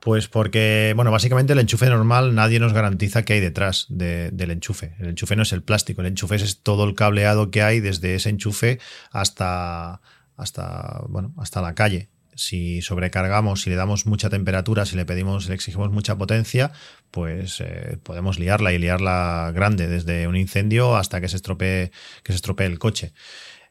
Pues 0.01 0.29
porque, 0.29 0.93
bueno, 0.95 1.11
básicamente 1.11 1.55
el 1.55 1.61
enchufe 1.61 1.87
normal 1.87 2.35
nadie 2.35 2.61
nos 2.61 2.75
garantiza 2.75 3.23
qué 3.23 3.35
hay 3.35 3.41
detrás 3.41 3.87
del 3.89 4.51
enchufe. 4.51 4.95
El 4.99 5.09
enchufe 5.09 5.35
no 5.35 5.43
es 5.43 5.53
el 5.55 5.63
plástico, 5.63 6.03
el 6.03 6.09
enchufe 6.09 6.35
es 6.35 6.63
todo 6.63 6.85
el 6.85 6.95
cableado 6.95 7.51
que 7.51 7.63
hay 7.63 7.81
desde 7.81 8.15
ese 8.15 8.29
enchufe 8.29 8.79
hasta, 9.11 10.03
hasta, 10.37 11.05
bueno, 11.09 11.33
hasta 11.39 11.63
la 11.63 11.75
calle 11.75 12.11
si 12.37 12.83
sobrecargamos, 12.83 13.63
si 13.63 13.71
le 13.71 13.77
damos 13.77 14.07
mucha 14.07 14.31
temperatura, 14.31 14.87
si 14.87 14.97
le 14.97 15.05
pedimos, 15.05 15.49
le 15.49 15.55
exigimos 15.55 15.91
mucha 15.91 16.17
potencia, 16.17 16.73
pues 17.15 17.61
eh, 17.61 17.97
podemos 18.03 18.41
liarla 18.41 18.73
y 18.73 18.79
liarla 18.79 19.53
grande, 19.55 19.87
desde 19.87 20.27
un 20.27 20.35
incendio 20.35 20.97
hasta 20.97 21.21
que 21.21 21.29
se 21.29 21.37
estropee, 21.37 21.93
que 22.25 22.33
se 22.33 22.37
estropee 22.37 22.67
el 22.67 22.81
coche. 22.81 23.13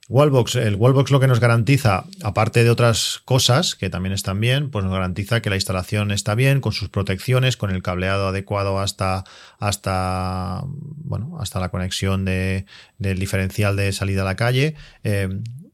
Wallbox, 0.08 0.56
el 0.56 0.76
Wallbox 0.76 1.12
lo 1.12 1.20
que 1.20 1.28
nos 1.28 1.42
garantiza, 1.42 2.06
aparte 2.24 2.64
de 2.64 2.70
otras 2.70 3.22
cosas 3.26 3.76
que 3.76 3.90
también 3.90 4.14
están 4.14 4.40
bien, 4.40 4.72
pues 4.72 4.86
nos 4.86 4.94
garantiza 4.94 5.42
que 5.42 5.50
la 5.50 5.58
instalación 5.58 6.12
está 6.12 6.36
bien, 6.36 6.62
con 6.62 6.72
sus 6.72 6.88
protecciones, 6.88 7.58
con 7.58 7.70
el 7.70 7.84
cableado 7.84 8.30
adecuado 8.30 8.80
hasta, 8.80 9.26
hasta, 9.60 10.62
bueno, 10.66 11.38
hasta 11.42 11.60
la 11.60 11.68
conexión 11.68 12.24
de, 12.24 12.66
del 12.98 13.20
diferencial 13.20 13.76
de 13.76 13.92
salida 13.92 14.22
a 14.22 14.26
la 14.26 14.38
calle. 14.38 14.76
Eh, 15.04 15.28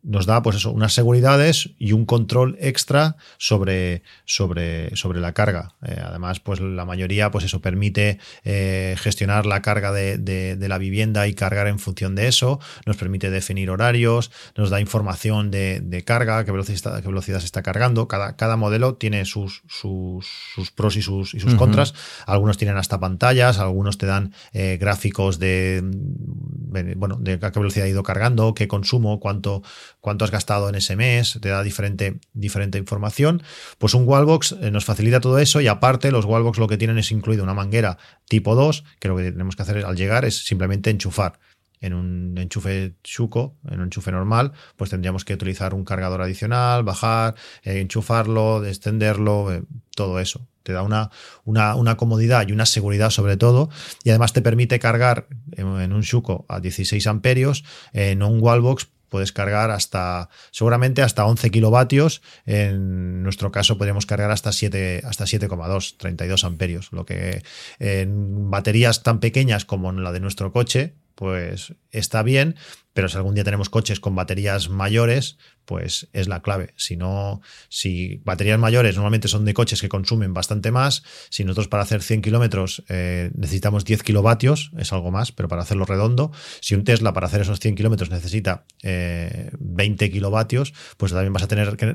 nos 0.04 0.26
da 0.26 0.42
pues 0.42 0.56
eso, 0.56 0.72
unas 0.72 0.94
seguridades 0.94 1.72
y 1.78 1.92
un 1.92 2.06
control 2.06 2.58
extra 2.60 3.18
sobre, 3.38 4.04
sobre, 4.26 4.96
sobre 4.96 5.20
la 5.20 5.34
carga. 5.34 5.76
Eh, 5.86 6.02
además, 6.04 6.40
pues 6.40 6.60
la 6.62 6.86
mayoría, 6.86 7.32
pues 7.32 7.46
eso 7.46 7.62
permite 7.62 8.20
eh, 8.44 8.96
gestionar 8.98 9.46
la 9.46 9.62
carga 9.62 9.92
de, 9.92 10.18
de, 10.18 10.70
la 10.70 10.78
vivienda 10.78 11.28
y 11.28 11.34
cargar 11.34 11.68
en 11.68 11.80
función 11.80 12.16
de 12.16 12.28
eso, 12.28 12.60
nos 12.86 12.96
permite 12.96 13.30
definir 13.30 13.70
horarios, 13.72 14.32
nos 14.56 14.70
da 14.70 14.80
información 14.80 15.52
de, 15.52 15.82
de 15.82 16.04
carga, 16.04 16.46
qué 16.46 16.52
velocidad, 16.52 17.02
qué 17.02 17.08
velocidad 17.08 17.40
se 17.40 17.46
está 17.46 17.64
cargando. 17.64 18.08
Cada, 18.08 18.36
cada 18.36 18.56
modelo 18.56 18.96
tiene 18.96 19.26
sus, 19.26 19.64
sus, 19.68 20.28
sus 20.54 20.72
pros 20.72 20.96
y 20.96 21.02
sus, 21.02 21.34
y 21.34 21.40
sus 21.40 21.56
contras. 21.56 21.94
Algunos 22.26 22.58
tienen 22.58 22.78
hasta 22.78 23.00
pantallas, 23.00 23.60
algunos 23.60 23.98
te 23.98 24.06
dan 24.06 24.34
eh, 24.54 24.78
gráficos 24.80 25.40
de, 25.40 25.82
bueno, 25.84 27.18
de 27.20 27.40
qué 27.40 27.60
velocidad 27.60 27.86
ha 27.86 27.90
ido 27.90 28.04
cargando, 28.04 28.54
qué 28.54 28.68
consumo, 28.68 29.20
cuánto 29.20 29.64
cuánto 30.02 30.26
has 30.26 30.32
gastado 30.32 30.70
en 30.70 30.76
ese 30.76 30.96
mes, 30.96 31.40
te 31.42 31.50
da 31.50 31.64
diferente, 31.64 32.20
diferente 32.34 32.78
información. 32.78 33.44
Pues 33.78 33.94
un 33.94 34.08
Wallbox 34.08 34.54
eh, 34.62 34.72
nos 34.72 34.86
facilita 34.86 35.20
todo 35.20 35.40
eso 35.40 35.62
y 35.62 35.68
aparte 35.68 36.12
los 36.12 36.26
Wallbox 36.26 36.58
lo 36.58 36.68
que 36.68 36.78
tienen 36.78 36.98
es 36.98 37.12
incluido 37.12 37.44
una 37.44 37.54
manguera 37.54 37.98
tipo 38.28 38.56
2, 38.56 38.84
que 39.00 39.08
lo 39.08 39.18
que 39.18 39.32
tenemos 39.32 39.56
que 39.56 39.64
hacer 39.64 39.86
al 39.86 39.96
llegar 39.96 40.26
es 40.26 40.46
simplemente 40.46 40.90
enchufar 40.90 41.40
en 41.82 41.94
un 41.94 42.38
enchufe 42.38 42.96
chuco, 43.04 43.58
en 43.68 43.80
un 43.80 43.86
enchufe 43.86 44.12
normal, 44.12 44.52
pues 44.76 44.90
tendríamos 44.90 45.24
que 45.24 45.34
utilizar 45.34 45.74
un 45.74 45.86
cargador 45.86 46.22
adicional, 46.22 46.84
bajar, 46.84 47.36
eh, 47.64 47.80
enchufarlo, 47.80 48.66
extenderlo, 48.66 49.54
eh, 49.54 49.64
todo 49.96 50.20
eso. 50.20 50.48
Te 50.64 50.74
da 50.74 50.82
una, 50.84 51.10
una, 51.46 51.76
una, 51.76 51.96
comodidad 51.96 52.48
y 52.48 52.52
una 52.52 52.66
seguridad 52.66 53.10
sobre 53.12 53.38
todo, 53.38 53.70
y 54.04 54.10
además 54.10 54.34
te 54.34 54.42
permite 54.42 54.78
cargar 54.78 55.28
en, 55.54 55.94
un 55.94 56.02
chuco 56.02 56.46
a 56.50 56.60
16 56.60 57.08
amperios, 57.08 57.64
en 57.94 58.24
un 58.24 58.42
wallbox 58.42 58.90
puedes 59.10 59.32
cargar 59.32 59.72
hasta, 59.72 60.30
seguramente 60.52 61.02
hasta 61.02 61.26
11 61.26 61.52
kilovatios. 61.52 62.22
En 62.46 63.24
nuestro 63.24 63.52
caso 63.52 63.78
podríamos 63.78 64.06
cargar 64.06 64.32
hasta 64.32 64.52
7, 64.52 65.02
hasta 65.04 65.26
7,2, 65.26 65.98
32 65.98 66.44
amperios. 66.44 66.92
Lo 66.92 67.06
que 67.06 67.44
en 67.80 68.50
baterías 68.50 69.04
tan 69.04 69.20
pequeñas 69.20 69.66
como 69.66 69.90
en 69.90 70.04
la 70.04 70.12
de 70.12 70.20
nuestro 70.20 70.52
coche, 70.52 70.94
pues 71.20 71.74
está 71.92 72.24
bien, 72.24 72.56
pero 72.94 73.10
si 73.10 73.18
algún 73.18 73.36
día 73.36 73.44
tenemos 73.44 73.70
coches 73.70 74.00
con 74.00 74.16
baterías 74.16 74.70
mayores, 74.70 75.38
pues 75.66 76.08
es 76.14 76.30
la 76.30 76.42
clave. 76.42 76.74
Si 76.78 76.96
no, 76.96 77.42
si 77.68 78.22
baterías 78.24 78.58
mayores 78.58 78.96
normalmente 78.96 79.28
son 79.28 79.44
de 79.44 79.54
coches 79.54 79.82
que 79.82 79.90
consumen 79.90 80.34
bastante 80.34 80.72
más, 80.72 81.04
si 81.30 81.44
nosotros 81.44 81.68
para 81.68 81.84
hacer 81.84 82.04
100 82.04 82.22
kilómetros 82.22 82.86
eh, 82.88 83.32
necesitamos 83.36 83.84
10 83.84 84.02
kilovatios, 84.04 84.72
es 84.78 84.94
algo 84.94 85.12
más, 85.12 85.34
pero 85.34 85.50
para 85.50 85.62
hacerlo 85.62 85.84
redondo, 85.84 86.32
si 86.62 86.74
un 86.74 86.86
Tesla 86.86 87.12
para 87.12 87.28
hacer 87.28 87.42
esos 87.42 87.60
100 87.60 87.76
kilómetros 87.76 88.12
necesita 88.12 88.64
20 88.82 90.06
eh, 90.06 90.12
kilovatios, 90.12 90.74
pues 90.96 91.12
también 91.12 91.34
vas 91.34 91.44
a 91.44 91.50
tener 91.50 91.76
que, 91.76 91.94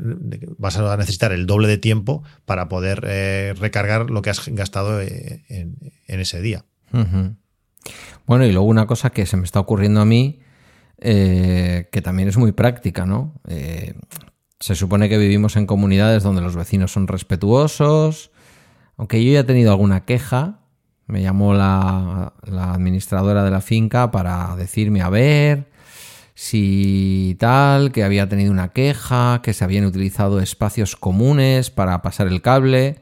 vas 0.59 0.77
a 0.77 0.99
necesitar 0.99 1.33
el 1.33 1.47
doble 1.47 1.67
de 1.69 1.79
tiempo 1.79 2.25
para 2.45 2.69
poder 2.69 3.07
eh, 3.09 3.55
recargar 3.59 4.11
lo 4.11 4.21
que 4.21 4.29
has 4.29 4.47
gastado 4.51 5.01
en, 5.01 5.79
ese 6.09 6.43
día. 6.43 6.67
Bueno, 8.27 8.45
y 8.47 8.53
luego 8.53 8.67
una 8.67 8.87
cosa 8.87 9.11
que 9.11 9.27
se 9.27 9.37
me 9.37 9.45
está 9.45 9.61
ocurriendo 9.61 10.01
a 10.01 10.05
mí, 10.05 10.41
eh, 10.99 11.89
que 11.93 12.03
también 12.03 12.29
es 12.29 12.37
muy 12.37 12.53
práctica, 12.53 13.05
¿no? 13.05 13.35
Eh, 13.49 13.95
se 14.61 14.75
supone 14.75 15.09
que 15.09 15.19
vivimos 15.19 15.57
en 15.57 15.67
comunidades 15.67 16.23
donde 16.23 16.41
los 16.41 16.57
vecinos 16.57 16.93
son 16.93 17.07
respetuosos, 17.07 18.31
aunque 18.97 19.23
yo 19.25 19.33
ya 19.33 19.41
he 19.41 19.45
tenido 19.45 19.73
alguna 19.73 20.05
queja, 20.05 20.61
me 21.07 21.21
llamó 21.21 21.53
la, 21.53 22.33
la 22.45 22.73
administradora 22.73 23.45
de 23.45 23.51
la 23.51 23.61
finca 23.61 24.11
para 24.11 24.57
decirme, 24.57 25.03
a 25.03 25.11
ver, 25.11 25.69
si 26.35 27.37
tal, 27.39 27.93
que 27.93 28.05
había 28.05 28.29
tenido 28.29 28.51
una 28.51 28.69
queja, 28.69 29.41
que 29.43 29.53
se 29.53 29.65
habían 29.65 29.85
utilizado 29.85 30.41
espacios 30.41 30.97
comunes 30.97 31.71
para 31.71 32.01
pasar 32.01 32.29
el 32.29 32.41
cable. 32.41 33.01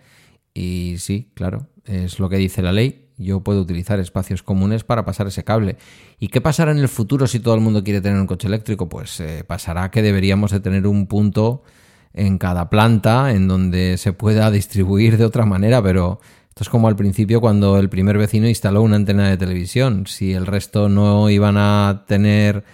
Y 0.55 0.97
sí, 0.99 1.31
claro, 1.35 1.69
es 1.85 2.19
lo 2.19 2.29
que 2.29 2.37
dice 2.37 2.63
la 2.63 2.73
ley 2.73 3.02
yo 3.19 3.41
puedo 3.41 3.61
utilizar 3.61 4.01
espacios 4.01 4.43
comunes 4.43 4.85
para 4.85 5.05
pasar 5.05 5.27
ese 5.27 5.45
cable. 5.45 5.77
¿Y 6.19 6.29
qué 6.29 6.41
pasará 6.41 6.73
en 6.73 6.79
el 6.79 6.89
futuro 6.89 7.27
si 7.27 7.41
todo 7.41 7.55
el 7.55 7.61
mundo 7.61 7.85
quiere 7.85 8.01
tener 8.01 8.19
un 8.19 8.27
coche 8.27 8.49
eléctrico? 8.49 8.89
Pues 8.89 9.21
eh, 9.21 9.45
pasará 9.47 9.91
que 9.91 10.03
deberíamos 10.03 10.51
de 10.51 10.61
tener 10.61 10.87
un 10.87 11.07
punto 11.07 11.63
en 12.15 12.39
cada 12.39 12.69
planta 12.69 13.33
en 13.33 13.49
donde 13.49 13.97
se 13.97 14.13
pueda 14.13 14.51
distribuir 14.51 15.17
de 15.17 15.25
otra 15.25 15.47
manera, 15.47 15.83
pero 15.83 16.21
esto 16.49 16.65
es 16.65 16.69
como 16.69 16.89
al 16.89 16.97
principio 16.97 17.41
cuando 17.41 17.79
el 17.79 17.89
primer 17.89 18.19
vecino 18.19 18.47
instaló 18.47 18.83
una 18.83 18.97
antena 18.97 19.29
de 19.29 19.39
televisión. 19.39 20.07
Si 20.07 20.35
el 20.35 20.47
resto 20.47 20.89
no 20.89 21.31
iban 21.31 21.57
a 21.57 22.05
tener 22.07 22.65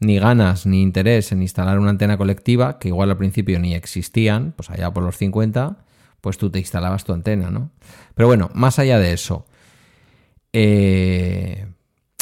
ni 0.00 0.18
ganas 0.18 0.66
ni 0.66 0.82
interés 0.82 1.30
en 1.30 1.42
instalar 1.42 1.78
una 1.78 1.90
antena 1.90 2.16
colectiva, 2.16 2.80
que 2.80 2.88
igual 2.88 3.10
al 3.10 3.16
principio 3.16 3.60
ni 3.60 3.74
existían, 3.74 4.52
pues 4.56 4.70
allá 4.70 4.92
por 4.92 5.04
los 5.04 5.16
50, 5.16 5.76
pues 6.20 6.36
tú 6.36 6.50
te 6.50 6.58
instalabas 6.58 7.04
tu 7.04 7.12
antena, 7.12 7.50
¿no? 7.50 7.70
Pero 8.16 8.26
bueno, 8.26 8.50
más 8.54 8.80
allá 8.80 8.98
de 8.98 9.12
eso, 9.12 9.46
eh, 10.52 11.66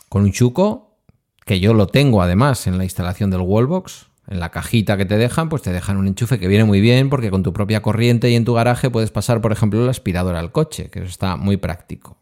con 0.09 0.23
un 0.23 0.33
chuco, 0.33 0.99
que 1.45 1.61
yo 1.61 1.75
lo 1.75 1.87
tengo 1.87 2.23
además 2.23 2.67
en 2.67 2.79
la 2.79 2.85
instalación 2.85 3.31
del 3.31 3.41
wallbox, 3.41 4.11
en 4.29 4.39
la 4.39 4.51
cajita 4.51 4.97
que 4.97 5.05
te 5.05 5.17
dejan, 5.17 5.49
pues 5.49 5.63
te 5.63 5.73
dejan 5.73 5.97
un 5.97 6.07
enchufe 6.07 6.39
que 6.39 6.47
viene 6.47 6.65
muy 6.65 6.81
bien 6.81 7.11
porque 7.11 7.31
con 7.31 7.43
tu 7.43 7.53
propia 7.53 7.83
corriente 7.83 8.31
y 8.31 8.37
en 8.37 8.45
tu 8.45 8.55
garaje 8.55 8.89
puedes 8.89 9.11
pasar, 9.11 9.41
por 9.41 9.51
ejemplo, 9.51 9.83
el 9.83 9.89
aspirador 9.89 10.37
al 10.37 10.53
coche, 10.53 10.91
que 10.91 11.01
eso 11.01 11.09
está 11.09 11.37
muy 11.37 11.57
práctico. 11.57 12.17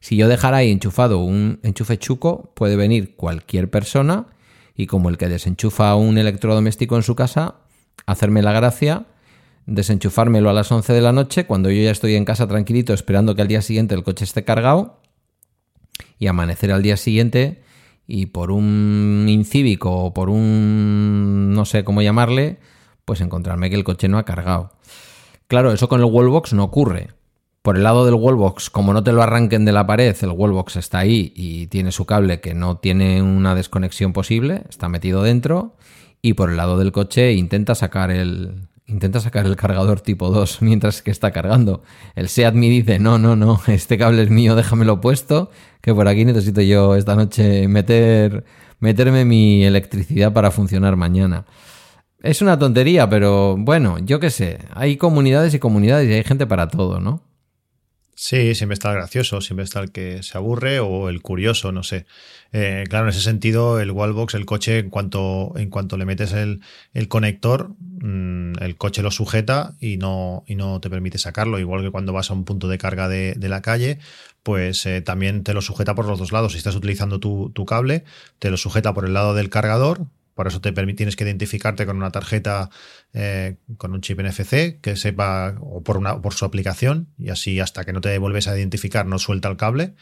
Si 0.00 0.16
yo 0.16 0.28
dejara 0.28 0.58
ahí 0.58 0.70
enchufado 0.70 1.18
un 1.18 1.60
enchufe 1.62 1.98
chuco, 1.98 2.52
puede 2.54 2.76
venir 2.76 3.14
cualquier 3.16 3.70
persona 3.70 4.26
y 4.74 4.86
como 4.86 5.10
el 5.10 5.18
que 5.18 5.28
desenchufa 5.28 5.94
un 5.94 6.16
electrodoméstico 6.16 6.96
en 6.96 7.02
su 7.02 7.14
casa, 7.14 7.56
hacerme 8.06 8.40
la 8.42 8.52
gracia, 8.52 9.06
desenchufármelo 9.66 10.48
a 10.48 10.54
las 10.54 10.72
11 10.72 10.92
de 10.92 11.00
la 11.00 11.12
noche, 11.12 11.46
cuando 11.46 11.70
yo 11.70 11.82
ya 11.82 11.90
estoy 11.90 12.14
en 12.14 12.24
casa 12.24 12.48
tranquilito 12.48 12.94
esperando 12.94 13.34
que 13.34 13.42
al 13.42 13.48
día 13.48 13.62
siguiente 13.62 13.94
el 13.94 14.02
coche 14.02 14.24
esté 14.24 14.44
cargado 14.44 15.00
y 16.18 16.26
amanecer 16.26 16.72
al 16.72 16.82
día 16.82 16.96
siguiente 16.96 17.62
y 18.06 18.26
por 18.26 18.50
un 18.50 19.26
incívico 19.28 19.90
o 19.90 20.14
por 20.14 20.28
un 20.28 21.52
no 21.54 21.64
sé 21.64 21.84
cómo 21.84 22.02
llamarle, 22.02 22.58
pues 23.04 23.20
encontrarme 23.20 23.70
que 23.70 23.76
el 23.76 23.84
coche 23.84 24.08
no 24.08 24.18
ha 24.18 24.24
cargado. 24.24 24.72
Claro, 25.46 25.72
eso 25.72 25.88
con 25.88 26.00
el 26.00 26.06
wallbox 26.06 26.52
no 26.52 26.64
ocurre. 26.64 27.10
Por 27.62 27.76
el 27.76 27.82
lado 27.82 28.04
del 28.04 28.14
wallbox, 28.14 28.68
como 28.68 28.92
no 28.92 29.02
te 29.02 29.12
lo 29.12 29.22
arranquen 29.22 29.64
de 29.64 29.72
la 29.72 29.86
pared, 29.86 30.14
el 30.20 30.30
wallbox 30.30 30.76
está 30.76 30.98
ahí 30.98 31.32
y 31.34 31.66
tiene 31.68 31.92
su 31.92 32.04
cable 32.04 32.40
que 32.40 32.52
no 32.52 32.76
tiene 32.76 33.22
una 33.22 33.54
desconexión 33.54 34.12
posible, 34.12 34.64
está 34.68 34.88
metido 34.88 35.22
dentro. 35.22 35.76
Y 36.20 36.34
por 36.34 36.50
el 36.50 36.56
lado 36.56 36.78
del 36.78 36.92
coche 36.92 37.32
intenta 37.32 37.74
sacar 37.74 38.10
el, 38.10 38.68
intenta 38.86 39.20
sacar 39.20 39.46
el 39.46 39.56
cargador 39.56 40.00
tipo 40.00 40.30
2 40.30 40.58
mientras 40.62 41.02
que 41.02 41.10
está 41.10 41.30
cargando. 41.30 41.82
El 42.14 42.28
SEAT 42.28 42.54
me 42.54 42.68
dice, 42.68 42.98
no, 42.98 43.18
no, 43.18 43.36
no, 43.36 43.60
este 43.66 43.98
cable 43.98 44.22
es 44.22 44.30
mío, 44.30 44.54
déjamelo 44.54 45.00
puesto, 45.00 45.50
que 45.80 45.94
por 45.94 46.08
aquí 46.08 46.24
necesito 46.24 46.60
yo 46.60 46.96
esta 46.96 47.16
noche 47.16 47.68
meter, 47.68 48.44
meterme 48.80 49.24
mi 49.24 49.64
electricidad 49.64 50.32
para 50.32 50.50
funcionar 50.50 50.96
mañana. 50.96 51.46
Es 52.22 52.40
una 52.40 52.58
tontería, 52.58 53.08
pero 53.08 53.56
bueno, 53.58 53.98
yo 53.98 54.18
qué 54.18 54.30
sé, 54.30 54.58
hay 54.72 54.96
comunidades 54.96 55.52
y 55.54 55.58
comunidades 55.58 56.08
y 56.08 56.14
hay 56.14 56.24
gente 56.24 56.46
para 56.46 56.68
todo, 56.68 56.98
¿no? 57.00 57.22
Sí, 58.16 58.54
siempre 58.54 58.74
está 58.74 58.90
el 58.90 58.96
gracioso, 58.96 59.40
siempre 59.40 59.64
está 59.64 59.80
el 59.80 59.90
que 59.90 60.22
se 60.22 60.38
aburre 60.38 60.78
o 60.78 61.08
el 61.08 61.20
curioso, 61.20 61.72
no 61.72 61.82
sé. 61.82 62.06
Eh, 62.52 62.84
claro, 62.88 63.06
en 63.06 63.10
ese 63.10 63.20
sentido, 63.20 63.80
el 63.80 63.90
wallbox, 63.90 64.34
el 64.34 64.46
coche, 64.46 64.78
en 64.78 64.90
cuanto, 64.90 65.52
en 65.56 65.68
cuanto 65.68 65.96
le 65.96 66.04
metes 66.04 66.32
el, 66.32 66.60
conector, 67.08 67.74
mm, 67.80 68.62
el 68.62 68.76
coche 68.76 69.02
lo 69.02 69.10
sujeta 69.10 69.74
y 69.80 69.96
no, 69.96 70.44
y 70.46 70.54
no 70.54 70.80
te 70.80 70.90
permite 70.90 71.18
sacarlo. 71.18 71.58
Igual 71.58 71.82
que 71.82 71.90
cuando 71.90 72.12
vas 72.12 72.30
a 72.30 72.34
un 72.34 72.44
punto 72.44 72.68
de 72.68 72.78
carga 72.78 73.08
de, 73.08 73.36
la 73.48 73.62
calle, 73.62 73.98
pues 74.44 74.86
eh, 74.86 75.00
también 75.02 75.42
te 75.42 75.52
lo 75.52 75.60
sujeta 75.60 75.96
por 75.96 76.06
los 76.06 76.18
dos 76.20 76.30
lados. 76.30 76.52
Si 76.52 76.58
estás 76.58 76.76
utilizando 76.76 77.18
tu, 77.18 77.50
tu 77.50 77.66
cable, 77.66 78.04
te 78.38 78.50
lo 78.50 78.56
sujeta 78.56 78.94
por 78.94 79.06
el 79.06 79.14
lado 79.14 79.34
del 79.34 79.50
cargador, 79.50 80.06
por 80.34 80.46
eso 80.46 80.60
te 80.60 80.72
tienes 80.72 81.16
que 81.16 81.24
identificarte 81.24 81.86
con 81.86 81.96
una 81.96 82.10
tarjeta 82.10 82.70
eh, 83.12 83.56
con 83.76 83.92
un 83.92 84.00
chip 84.00 84.20
NFC 84.20 84.80
que 84.80 84.96
sepa 84.96 85.56
o 85.60 85.82
por, 85.82 85.96
una, 85.96 86.20
por 86.20 86.34
su 86.34 86.44
aplicación 86.44 87.08
y 87.16 87.30
así 87.30 87.60
hasta 87.60 87.84
que 87.84 87.92
no 87.92 88.00
te 88.00 88.16
vuelves 88.18 88.48
a 88.48 88.56
identificar 88.56 89.06
no 89.06 89.18
suelta 89.18 89.48
el 89.48 89.56
cable 89.56 89.94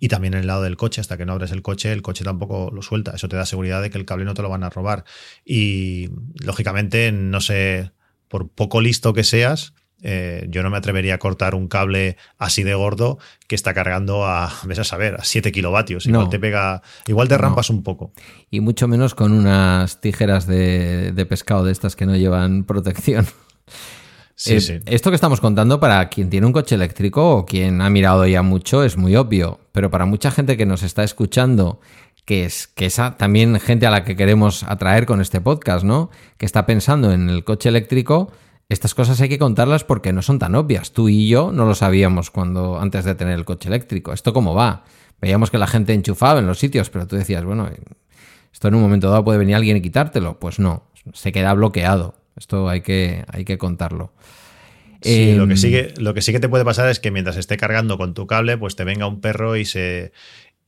y 0.00 0.08
también 0.08 0.34
en 0.34 0.40
el 0.40 0.46
lado 0.46 0.62
del 0.62 0.76
coche 0.76 1.00
hasta 1.00 1.16
que 1.16 1.26
no 1.26 1.32
abres 1.32 1.50
el 1.50 1.62
coche 1.62 1.92
el 1.92 2.02
coche 2.02 2.24
tampoco 2.24 2.70
lo 2.72 2.82
suelta. 2.82 3.12
Eso 3.12 3.28
te 3.28 3.36
da 3.36 3.46
seguridad 3.46 3.82
de 3.82 3.90
que 3.90 3.98
el 3.98 4.04
cable 4.04 4.24
no 4.24 4.34
te 4.34 4.42
lo 4.42 4.48
van 4.48 4.62
a 4.62 4.70
robar. 4.70 5.04
Y 5.44 6.10
lógicamente 6.44 7.10
no 7.12 7.40
sé 7.40 7.92
por 8.28 8.48
poco 8.50 8.80
listo 8.80 9.12
que 9.12 9.24
seas 9.24 9.74
eh, 10.02 10.46
yo 10.48 10.62
no 10.62 10.70
me 10.70 10.76
atrevería 10.76 11.14
a 11.14 11.18
cortar 11.18 11.54
un 11.54 11.66
cable 11.66 12.16
así 12.38 12.62
de 12.62 12.74
gordo 12.74 13.18
que 13.46 13.54
está 13.54 13.74
cargando 13.74 14.24
a, 14.24 14.52
ves 14.64 14.78
a 14.78 14.84
saber, 14.84 15.16
a 15.16 15.24
7 15.24 15.50
kilovatios. 15.52 16.06
Igual 16.06 16.28
te 16.28 16.38
pega, 16.38 16.82
igual 17.06 17.28
te 17.28 17.38
rampas 17.38 17.70
un 17.70 17.82
poco. 17.82 18.12
Y 18.50 18.60
mucho 18.60 18.88
menos 18.88 19.14
con 19.14 19.32
unas 19.32 20.00
tijeras 20.00 20.46
de, 20.46 21.26
pescado 21.28 21.64
de 21.64 21.72
estas 21.72 21.96
que 21.96 22.06
no 22.06 22.16
llevan 22.16 22.64
protección. 22.64 23.26
Eh, 24.46 24.82
esto 24.86 25.10
que 25.10 25.16
estamos 25.16 25.40
contando 25.40 25.80
para 25.80 26.08
quien 26.08 26.30
tiene 26.30 26.46
un 26.46 26.52
coche 26.52 26.76
eléctrico 26.76 27.38
o 27.38 27.44
quien 27.44 27.80
ha 27.80 27.90
mirado 27.90 28.24
ya 28.24 28.40
mucho 28.40 28.84
es 28.84 28.96
muy 28.96 29.16
obvio, 29.16 29.58
pero 29.72 29.90
para 29.90 30.06
mucha 30.06 30.30
gente 30.30 30.56
que 30.56 30.64
nos 30.64 30.84
está 30.84 31.02
escuchando, 31.02 31.80
que 32.24 32.44
es 32.44 32.68
que 32.68 32.86
esa 32.86 33.16
también 33.16 33.58
gente 33.58 33.86
a 33.88 33.90
la 33.90 34.04
que 34.04 34.14
queremos 34.14 34.62
atraer 34.62 35.06
con 35.06 35.20
este 35.20 35.40
podcast, 35.40 35.84
¿no? 35.84 36.10
Que 36.36 36.46
está 36.46 36.66
pensando 36.66 37.12
en 37.12 37.28
el 37.28 37.42
coche 37.42 37.68
eléctrico, 37.68 38.30
estas 38.68 38.94
cosas 38.94 39.20
hay 39.20 39.28
que 39.28 39.38
contarlas 39.38 39.84
porque 39.84 40.12
no 40.12 40.22
son 40.22 40.38
tan 40.38 40.54
obvias. 40.54 40.92
Tú 40.92 41.08
y 41.08 41.28
yo 41.28 41.52
no 41.52 41.64
lo 41.64 41.74
sabíamos 41.74 42.30
cuando 42.30 42.78
antes 42.78 43.04
de 43.04 43.14
tener 43.14 43.38
el 43.38 43.44
coche 43.44 43.68
eléctrico. 43.68 44.12
¿Esto 44.12 44.32
cómo 44.32 44.54
va? 44.54 44.84
Veíamos 45.20 45.50
que 45.50 45.58
la 45.58 45.66
gente 45.66 45.94
enchufaba 45.94 46.38
en 46.38 46.46
los 46.46 46.58
sitios, 46.58 46.90
pero 46.90 47.06
tú 47.06 47.16
decías, 47.16 47.44
bueno, 47.44 47.68
esto 48.52 48.68
en 48.68 48.74
un 48.74 48.82
momento 48.82 49.10
dado 49.10 49.24
puede 49.24 49.38
venir 49.38 49.56
alguien 49.56 49.78
y 49.78 49.80
quitártelo. 49.80 50.38
Pues 50.38 50.58
no, 50.58 50.84
se 51.14 51.32
queda 51.32 51.54
bloqueado. 51.54 52.14
Esto 52.36 52.68
hay 52.68 52.82
que, 52.82 53.24
hay 53.32 53.44
que 53.44 53.56
contarlo. 53.56 54.12
Sí, 55.00 55.34
lo, 55.34 55.46
que 55.46 55.52
em, 55.52 55.58
sí 55.58 55.70
que, 55.70 55.94
lo 55.96 56.12
que 56.12 56.22
sí 56.22 56.32
que 56.32 56.40
te 56.40 56.48
puede 56.48 56.64
pasar 56.64 56.88
es 56.88 57.00
que 57.00 57.10
mientras 57.10 57.36
esté 57.36 57.56
cargando 57.56 57.96
con 57.96 58.14
tu 58.14 58.26
cable, 58.26 58.58
pues 58.58 58.76
te 58.76 58.84
venga 58.84 59.06
un 59.06 59.20
perro 59.20 59.56
y 59.56 59.64
se, 59.64 60.12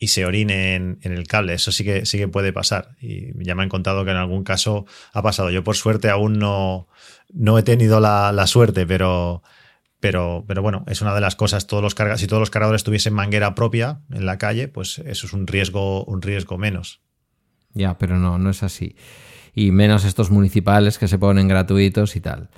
y 0.02 0.08
se 0.08 0.24
orine 0.24 0.74
en, 0.74 0.98
el 1.02 1.26
cable. 1.28 1.52
Eso 1.52 1.70
sí 1.70 1.84
que, 1.84 2.06
sí 2.06 2.16
que 2.16 2.26
puede 2.26 2.54
pasar. 2.54 2.96
Y 3.02 3.32
ya 3.44 3.54
me 3.54 3.62
han 3.62 3.68
contado 3.68 4.04
que 4.06 4.10
en 4.10 4.16
algún 4.16 4.44
caso 4.44 4.86
ha 5.12 5.22
pasado. 5.22 5.50
Yo 5.50 5.62
por 5.62 5.76
suerte 5.76 6.08
aún 6.08 6.38
no, 6.38 6.88
no 7.32 7.58
he 7.58 7.62
tenido 7.62 8.00
la, 8.00 8.46
suerte, 8.46 8.86
pero, 8.86 9.42
pero, 10.00 10.42
pero 10.48 10.62
bueno, 10.62 10.84
es 10.88 11.02
una 11.02 11.14
de 11.14 11.20
las 11.20 11.36
cosas. 11.36 11.66
Todos 11.66 11.82
los 11.82 11.94
si 12.18 12.26
todos 12.26 12.40
los 12.40 12.48
cargadores 12.48 12.82
tuviesen 12.82 13.12
manguera 13.12 13.54
propia 13.54 14.00
en 14.10 14.24
la 14.24 14.38
calle, 14.38 14.68
pues 14.68 15.00
eso 15.00 15.26
es 15.26 15.34
un 15.34 15.46
riesgo, 15.46 16.02
un 16.06 16.22
riesgo 16.22 16.56
menos. 16.56 17.02
Ya, 17.74 17.98
pero 17.98 18.18
no, 18.18 18.38
no 18.38 18.48
es 18.48 18.62
así. 18.62 18.96
Y 19.54 19.70
menos 19.70 20.06
estos 20.06 20.30
municipales 20.30 20.96
que 20.96 21.08
se 21.08 21.18
ponen 21.18 21.46
gratuitos 21.46 22.16
y 22.16 22.22
tal. 22.22 22.48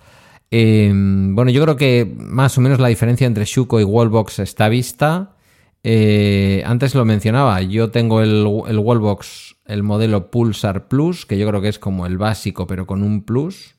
Em, 0.53 1.34
bueno, 1.34 1.51
yo 1.51 1.61
creo 1.62 1.76
que 1.76 2.14
más 2.16 2.57
o 2.57 2.61
menos 2.61 2.78
la 2.78 2.86
diferencia 2.86 3.26
entre 3.26 3.47
Shuko 3.47 3.80
y 3.80 3.84
Wallbox 3.84 4.38
está 4.38 4.68
vista. 4.68 5.34
Eh, 5.84 6.62
antes 6.64 6.94
lo 6.94 7.04
mencionaba, 7.04 7.60
yo 7.62 7.90
tengo 7.90 8.22
el, 8.22 8.46
Wallbox, 8.46 9.56
el 9.66 9.82
modelo 9.82 10.30
Pulsar 10.30 10.88
Plus, 10.88 11.26
que 11.26 11.38
yo 11.38 11.48
creo 11.48 11.60
que 11.60 11.68
es 11.68 11.78
como 11.78 12.06
el 12.06 12.18
básico, 12.18 12.66
pero 12.66 12.86
con 12.86 13.02
un 13.02 13.24
plus. 13.24 13.74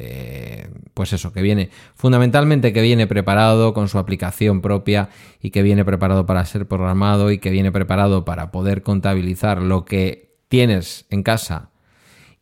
Eh, 0.00 0.68
pues 0.94 1.12
eso, 1.12 1.32
que 1.32 1.42
viene 1.42 1.70
fundamentalmente 1.96 2.72
que 2.72 2.82
viene 2.82 3.08
preparado 3.08 3.74
con 3.74 3.88
su 3.88 3.98
aplicación 3.98 4.60
propia 4.60 5.08
y 5.40 5.50
que 5.50 5.62
viene 5.62 5.84
preparado 5.84 6.24
para 6.24 6.44
ser 6.44 6.68
programado 6.68 7.32
y 7.32 7.38
que 7.38 7.50
viene 7.50 7.72
preparado 7.72 8.24
para 8.24 8.52
poder 8.52 8.82
contabilizar 8.82 9.60
lo 9.60 9.84
que 9.84 10.36
tienes 10.48 11.06
en 11.10 11.24
casa 11.24 11.70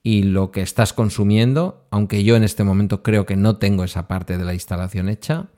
y 0.02 0.24
lo 0.24 0.50
que 0.50 0.60
estás 0.60 0.92
consumiendo, 0.92 1.86
aunque 1.90 2.24
yo 2.24 2.36
en 2.36 2.44
este 2.44 2.62
momento 2.62 3.02
creo 3.02 3.24
que 3.26 3.36
no 3.36 3.56
tengo 3.56 3.84
esa 3.84 4.06
parte 4.06 4.36
de 4.36 4.44
la 4.44 4.52
instalación 4.52 5.08
hecha. 5.08 5.48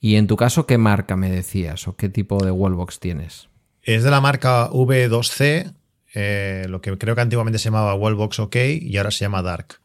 Y 0.00 0.16
en 0.16 0.26
tu 0.26 0.36
caso, 0.36 0.66
¿qué 0.66 0.78
marca 0.78 1.16
me 1.16 1.30
decías 1.30 1.86
o 1.86 1.94
qué 1.94 2.08
tipo 2.08 2.42
de 2.42 2.50
wallbox 2.50 2.98
tienes? 3.00 3.48
Es 3.82 4.02
de 4.02 4.10
la 4.10 4.20
marca 4.20 4.70
V2C, 4.70 5.74
eh, 6.14 6.66
lo 6.68 6.80
que 6.80 6.96
creo 6.98 7.14
que 7.14 7.20
antiguamente 7.20 7.58
se 7.58 7.66
llamaba 7.66 7.94
Wallbox 7.94 8.40
OK 8.40 8.56
y 8.80 8.96
ahora 8.96 9.10
se 9.10 9.20
llama 9.20 9.42
Dark. 9.42 9.80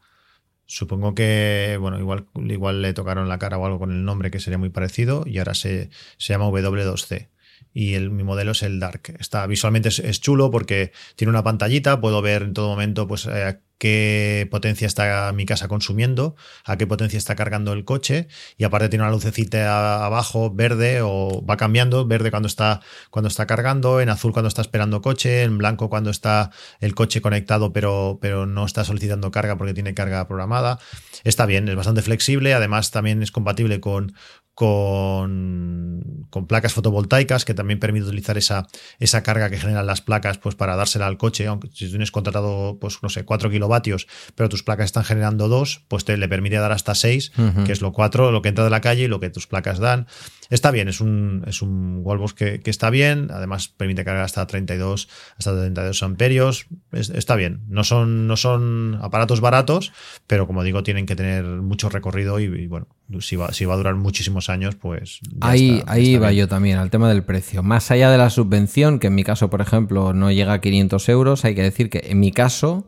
Supongo 0.65 1.13
que, 1.13 1.77
bueno, 1.79 1.99
igual, 1.99 2.25
igual 2.35 2.81
le 2.81 2.93
tocaron 2.93 3.29
la 3.29 3.37
cara 3.37 3.57
o 3.57 3.65
algo 3.65 3.77
con 3.77 3.91
el 3.91 4.03
nombre 4.03 4.31
que 4.31 4.39
sería 4.39 4.57
muy 4.57 4.69
parecido 4.69 5.23
y 5.27 5.37
ahora 5.37 5.53
se, 5.53 5.89
se 6.17 6.33
llama 6.33 6.47
W2C. 6.47 7.29
Y 7.75 7.95
el, 7.95 8.09
mi 8.09 8.23
modelo 8.23 8.53
es 8.53 8.63
el 8.63 8.79
Dark. 8.79 9.17
Está 9.19 9.45
visualmente 9.47 9.89
es, 9.89 10.21
chulo 10.21 10.49
porque 10.49 10.93
tiene 11.17 11.29
una 11.29 11.43
pantallita, 11.43 11.99
puedo 11.99 12.21
ver 12.21 12.43
en 12.43 12.53
todo 12.53 12.69
momento 12.69 13.05
pues 13.05 13.27
eh, 13.29 13.59
qué 13.77 14.47
potencia 14.49 14.87
está 14.87 15.29
mi 15.33 15.45
casa 15.45 15.67
consumiendo, 15.67 16.37
a 16.63 16.77
qué 16.77 16.87
potencia 16.87 17.17
está 17.17 17.35
cargando 17.35 17.73
el 17.73 17.83
coche 17.83 18.29
y 18.57 18.63
aparte 18.63 18.87
tiene 18.87 19.03
una 19.03 19.11
lucecita 19.11 20.05
abajo 20.05 20.55
verde 20.55 21.01
o 21.01 21.45
va 21.45 21.57
cambiando, 21.57 22.07
verde 22.07 22.31
cuando 22.31 22.47
está 22.47 22.79
cuando 23.09 23.27
está 23.27 23.45
cargando, 23.45 23.99
en 23.99 24.07
azul 24.07 24.31
cuando 24.31 24.47
está 24.47 24.61
esperando 24.61 25.01
coche, 25.01 25.43
en 25.43 25.57
blanco 25.57 25.89
cuando 25.89 26.11
está 26.11 26.51
el 26.79 26.95
coche 26.95 27.19
conectado 27.21 27.73
pero 27.73 28.19
pero 28.21 28.45
no 28.45 28.65
está 28.65 28.85
solicitando 28.85 29.31
carga 29.31 29.57
porque 29.57 29.73
tiene 29.73 29.93
carga 29.93 30.25
programada. 30.29 30.79
Está 31.25 31.45
bien, 31.45 31.67
es 31.67 31.75
bastante 31.75 32.01
flexible, 32.01 32.53
además 32.53 32.91
también 32.91 33.21
es 33.21 33.33
compatible 33.33 33.81
con 33.81 34.13
con, 34.55 36.27
con, 36.29 36.47
placas 36.47 36.73
fotovoltaicas 36.73 37.43
que 37.43 37.53
también 37.53 37.79
permite 37.79 38.05
utilizar 38.05 38.37
esa, 38.37 38.67
esa 38.99 39.21
carga 39.21 39.49
que 39.49 39.57
generan 39.57 39.85
las 39.85 40.01
placas 40.01 40.37
pues 40.37 40.55
para 40.55 40.77
dársela 40.77 41.07
al 41.07 41.17
coche, 41.17 41.45
aunque 41.45 41.69
si 41.73 41.89
tienes 41.89 42.09
contratado 42.09 42.77
pues 42.79 42.99
no 43.03 43.09
sé, 43.09 43.25
4 43.25 43.49
kilovatios, 43.49 44.07
pero 44.33 44.47
tus 44.47 44.63
placas 44.63 44.85
están 44.85 45.03
generando 45.03 45.49
2, 45.49 45.83
pues 45.89 46.05
te 46.05 46.15
le 46.15 46.29
permite 46.29 46.55
dar 46.55 46.71
hasta 46.71 46.95
6, 46.95 47.33
que 47.65 47.71
es 47.73 47.81
lo 47.81 47.91
4, 47.91 48.31
lo 48.31 48.41
que 48.41 48.49
entra 48.49 48.63
de 48.63 48.69
la 48.69 48.81
calle 48.81 49.03
y 49.03 49.07
lo 49.07 49.19
que 49.19 49.29
tus 49.29 49.45
placas 49.45 49.79
dan. 49.79 50.07
Está 50.49 50.71
bien, 50.71 50.87
es 50.87 51.01
un, 51.01 51.43
es 51.47 51.61
un 51.61 52.01
Wallbox 52.03 52.33
que, 52.33 52.61
que 52.61 52.69
está 52.69 52.89
bien, 52.89 53.29
además 53.31 53.67
permite 53.67 54.05
cargar 54.05 54.23
hasta 54.23 54.45
32, 54.45 55.09
hasta 55.37 55.51
32 55.51 56.03
amperios, 56.03 56.67
está 56.91 57.35
bien. 57.35 57.63
No 57.67 57.83
son, 57.83 58.27
no 58.27 58.37
son 58.37 58.99
aparatos 59.01 59.41
baratos, 59.41 59.91
pero 60.27 60.47
como 60.47 60.63
digo, 60.63 60.83
tienen 60.83 61.05
que 61.05 61.15
tener 61.15 61.43
mucho 61.45 61.89
recorrido 61.89 62.39
y, 62.39 62.67
bueno, 62.67 62.87
si 63.19 63.35
va, 63.35 63.51
si 63.53 63.65
va 63.65 63.73
a 63.73 63.77
durar 63.77 63.95
muchísimos 63.95 64.44
años, 64.49 64.75
pues... 64.75 65.19
ahí 65.41 65.81
ahí 65.87 66.17
va 66.17 66.31
yo 66.31 66.47
también, 66.47 66.77
al 66.77 66.89
tema 66.89 67.09
del 67.09 67.23
precio. 67.23 67.63
Más 67.63 67.91
allá 67.91 68.09
de 68.09 68.17
la 68.17 68.29
subvención, 68.29 68.99
que 68.99 69.07
en 69.07 69.15
mi 69.15 69.23
caso, 69.23 69.49
por 69.49 69.61
ejemplo, 69.61 70.13
no 70.13 70.31
llega 70.31 70.53
a 70.53 70.61
500 70.61 71.09
euros, 71.09 71.45
hay 71.45 71.55
que 71.55 71.63
decir 71.63 71.89
que 71.89 72.03
en 72.05 72.19
mi 72.19 72.31
caso 72.31 72.87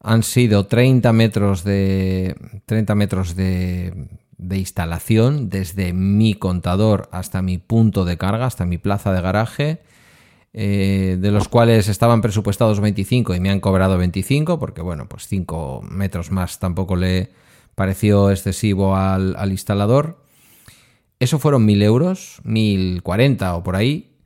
han 0.00 0.22
sido 0.22 0.66
30 0.66 1.12
metros 1.12 1.64
de 1.64 2.36
30 2.66 2.94
metros 2.94 3.36
de, 3.36 4.08
de 4.42 4.58
instalación 4.58 5.48
desde 5.48 5.92
mi 5.92 6.34
contador 6.34 7.08
hasta 7.12 7.42
mi 7.42 7.58
punto 7.58 8.04
de 8.04 8.18
carga, 8.18 8.46
hasta 8.46 8.66
mi 8.66 8.78
plaza 8.78 9.12
de 9.12 9.22
garaje, 9.22 9.82
eh, 10.52 11.16
de 11.20 11.30
los 11.30 11.48
cuales 11.48 11.88
estaban 11.88 12.20
presupuestados 12.20 12.80
25 12.80 13.34
y 13.34 13.40
me 13.40 13.50
han 13.50 13.60
cobrado 13.60 13.96
25, 13.96 14.58
porque 14.58 14.82
bueno, 14.82 15.08
pues 15.08 15.28
5 15.28 15.82
metros 15.88 16.30
más 16.30 16.58
tampoco 16.58 16.96
le 16.96 17.30
pareció 17.74 18.30
excesivo 18.30 18.96
al, 18.96 19.36
al 19.36 19.52
instalador. 19.52 20.18
Eso 21.22 21.38
fueron 21.38 21.64
1000 21.64 21.82
euros, 21.82 22.40
1040 22.42 23.54
o 23.54 23.62
por 23.62 23.76
ahí, 23.76 24.16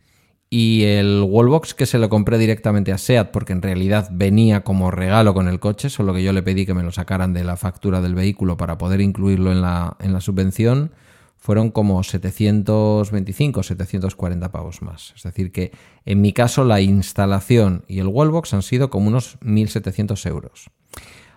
y 0.48 0.84
el 0.84 1.22
wallbox 1.28 1.74
que 1.74 1.84
se 1.84 1.98
lo 1.98 2.08
compré 2.08 2.38
directamente 2.38 2.90
a 2.90 2.96
SEAT 2.96 3.32
porque 3.32 3.52
en 3.52 3.60
realidad 3.60 4.08
venía 4.10 4.64
como 4.64 4.90
regalo 4.90 5.34
con 5.34 5.46
el 5.46 5.60
coche, 5.60 5.90
solo 5.90 6.14
que 6.14 6.22
yo 6.22 6.32
le 6.32 6.42
pedí 6.42 6.64
que 6.64 6.72
me 6.72 6.82
lo 6.82 6.92
sacaran 6.92 7.34
de 7.34 7.44
la 7.44 7.58
factura 7.58 8.00
del 8.00 8.14
vehículo 8.14 8.56
para 8.56 8.78
poder 8.78 9.02
incluirlo 9.02 9.52
en 9.52 9.60
la, 9.60 9.98
en 10.00 10.14
la 10.14 10.22
subvención, 10.22 10.92
fueron 11.36 11.70
como 11.70 12.02
725, 12.02 13.62
740 13.62 14.50
pavos 14.50 14.80
más. 14.80 15.12
Es 15.16 15.24
decir, 15.24 15.52
que 15.52 15.72
en 16.06 16.22
mi 16.22 16.32
caso 16.32 16.64
la 16.64 16.80
instalación 16.80 17.84
y 17.88 17.98
el 17.98 18.06
wallbox 18.06 18.54
han 18.54 18.62
sido 18.62 18.88
como 18.88 19.08
unos 19.08 19.38
1.700 19.40 20.26
euros. 20.30 20.70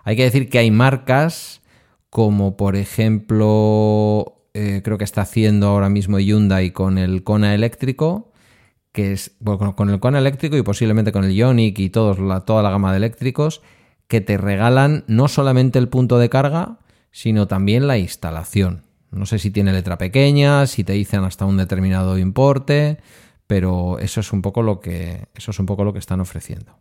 Hay 0.04 0.16
que 0.16 0.24
decir 0.24 0.48
que 0.48 0.56
hay 0.56 0.70
marcas 0.70 1.60
como 2.08 2.56
por 2.56 2.76
ejemplo, 2.76 4.39
eh, 4.54 4.80
creo 4.84 4.98
que 4.98 5.04
está 5.04 5.22
haciendo 5.22 5.68
ahora 5.68 5.88
mismo 5.88 6.18
Hyundai 6.18 6.72
con 6.72 6.98
el 6.98 7.22
Kona 7.22 7.54
eléctrico, 7.54 8.32
que 8.92 9.12
es 9.12 9.36
con 9.44 9.90
el 9.90 10.00
Kona 10.00 10.18
eléctrico 10.18 10.56
y 10.56 10.62
posiblemente 10.62 11.12
con 11.12 11.24
el 11.24 11.32
Ioniq 11.32 11.78
y 11.78 11.90
todos, 11.90 12.18
la, 12.18 12.40
toda 12.40 12.62
la 12.62 12.70
gama 12.70 12.90
de 12.90 12.98
eléctricos, 12.98 13.62
que 14.08 14.20
te 14.20 14.36
regalan 14.36 15.04
no 15.06 15.28
solamente 15.28 15.78
el 15.78 15.88
punto 15.88 16.18
de 16.18 16.28
carga, 16.28 16.78
sino 17.12 17.46
también 17.46 17.86
la 17.86 17.98
instalación. 17.98 18.84
No 19.10 19.26
sé 19.26 19.38
si 19.38 19.50
tiene 19.50 19.72
letra 19.72 19.98
pequeña, 19.98 20.66
si 20.66 20.84
te 20.84 20.92
dicen 20.92 21.24
hasta 21.24 21.44
un 21.44 21.56
determinado 21.56 22.18
importe, 22.18 22.98
pero 23.46 23.98
eso 23.98 24.20
es 24.20 24.32
un 24.32 24.42
poco 24.42 24.62
lo 24.62 24.80
que, 24.80 25.26
eso 25.34 25.50
es 25.50 25.58
un 25.58 25.66
poco 25.66 25.84
lo 25.84 25.92
que 25.92 25.98
están 25.98 26.20
ofreciendo. 26.20 26.76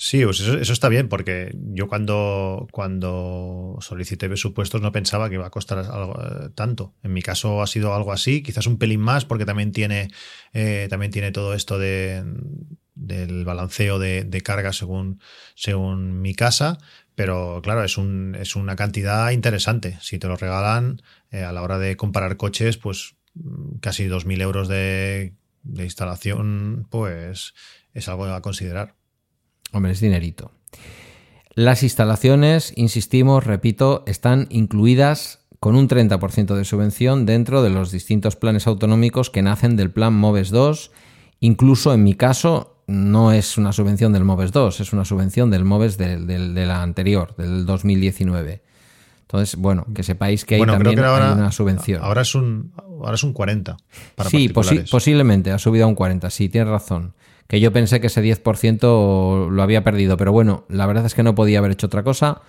Sí, 0.00 0.24
pues 0.24 0.38
eso, 0.38 0.72
está 0.72 0.88
bien, 0.88 1.08
porque 1.08 1.52
yo 1.72 1.88
cuando, 1.88 2.68
cuando 2.70 3.76
solicité 3.80 4.28
presupuestos 4.28 4.80
no 4.80 4.92
pensaba 4.92 5.28
que 5.28 5.34
iba 5.34 5.46
a 5.46 5.50
costar 5.50 5.78
algo, 5.78 6.14
eh, 6.22 6.50
tanto. 6.54 6.94
En 7.02 7.12
mi 7.12 7.20
caso 7.20 7.62
ha 7.62 7.66
sido 7.66 7.92
algo 7.94 8.12
así, 8.12 8.40
quizás 8.44 8.68
un 8.68 8.78
pelín 8.78 9.00
más, 9.00 9.24
porque 9.24 9.44
también 9.44 9.72
tiene, 9.72 10.08
eh, 10.52 10.86
también 10.88 11.10
tiene 11.10 11.32
todo 11.32 11.52
esto 11.52 11.80
de, 11.80 12.22
del 12.94 13.44
balanceo 13.44 13.98
de, 13.98 14.40
carga 14.44 14.72
según, 14.72 15.20
según 15.56 16.20
mi 16.20 16.32
casa. 16.32 16.78
Pero 17.16 17.60
claro, 17.60 17.82
es, 17.82 17.98
un, 17.98 18.36
es 18.38 18.54
una 18.54 18.76
cantidad 18.76 19.32
interesante. 19.32 19.98
Si 20.00 20.20
te 20.20 20.28
lo 20.28 20.36
regalan 20.36 21.02
eh, 21.32 21.42
a 21.42 21.50
la 21.50 21.62
hora 21.62 21.78
de 21.80 21.96
comparar 21.96 22.36
coches, 22.36 22.78
pues 22.78 23.16
mm, 23.34 23.78
casi 23.80 24.06
2.000 24.06 24.40
euros 24.42 24.68
de, 24.68 25.34
de 25.64 25.84
instalación, 25.84 26.86
pues 26.88 27.54
es 27.94 28.08
algo 28.08 28.26
a 28.26 28.42
considerar. 28.42 28.97
Hombre, 29.72 29.92
es 29.92 30.00
dinerito. 30.00 30.52
Las 31.54 31.82
instalaciones, 31.82 32.72
insistimos, 32.76 33.44
repito, 33.44 34.04
están 34.06 34.46
incluidas 34.50 35.40
con 35.60 35.74
un 35.74 35.88
30% 35.88 36.54
de 36.54 36.64
subvención 36.64 37.26
dentro 37.26 37.62
de 37.62 37.70
los 37.70 37.90
distintos 37.90 38.36
planes 38.36 38.66
autonómicos 38.66 39.28
que 39.28 39.42
nacen 39.42 39.76
del 39.76 39.90
plan 39.90 40.14
MOVES 40.14 40.50
2. 40.50 40.92
Incluso 41.40 41.92
en 41.92 42.04
mi 42.04 42.14
caso 42.14 42.76
no 42.86 43.32
es 43.32 43.58
una 43.58 43.72
subvención 43.72 44.12
del 44.12 44.24
MOVES 44.24 44.52
2, 44.52 44.80
es 44.80 44.92
una 44.92 45.04
subvención 45.04 45.50
del 45.50 45.64
MOVES 45.64 45.98
de, 45.98 46.64
la 46.64 46.82
anterior, 46.82 47.34
del 47.36 47.66
2019. 47.66 48.62
Entonces, 49.22 49.56
bueno, 49.56 49.84
que 49.94 50.04
sepáis 50.04 50.44
que 50.44 50.54
hay 50.54 50.64
también 50.64 51.00
una 51.00 51.50
subvención. 51.50 52.02
Ahora 52.02 52.22
es 52.22 52.34
un, 52.34 52.72
ahora 52.76 53.16
es 53.16 53.24
un 53.24 53.32
40. 53.32 53.76
Para 54.14 54.30
sí, 54.30 54.48
posiblemente 54.48 55.50
ha 55.50 55.58
subido 55.58 55.84
a 55.84 55.88
un 55.88 55.96
40, 55.96 56.30
sí, 56.30 56.48
tienes 56.48 56.70
razón 56.70 57.14
que 57.48 57.60
yo 57.60 57.72
pensé 57.72 58.00
que 58.00 58.08
ese 58.08 58.22
10% 58.22 59.48
lo 59.50 59.62
había 59.62 59.82
perdido, 59.82 60.16
pero 60.16 60.32
bueno, 60.32 60.64
la 60.68 60.86
verdad 60.86 61.06
es 61.06 61.14
que 61.14 61.22
no 61.22 61.34
podía 61.34 61.58
haber 61.58 61.72
hecho 61.72 61.86
otra 61.86 62.04
cosa, 62.04 62.42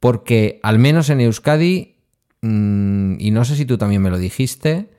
porque 0.00 0.58
al 0.62 0.78
menos 0.78 1.10
en 1.10 1.20
Euskadi, 1.20 1.96
mm, 2.40 3.16
y 3.20 3.30
no 3.30 3.44
sé 3.44 3.56
si 3.56 3.66
tú 3.66 3.76
también 3.76 4.00
me 4.00 4.10
lo 4.10 4.18
dijiste, 4.18 4.90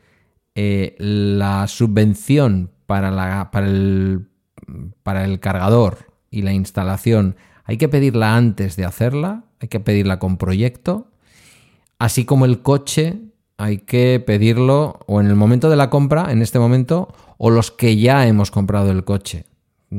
eh, 0.56 0.96
la 1.00 1.68
subvención 1.68 2.70
para, 2.86 3.10
la, 3.10 3.50
para, 3.52 3.66
el, 3.66 4.28
para 5.02 5.26
el 5.26 5.40
cargador 5.40 6.14
y 6.30 6.44
la 6.44 6.54
instalación 6.54 7.36
hay 7.64 7.78
que 7.78 7.90
pedirla 7.90 8.36
antes 8.36 8.76
de 8.76 8.86
hacerla, 8.86 9.46
hay 9.60 9.68
que 9.68 9.80
pedirla 9.80 10.20
con 10.20 10.38
proyecto, 10.38 11.10
así 11.98 12.24
como 12.24 12.46
el 12.46 12.62
coche 12.62 13.20
hay 13.58 13.80
que 13.80 14.22
pedirlo 14.26 15.00
o 15.08 15.22
en 15.22 15.28
el 15.28 15.36
momento 15.36 15.70
de 15.70 15.76
la 15.76 15.90
compra, 15.90 16.32
en 16.32 16.42
este 16.42 16.60
momento, 16.60 17.14
o 17.38 17.50
los 17.50 17.72
que 17.72 17.98
ya 17.98 18.28
hemos 18.28 18.52
comprado 18.52 18.92
el 18.92 19.04
coche 19.04 19.46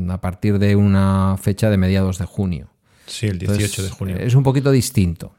a 0.08 0.20
partir 0.20 0.58
de 0.58 0.76
una 0.76 1.36
fecha 1.40 1.70
de 1.70 1.76
mediados 1.76 2.18
de 2.18 2.24
junio. 2.24 2.70
Sí, 3.06 3.26
el 3.26 3.38
18 3.38 3.82
de 3.82 3.90
junio. 3.90 4.16
Es 4.16 4.34
un 4.34 4.42
poquito 4.42 4.70
distinto. 4.70 5.34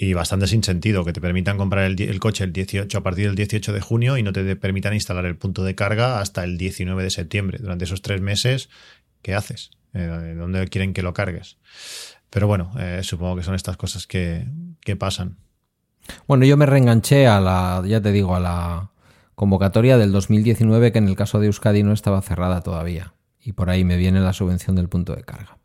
Y 0.00 0.12
bastante 0.12 0.46
sin 0.46 0.62
sentido 0.62 1.04
que 1.04 1.12
te 1.12 1.20
permitan 1.20 1.56
comprar 1.58 1.84
el, 1.84 2.20
coche 2.20 2.44
el 2.44 2.52
18 2.52 2.98
a 2.98 3.02
partir 3.02 3.26
del 3.26 3.34
18 3.34 3.72
de 3.72 3.80
junio 3.80 4.16
y 4.16 4.22
no 4.22 4.32
te 4.32 4.54
permitan 4.54 4.94
instalar 4.94 5.26
el 5.26 5.36
punto 5.36 5.64
de 5.64 5.74
carga 5.74 6.20
hasta 6.20 6.44
el 6.44 6.56
19 6.56 7.02
de 7.02 7.10
septiembre. 7.10 7.58
Durante 7.60 7.84
esos 7.84 8.00
tres 8.00 8.20
meses, 8.20 8.68
¿qué 9.22 9.34
haces? 9.34 9.70
Eh, 9.94 10.34
¿Dónde 10.36 10.68
quieren 10.68 10.94
que 10.94 11.02
lo 11.02 11.14
cargues? 11.14 11.58
Pero 12.30 12.46
bueno, 12.46 12.72
eh, 12.78 13.00
supongo 13.02 13.36
que 13.36 13.42
son 13.42 13.56
estas 13.56 13.76
cosas 13.76 14.06
que, 14.06 14.46
que 14.80 14.94
pasan. 14.94 15.36
Bueno, 16.26 16.44
yo 16.44 16.56
me 16.56 16.66
reenganché 16.66 17.26
a 17.26 17.40
la, 17.40 17.82
ya 17.86 18.00
te 18.00 18.12
digo, 18.12 18.34
a 18.34 18.40
la, 18.40 18.90
convocatoria 19.38 19.96
del 19.98 20.10
2019 20.10 20.90
que 20.90 20.98
en 20.98 21.06
el 21.06 21.14
caso 21.14 21.38
de 21.38 21.46
Euskadi 21.46 21.84
no 21.84 21.92
estaba 21.92 22.20
cerrada 22.20 22.60
todavía. 22.60 23.14
Y 23.40 23.52
por 23.52 23.70
ahí 23.70 23.84
me 23.84 23.96
viene 23.96 24.18
la 24.20 24.32
subvención 24.32 24.74
del 24.74 24.88
punto 24.88 25.14
de 25.14 25.22
carga. 25.22 25.58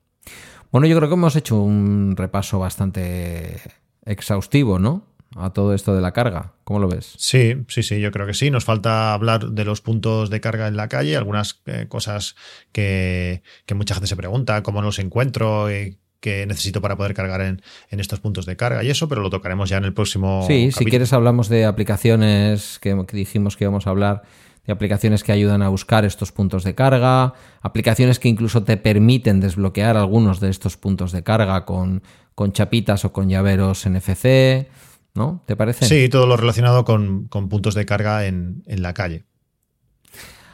Bueno, 0.72 0.86
yo 0.86 0.96
creo 0.96 1.10
que 1.10 1.16
hemos 1.16 1.36
hecho 1.36 1.60
un 1.60 2.14
repaso 2.16 2.60
bastante 2.60 3.60
exhaustivo, 4.06 4.78
¿no? 4.78 5.08
A 5.36 5.50
todo 5.50 5.74
esto 5.74 5.96
de 5.96 6.02
la 6.02 6.12
carga. 6.12 6.54
¿Cómo 6.64 6.80
lo 6.80 6.88
ves? 6.88 7.16
Sí, 7.18 7.66
sí, 7.68 7.82
sí, 7.82 8.00
yo 8.00 8.12
creo 8.12 8.28
que 8.28 8.36
sí. 8.36 8.52
Nos 8.52 8.64
falta 8.64 9.12
hablar 9.12 9.50
de 9.50 9.66
los 9.66 9.82
puntos 9.82 10.30
de 10.30 10.40
carga 10.40 10.68
en 10.68 10.78
la 10.78 10.88
calle, 10.88 11.18
algunas 11.18 11.64
eh, 11.66 11.88
cosas 11.90 12.36
que, 12.72 13.42
mucha 13.74 13.96
gente 13.96 14.08
se 14.08 14.16
pregunta, 14.16 14.62
cómo 14.62 14.84
los 14.84 15.00
encuentro, 15.00 15.72
y 15.72 15.98
que 16.24 16.46
necesito 16.46 16.80
para 16.80 16.96
poder 16.96 17.14
cargar 17.14 17.42
en, 17.42 17.60
estos 17.90 18.22
puntos 18.22 18.46
de 18.46 18.56
carga 18.56 18.82
y 18.82 18.90
eso, 18.90 19.10
pero 19.10 19.22
lo 19.22 19.30
tocaremos 19.30 19.70
ya 19.70 19.76
en 19.76 19.84
el 19.84 19.94
próximo. 19.94 20.46
Sí, 20.48 20.72
si 20.72 20.86
quieres 20.86 21.12
hablamos 21.12 21.50
de 21.50 21.66
aplicaciones 21.66 22.80
que, 22.80 22.96
dijimos 23.12 23.58
que 23.58 23.66
íbamos 23.66 23.88
a 23.88 23.90
hablar, 23.90 24.24
de 24.66 24.72
aplicaciones 24.72 25.22
que 25.22 25.34
ayudan 25.34 25.62
a 25.62 25.68
buscar 25.68 26.06
estos 26.06 26.32
puntos 26.32 26.64
de 26.64 26.76
carga, 26.76 27.34
aplicaciones 27.62 28.20
que 28.20 28.30
incluso 28.30 28.64
te 28.64 28.78
permiten 28.78 29.42
desbloquear 29.42 29.98
algunos 29.98 30.40
de 30.40 30.50
estos 30.50 30.78
puntos 30.78 31.12
de 31.12 31.24
carga 31.24 31.66
con, 31.66 32.04
con 32.36 32.54
chapitas 32.54 33.04
o 33.04 33.12
con 33.12 33.28
llaveros 33.28 33.86
NFC, 33.86 34.70
¿no? 35.16 35.44
¿Te 35.46 35.58
parece? 35.58 35.88
Sí, 35.88 36.08
todo 36.08 36.26
lo 36.26 36.38
relacionado 36.38 36.86
con, 36.86 37.28
puntos 37.28 37.76
de 37.76 37.86
carga 37.86 38.28
en, 38.28 38.64
en 38.66 38.82
la 38.82 38.94
calle. 38.94 39.26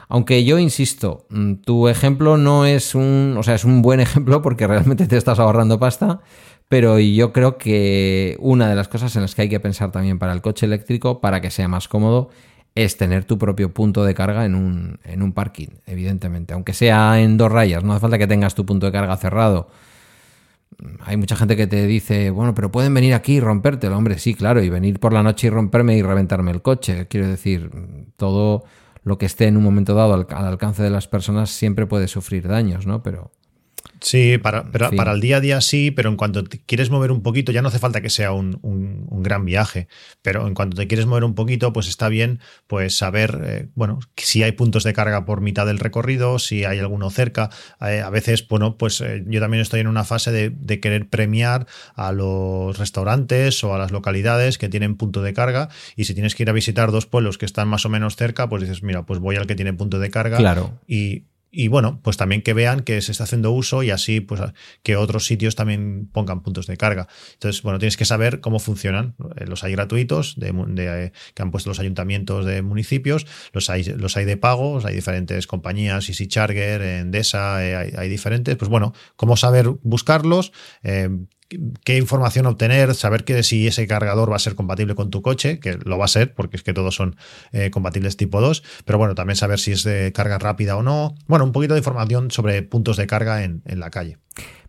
Aunque 0.10 0.44
yo 0.44 0.58
insisto, 0.58 1.28
mm, 1.30 1.54
tu 1.66 1.88
ejemplo 1.88 2.36
no 2.38 2.66
es 2.66 2.96
un, 2.96 3.36
o 3.38 3.44
sea, 3.44 3.56
es 3.56 3.64
un 3.64 3.82
buen 3.82 4.00
ejemplo 4.02 4.42
porque 4.42 4.68
realmente 4.68 5.08
te 5.08 5.18
estás 5.18 5.40
ahorrando 5.40 5.80
pasta, 5.80 6.22
pero 6.68 7.00
yo 7.00 7.32
creo 7.32 7.58
que 7.58 8.36
una 8.40 8.68
de 8.70 8.76
las 8.76 8.88
cosas 8.88 9.16
en 9.16 9.22
las 9.24 9.36
que 9.36 9.44
hay 9.44 9.50
que 9.50 9.60
pensar 9.60 9.92
también 9.92 10.20
para 10.20 10.34
el 10.34 10.42
coche 10.42 10.66
eléctrico, 10.66 11.22
para 11.22 11.42
que 11.42 11.52
sea 11.52 11.68
más 11.68 11.88
cómodo, 11.88 12.30
es 12.76 12.98
tener 12.98 13.26
tu 13.26 13.38
propio 13.38 13.74
punto 13.74 14.04
de 14.04 14.14
carga 14.16 14.46
en 14.46 14.56
un, 14.56 15.00
en 15.04 15.22
un 15.22 15.34
parking, 15.34 15.70
evidentemente. 15.86 16.54
Aunque 16.54 16.74
sea 16.74 17.20
en 17.22 17.38
dos 17.38 17.52
rayas, 17.52 17.84
no 17.84 17.94
hace 17.94 18.02
falta 18.02 18.18
que 18.18 18.28
tengas 18.28 18.56
tu 18.56 18.66
punto 18.66 18.86
de 18.88 18.92
carga 18.92 19.16
cerrado. 19.18 19.70
Hay 21.02 21.18
mucha 21.18 21.36
gente 21.36 21.56
que 21.58 21.68
te 21.68 21.86
dice, 21.88 22.30
bueno, 22.32 22.56
pero 22.56 22.72
pueden 22.72 22.94
venir 22.94 23.14
aquí 23.14 23.36
y 23.36 23.40
rompértelo. 23.42 23.98
Hombre, 23.98 24.18
sí, 24.20 24.34
claro, 24.34 24.64
y 24.64 24.70
venir 24.70 25.00
por 25.00 25.14
la 25.14 25.24
noche 25.24 25.48
y 25.48 25.50
romperme 25.50 25.98
y 25.98 26.02
reventarme 26.02 26.52
el 26.52 26.62
coche. 26.62 27.08
Quiero 27.08 27.28
decir, 27.28 27.70
todo 28.16 28.64
lo 29.04 29.18
que 29.18 29.26
esté 29.26 29.48
en 29.48 29.58
un 29.58 29.64
momento 29.64 29.94
dado 29.96 30.14
al, 30.14 30.28
al 30.30 30.46
alcance 30.46 30.84
de 30.84 30.90
las 30.90 31.08
personas 31.08 31.50
siempre 31.50 31.86
puede 31.86 32.08
sufrir 32.08 32.48
daños, 32.48 32.86
¿no? 32.86 33.04
Pero 33.04 33.32
Sí, 34.02 34.38
para, 34.38 34.72
pero 34.72 34.92
para 34.92 35.12
el 35.12 35.22
día 35.22 35.38
a 35.38 35.40
día 35.40 35.62
sí, 35.62 35.92
pero 35.92 36.10
en 36.10 36.16
cuanto 36.16 36.44
te 36.44 36.60
quieres 36.60 36.90
mover 36.90 37.12
un 37.12 37.22
poquito, 37.22 37.52
ya 37.52 37.62
no 37.62 37.68
hace 37.68 37.80
falta 37.80 38.02
que 38.02 38.10
sea 38.10 38.32
un, 38.32 38.60
un, 38.62 39.24
gran 39.24 39.44
viaje, 39.44 39.88
pero 40.22 40.48
en 40.48 40.54
cuanto 40.54 40.78
te 40.78 40.88
quieres 40.88 41.06
mover 41.06 41.24
un 41.24 41.36
poquito, 41.36 41.74
pues 41.74 41.88
está 41.88 42.08
bien 42.08 42.40
pues 42.68 42.98
saber, 42.98 43.40
eh, 43.44 43.70
bueno, 43.76 44.00
si 44.16 44.44
hay 44.44 44.54
puntos 44.54 44.84
de 44.84 44.94
carga 44.94 45.26
por 45.26 45.42
mitad 45.42 45.66
del 45.66 45.80
recorrido, 45.80 46.40
si 46.40 46.64
hay 46.64 46.80
alguno 46.80 47.10
cerca. 47.10 47.50
Eh, 47.82 48.02
a 48.02 48.10
veces, 48.10 48.48
bueno, 48.48 48.78
pues 48.78 49.02
eh, 49.02 49.24
yo 49.28 49.40
también 49.40 49.62
estoy 49.62 49.82
en 49.82 49.88
una 49.88 50.06
fase 50.06 50.32
de, 50.32 50.50
de, 50.50 50.80
querer 50.80 51.10
premiar 51.10 51.68
a 51.96 52.12
los 52.12 52.78
restaurantes 52.78 53.64
o 53.64 53.76
a 53.76 53.78
las 53.78 53.92
localidades 53.92 54.58
que 54.58 54.70
tienen 54.70 54.96
punto 54.96 55.22
de 55.22 55.34
carga 55.34 55.70
y 55.96 56.06
si 56.06 56.14
tienes 56.14 56.36
que 56.36 56.44
ir 56.44 56.50
a 56.50 56.54
visitar 56.54 56.92
dos 56.92 57.06
pueblos 57.06 57.38
que 57.38 57.46
están 57.46 57.68
más 57.68 57.86
o 57.86 57.90
menos 57.90 58.16
cerca, 58.16 58.48
pues 58.48 58.62
dices, 58.62 58.84
mira, 58.84 59.06
pues 59.06 59.20
voy 59.20 59.36
al 59.36 59.48
que 59.48 59.56
tiene 59.56 59.74
punto 59.74 60.00
de 60.00 60.10
carga 60.10 60.38
claro. 60.38 60.80
y 60.88 61.24
y 61.52 61.68
bueno, 61.68 62.00
pues 62.04 62.18
también 62.18 62.42
que 62.42 62.54
vean 62.54 62.82
que 62.82 63.02
se 63.02 63.12
está 63.12 63.24
haciendo 63.24 63.52
uso 63.52 63.82
y 63.82 63.90
así 63.90 64.22
pues 64.22 64.42
que 64.84 64.96
otros 64.96 65.26
sitios 65.26 65.56
también 65.56 66.08
pongan 66.12 66.42
puntos 66.42 66.68
de 66.68 66.78
carga. 66.78 67.08
Entonces, 67.34 67.64
bueno, 67.64 67.80
tienes 67.80 67.98
que 67.98 68.06
saber 68.06 68.40
cómo 68.40 68.60
funcionan. 68.60 69.16
Eh, 69.36 69.46
los 69.48 69.64
hay 69.64 69.72
gratuitos 69.72 70.36
de, 70.38 70.50
eh, 70.78 71.12
que 71.34 71.42
han 71.42 71.52
puesto 71.52 71.70
los 71.70 71.80
ayuntamientos 71.80 72.46
de 72.46 72.62
municipios, 72.62 73.26
los 73.52 73.70
hay, 73.70 73.84
los 73.84 74.16
hay 74.18 74.26
de 74.26 74.38
pagos, 74.38 74.86
hay 74.86 74.96
diferentes 74.96 75.48
compañías, 75.48 76.08
Easy 76.10 76.28
Charger, 76.28 76.82
Endesa, 76.82 77.66
eh, 77.66 77.76
hay, 77.76 77.94
hay, 77.98 78.10
diferentes. 78.10 78.56
Pues 78.56 78.70
bueno, 78.70 78.94
cómo 79.16 79.36
saber 79.36 79.70
buscarlos, 79.82 80.52
qué 81.84 81.98
información 81.98 82.46
obtener, 82.46 82.94
saber 82.96 83.24
que 83.24 83.44
si 83.44 83.68
ese 83.68 83.88
cargador 83.88 84.32
va 84.32 84.36
a 84.36 84.40
ser 84.40 84.56
compatible 84.56 84.96
con 84.96 85.10
tu 85.10 85.22
coche, 85.22 85.60
que 85.60 85.78
lo 85.84 85.98
va 85.98 86.06
a 86.06 86.10
ser, 86.10 86.34
porque 86.34 86.58
es 86.58 86.64
que 86.64 86.74
todos 86.74 86.96
son 86.96 87.16
eh, 87.52 87.72
compatibles 87.72 88.18
tipo 88.18 88.42
2, 88.42 88.64
pero 88.86 88.98
bueno, 88.98 89.16
también 89.16 89.36
saber 89.36 89.60
si 89.60 89.72
es 89.72 89.84
de 89.84 90.12
carga 90.14 90.38
rápida 90.38 90.78
o 90.78 90.84
no. 90.84 91.16
Bueno, 91.28 91.46
un 91.46 91.52
poquito 91.52 91.74
de 91.74 91.80
información 91.80 92.32
sobre 92.32 92.62
puntos 92.62 92.98
de 92.98 93.08
carga 93.08 93.44
en, 93.44 93.62
en 93.66 93.80
la 93.80 93.90
calle. 93.90 94.18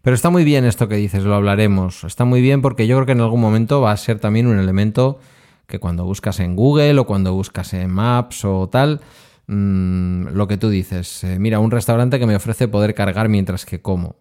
Pero 0.02 0.14
está 0.14 0.30
muy 0.30 0.44
bien 0.44 0.64
esto 0.64 0.88
que 0.88 0.96
dices, 0.96 1.24
lo 1.24 1.34
hablaremos. 1.34 2.04
Está 2.04 2.24
muy 2.24 2.40
bien 2.40 2.62
porque 2.62 2.86
yo 2.86 2.96
creo 2.96 3.06
que 3.06 3.12
en 3.12 3.20
algún 3.20 3.40
momento 3.40 3.82
va 3.82 3.92
a 3.92 3.96
ser 3.96 4.18
también 4.18 4.46
un 4.46 4.58
elemento 4.58 5.20
que 5.66 5.78
cuando 5.78 6.04
buscas 6.04 6.40
en 6.40 6.56
Google 6.56 6.98
o 6.98 7.06
cuando 7.06 7.34
buscas 7.34 7.74
en 7.74 7.90
Maps 7.90 8.44
o 8.44 8.68
tal, 8.68 9.00
mmm, 9.46 10.28
lo 10.28 10.48
que 10.48 10.56
tú 10.56 10.70
dices, 10.70 11.22
eh, 11.24 11.38
mira, 11.38 11.60
un 11.60 11.70
restaurante 11.70 12.18
que 12.18 12.26
me 12.26 12.36
ofrece 12.36 12.66
poder 12.66 12.94
cargar 12.94 13.28
mientras 13.28 13.66
que 13.66 13.80
como 13.80 14.16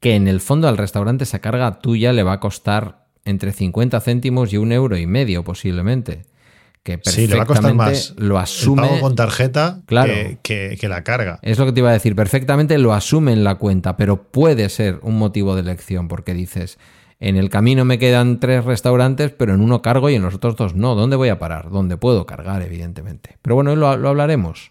que 0.00 0.14
en 0.14 0.28
el 0.28 0.40
fondo 0.40 0.68
al 0.68 0.76
restaurante 0.76 1.24
esa 1.24 1.40
carga 1.40 1.78
tuya 1.80 2.12
le 2.12 2.22
va 2.22 2.34
a 2.34 2.40
costar 2.40 3.06
entre 3.24 3.52
50 3.52 4.00
céntimos 4.00 4.52
y 4.52 4.56
un 4.56 4.72
euro 4.72 4.96
y 4.96 5.06
medio 5.06 5.44
posiblemente. 5.44 6.22
Que 6.82 6.98
perfectamente 6.98 7.26
sí, 7.26 7.26
le 7.26 7.36
va 7.36 7.42
a 7.42 7.46
costar 7.46 7.74
más 7.74 8.14
lo 8.16 8.38
asume. 8.38 8.82
El 8.82 8.88
pago 8.88 9.00
con 9.00 9.16
tarjeta 9.16 9.80
claro, 9.86 10.12
que, 10.42 10.76
que, 10.80 10.88
la 10.88 11.02
carga. 11.02 11.40
Es 11.42 11.58
lo 11.58 11.66
que 11.66 11.72
te 11.72 11.80
iba 11.80 11.90
a 11.90 11.94
decir. 11.94 12.14
Perfectamente 12.14 12.78
lo 12.78 12.94
asume 12.94 13.32
en 13.32 13.42
la 13.42 13.56
cuenta, 13.56 13.96
pero 13.96 14.22
puede 14.22 14.68
ser 14.68 15.00
un 15.02 15.18
motivo 15.18 15.56
de 15.56 15.62
elección 15.62 16.06
porque 16.06 16.32
dices. 16.32 16.78
En 17.18 17.36
el 17.36 17.48
camino 17.48 17.86
me 17.86 17.98
quedan 17.98 18.40
tres 18.40 18.64
restaurantes, 18.66 19.32
pero 19.32 19.54
en 19.54 19.62
uno 19.62 19.80
cargo 19.80 20.10
y 20.10 20.14
en 20.14 20.22
los 20.22 20.34
otros 20.34 20.54
dos 20.54 20.74
no. 20.74 20.94
¿Dónde 20.94 21.16
voy 21.16 21.30
a 21.30 21.38
parar? 21.38 21.70
¿Dónde 21.70 21.96
puedo 21.96 22.26
cargar, 22.26 22.60
evidentemente? 22.60 23.38
Pero 23.40 23.54
bueno, 23.54 23.74
lo, 23.74 23.96
lo 23.96 24.10
hablaremos. 24.10 24.70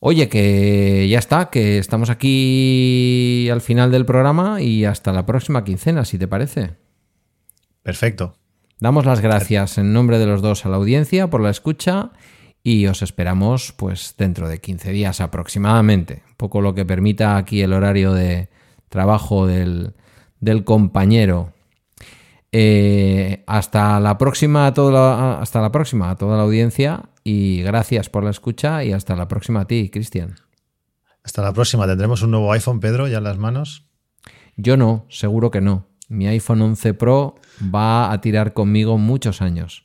Oye, 0.00 0.28
que 0.28 1.08
ya 1.08 1.18
está, 1.18 1.50
que 1.50 1.78
estamos 1.78 2.08
aquí 2.08 3.48
al 3.50 3.60
final 3.60 3.90
del 3.90 4.06
programa 4.06 4.62
y 4.62 4.84
hasta 4.84 5.12
la 5.12 5.26
próxima 5.26 5.64
quincena, 5.64 6.04
si 6.04 6.18
te 6.18 6.28
parece. 6.28 6.76
Perfecto. 7.82 8.36
Damos 8.80 9.06
las 9.06 9.20
gracias 9.20 9.76
en 9.78 9.92
nombre 9.92 10.18
de 10.18 10.26
los 10.26 10.40
dos 10.40 10.64
a 10.64 10.68
la 10.68 10.76
audiencia 10.76 11.28
por 11.28 11.40
la 11.40 11.50
escucha 11.50 12.12
y 12.62 12.86
os 12.86 13.02
esperamos 13.02 13.72
pues 13.72 14.14
dentro 14.16 14.48
de 14.48 14.60
15 14.60 14.92
días 14.92 15.20
aproximadamente, 15.20 16.22
un 16.28 16.36
poco 16.36 16.60
lo 16.60 16.74
que 16.74 16.84
permita 16.84 17.36
aquí 17.36 17.60
el 17.62 17.72
horario 17.72 18.12
de 18.12 18.50
trabajo 18.88 19.46
del, 19.46 19.94
del 20.38 20.62
compañero. 20.62 21.52
Eh, 22.52 23.42
hasta 23.46 23.98
la 24.00 24.16
próxima 24.16 24.66
a 24.68 24.74
toda 24.74 25.38
hasta 25.38 25.60
la 25.60 25.70
próxima 25.70 26.10
a 26.10 26.16
toda 26.16 26.38
la 26.38 26.44
audiencia 26.44 27.02
y 27.28 27.60
gracias 27.62 28.08
por 28.08 28.24
la 28.24 28.30
escucha 28.30 28.82
y 28.84 28.92
hasta 28.92 29.14
la 29.14 29.28
próxima 29.28 29.60
a 29.60 29.66
ti, 29.66 29.90
Cristian. 29.90 30.36
Hasta 31.22 31.42
la 31.42 31.52
próxima. 31.52 31.86
¿Tendremos 31.86 32.22
un 32.22 32.30
nuevo 32.30 32.50
iPhone, 32.52 32.80
Pedro, 32.80 33.06
ya 33.06 33.18
en 33.18 33.24
las 33.24 33.36
manos? 33.36 33.84
Yo 34.56 34.78
no, 34.78 35.04
seguro 35.10 35.50
que 35.50 35.60
no. 35.60 35.88
Mi 36.08 36.26
iPhone 36.26 36.62
11 36.62 36.94
Pro 36.94 37.34
va 37.62 38.12
a 38.12 38.20
tirar 38.22 38.54
conmigo 38.54 38.96
muchos 38.96 39.42
años. 39.42 39.84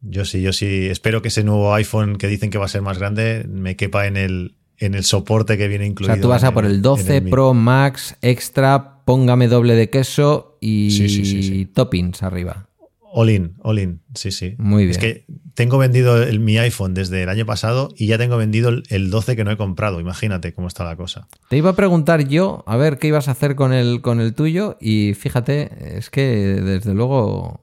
Yo 0.00 0.24
sí, 0.24 0.40
yo 0.40 0.54
sí. 0.54 0.86
Espero 0.86 1.20
que 1.20 1.28
ese 1.28 1.44
nuevo 1.44 1.74
iPhone 1.74 2.16
que 2.16 2.26
dicen 2.26 2.48
que 2.48 2.56
va 2.56 2.64
a 2.64 2.68
ser 2.68 2.80
más 2.80 2.98
grande 2.98 3.44
me 3.46 3.76
quepa 3.76 4.06
en 4.06 4.16
el, 4.16 4.56
en 4.78 4.94
el 4.94 5.04
soporte 5.04 5.58
que 5.58 5.68
viene 5.68 5.84
incluido. 5.84 6.14
O 6.14 6.16
sea, 6.16 6.22
tú 6.22 6.28
vas 6.28 6.42
a 6.42 6.54
por 6.54 6.64
el 6.64 6.80
12 6.80 7.18
el 7.18 7.28
Pro 7.28 7.52
Max 7.52 8.16
Extra, 8.22 9.04
póngame 9.04 9.46
doble 9.46 9.74
de 9.74 9.90
queso 9.90 10.56
y 10.58 10.90
sí, 10.90 11.10
sí, 11.10 11.42
sí, 11.42 11.66
toppings 11.66 12.22
arriba. 12.22 12.67
All 13.12 13.30
in, 13.30 13.54
all 13.62 13.78
in, 13.78 14.00
sí, 14.14 14.30
sí. 14.30 14.54
Muy 14.58 14.84
bien. 14.84 14.90
Es 14.90 14.98
que 14.98 15.24
tengo 15.54 15.78
vendido 15.78 16.22
el, 16.22 16.40
mi 16.40 16.58
iPhone 16.58 16.94
desde 16.94 17.22
el 17.22 17.28
año 17.28 17.46
pasado 17.46 17.88
y 17.96 18.06
ya 18.06 18.18
tengo 18.18 18.36
vendido 18.36 18.68
el, 18.68 18.82
el, 18.90 19.10
12 19.10 19.34
que 19.34 19.44
no 19.44 19.50
he 19.50 19.56
comprado. 19.56 20.00
Imagínate 20.00 20.52
cómo 20.52 20.68
está 20.68 20.84
la 20.84 20.96
cosa. 20.96 21.26
Te 21.48 21.56
iba 21.56 21.70
a 21.70 21.76
preguntar 21.76 22.28
yo, 22.28 22.64
a 22.66 22.76
ver 22.76 22.98
qué 22.98 23.08
ibas 23.08 23.28
a 23.28 23.32
hacer 23.32 23.56
con 23.56 23.72
el, 23.72 24.02
con 24.02 24.20
el 24.20 24.34
tuyo 24.34 24.76
y 24.80 25.14
fíjate, 25.14 25.96
es 25.98 26.10
que 26.10 26.22
desde 26.22 26.94
luego... 26.94 27.60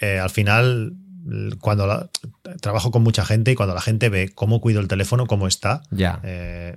Eh, 0.00 0.18
al 0.18 0.30
final 0.30 0.94
cuando 1.60 1.86
la, 1.86 2.10
trabajo 2.60 2.90
con 2.90 3.02
mucha 3.02 3.24
gente 3.24 3.52
y 3.52 3.54
cuando 3.54 3.74
la 3.74 3.80
gente 3.80 4.08
ve 4.08 4.30
cómo 4.34 4.60
cuido 4.60 4.80
el 4.80 4.88
teléfono, 4.88 5.26
cómo 5.26 5.46
está, 5.46 5.82
ya. 5.90 6.20
Eh, 6.22 6.76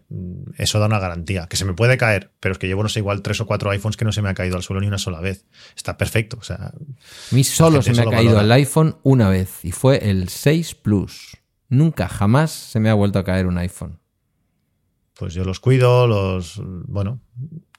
eso 0.57 0.79
da 0.79 0.85
una 0.85 0.99
garantía. 0.99 1.47
Que 1.47 1.57
se 1.57 1.65
me 1.65 1.73
puede 1.73 1.97
caer, 1.97 2.31
pero 2.39 2.53
es 2.53 2.57
que 2.57 2.67
llevo, 2.67 2.83
no 2.83 2.89
sé, 2.89 2.99
igual 2.99 3.21
tres 3.21 3.41
o 3.41 3.45
cuatro 3.45 3.69
iPhones 3.71 3.97
que 3.97 4.05
no 4.05 4.11
se 4.11 4.21
me 4.21 4.29
ha 4.29 4.33
caído 4.33 4.55
al 4.55 4.63
suelo 4.63 4.81
ni 4.81 4.87
una 4.87 4.97
sola 4.97 5.19
vez. 5.21 5.45
Está 5.75 5.97
perfecto. 5.97 6.37
O 6.39 6.43
sea, 6.43 6.55
a 6.55 6.73
mí 7.31 7.43
solo 7.43 7.81
se 7.81 7.93
me 7.93 8.01
ha 8.01 8.05
caído 8.05 8.35
valora. 8.35 8.41
el 8.41 8.51
iPhone 8.51 8.97
una 9.03 9.29
vez 9.29 9.63
y 9.63 9.71
fue 9.71 10.09
el 10.09 10.29
6 10.29 10.75
Plus. 10.75 11.37
Nunca, 11.69 12.07
jamás 12.07 12.51
se 12.51 12.79
me 12.79 12.89
ha 12.89 12.93
vuelto 12.93 13.19
a 13.19 13.23
caer 13.23 13.47
un 13.47 13.57
iPhone. 13.57 13.99
Pues 15.17 15.33
yo 15.33 15.45
los 15.45 15.59
cuido, 15.59 16.07
los. 16.07 16.61
Bueno, 16.63 17.21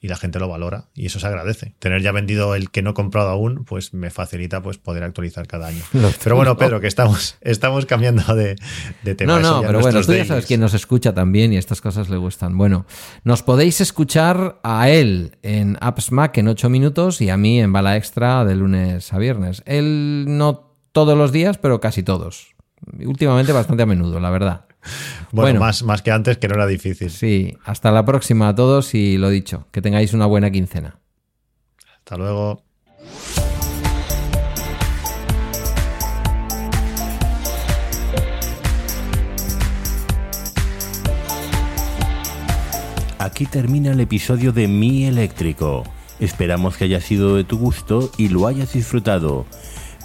y 0.00 0.08
la 0.08 0.16
gente 0.16 0.38
lo 0.38 0.48
valora 0.48 0.88
y 0.94 1.06
eso 1.06 1.20
se 1.20 1.26
agradece. 1.26 1.74
Tener 1.78 2.02
ya 2.02 2.12
vendido 2.12 2.54
el 2.54 2.70
que 2.70 2.82
no 2.82 2.90
he 2.90 2.94
comprado 2.94 3.30
aún, 3.30 3.64
pues 3.64 3.94
me 3.94 4.10
facilita 4.10 4.62
pues 4.62 4.78
poder 4.78 5.02
actualizar 5.02 5.46
cada 5.46 5.68
año. 5.68 5.82
Pero 6.22 6.36
bueno, 6.36 6.56
Pedro, 6.56 6.80
que 6.80 6.86
estamos, 6.86 7.36
estamos 7.40 7.86
cambiando 7.86 8.34
de, 8.34 8.56
de 9.02 9.14
tema. 9.14 9.38
No, 9.38 9.60
no, 9.60 9.66
pero 9.66 9.80
bueno, 9.80 10.00
tú 10.02 10.12
ya 10.12 10.24
sabes 10.24 10.46
quién 10.46 10.60
nos 10.60 10.74
escucha 10.74 11.14
también 11.14 11.52
y 11.52 11.56
estas 11.56 11.80
cosas 11.80 12.08
le 12.08 12.16
gustan. 12.16 12.56
Bueno, 12.56 12.86
nos 13.24 13.42
podéis 13.42 13.80
escuchar 13.80 14.60
a 14.62 14.90
él 14.90 15.36
en 15.42 15.76
Apps 15.80 16.12
Mac 16.12 16.36
en 16.38 16.48
8 16.48 16.68
minutos 16.68 17.20
y 17.20 17.30
a 17.30 17.36
mí 17.36 17.60
en 17.60 17.72
Bala 17.72 17.96
Extra 17.96 18.44
de 18.44 18.54
lunes 18.56 19.12
a 19.12 19.18
viernes. 19.18 19.62
Él 19.66 20.24
no 20.28 20.74
todos 20.92 21.16
los 21.16 21.32
días, 21.32 21.58
pero 21.58 21.80
casi 21.80 22.02
todos. 22.02 22.54
Últimamente 23.04 23.52
bastante 23.52 23.82
a 23.82 23.86
menudo, 23.86 24.20
la 24.20 24.30
verdad. 24.30 24.65
Bueno, 25.32 25.58
bueno, 25.58 25.60
más, 25.60 25.82
más 25.82 26.02
que 26.02 26.12
antes, 26.12 26.38
que 26.38 26.48
no 26.48 26.54
era 26.54 26.66
difícil. 26.66 27.10
Sí, 27.10 27.58
hasta 27.64 27.90
la 27.90 28.04
próxima 28.04 28.48
a 28.48 28.54
todos 28.54 28.94
y 28.94 29.18
lo 29.18 29.28
dicho, 29.28 29.66
que 29.72 29.82
tengáis 29.82 30.14
una 30.14 30.24
buena 30.24 30.50
quincena. 30.50 31.00
Hasta 31.98 32.16
luego. 32.16 32.62
Aquí 43.18 43.44
termina 43.44 43.90
el 43.90 44.00
episodio 44.00 44.52
de 44.52 44.68
Mi 44.68 45.04
Eléctrico. 45.04 45.82
Esperamos 46.20 46.76
que 46.76 46.84
haya 46.84 47.00
sido 47.00 47.36
de 47.36 47.44
tu 47.44 47.58
gusto 47.58 48.10
y 48.16 48.28
lo 48.28 48.46
hayas 48.46 48.72
disfrutado. 48.72 49.46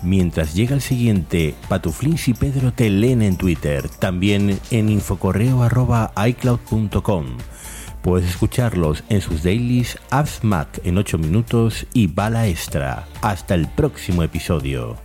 Mientras 0.03 0.53
llega 0.55 0.75
el 0.75 0.81
siguiente, 0.81 1.55
Patuflins 1.69 2.27
y 2.27 2.33
Pedro 2.33 2.73
te 2.73 2.89
leen 2.89 3.21
en 3.21 3.37
Twitter, 3.37 3.87
también 3.87 4.59
en 4.71 4.89
infocorreo.icloud.com. 4.89 7.25
Puedes 8.01 8.29
escucharlos 8.29 9.03
en 9.09 9.21
sus 9.21 9.43
dailies 9.43 9.99
Apps 10.09 10.43
Mac 10.43 10.81
en 10.83 10.97
8 10.97 11.19
minutos 11.19 11.85
y 11.93 12.07
Bala 12.07 12.47
Extra. 12.47 13.05
Hasta 13.21 13.53
el 13.53 13.67
próximo 13.67 14.23
episodio. 14.23 14.97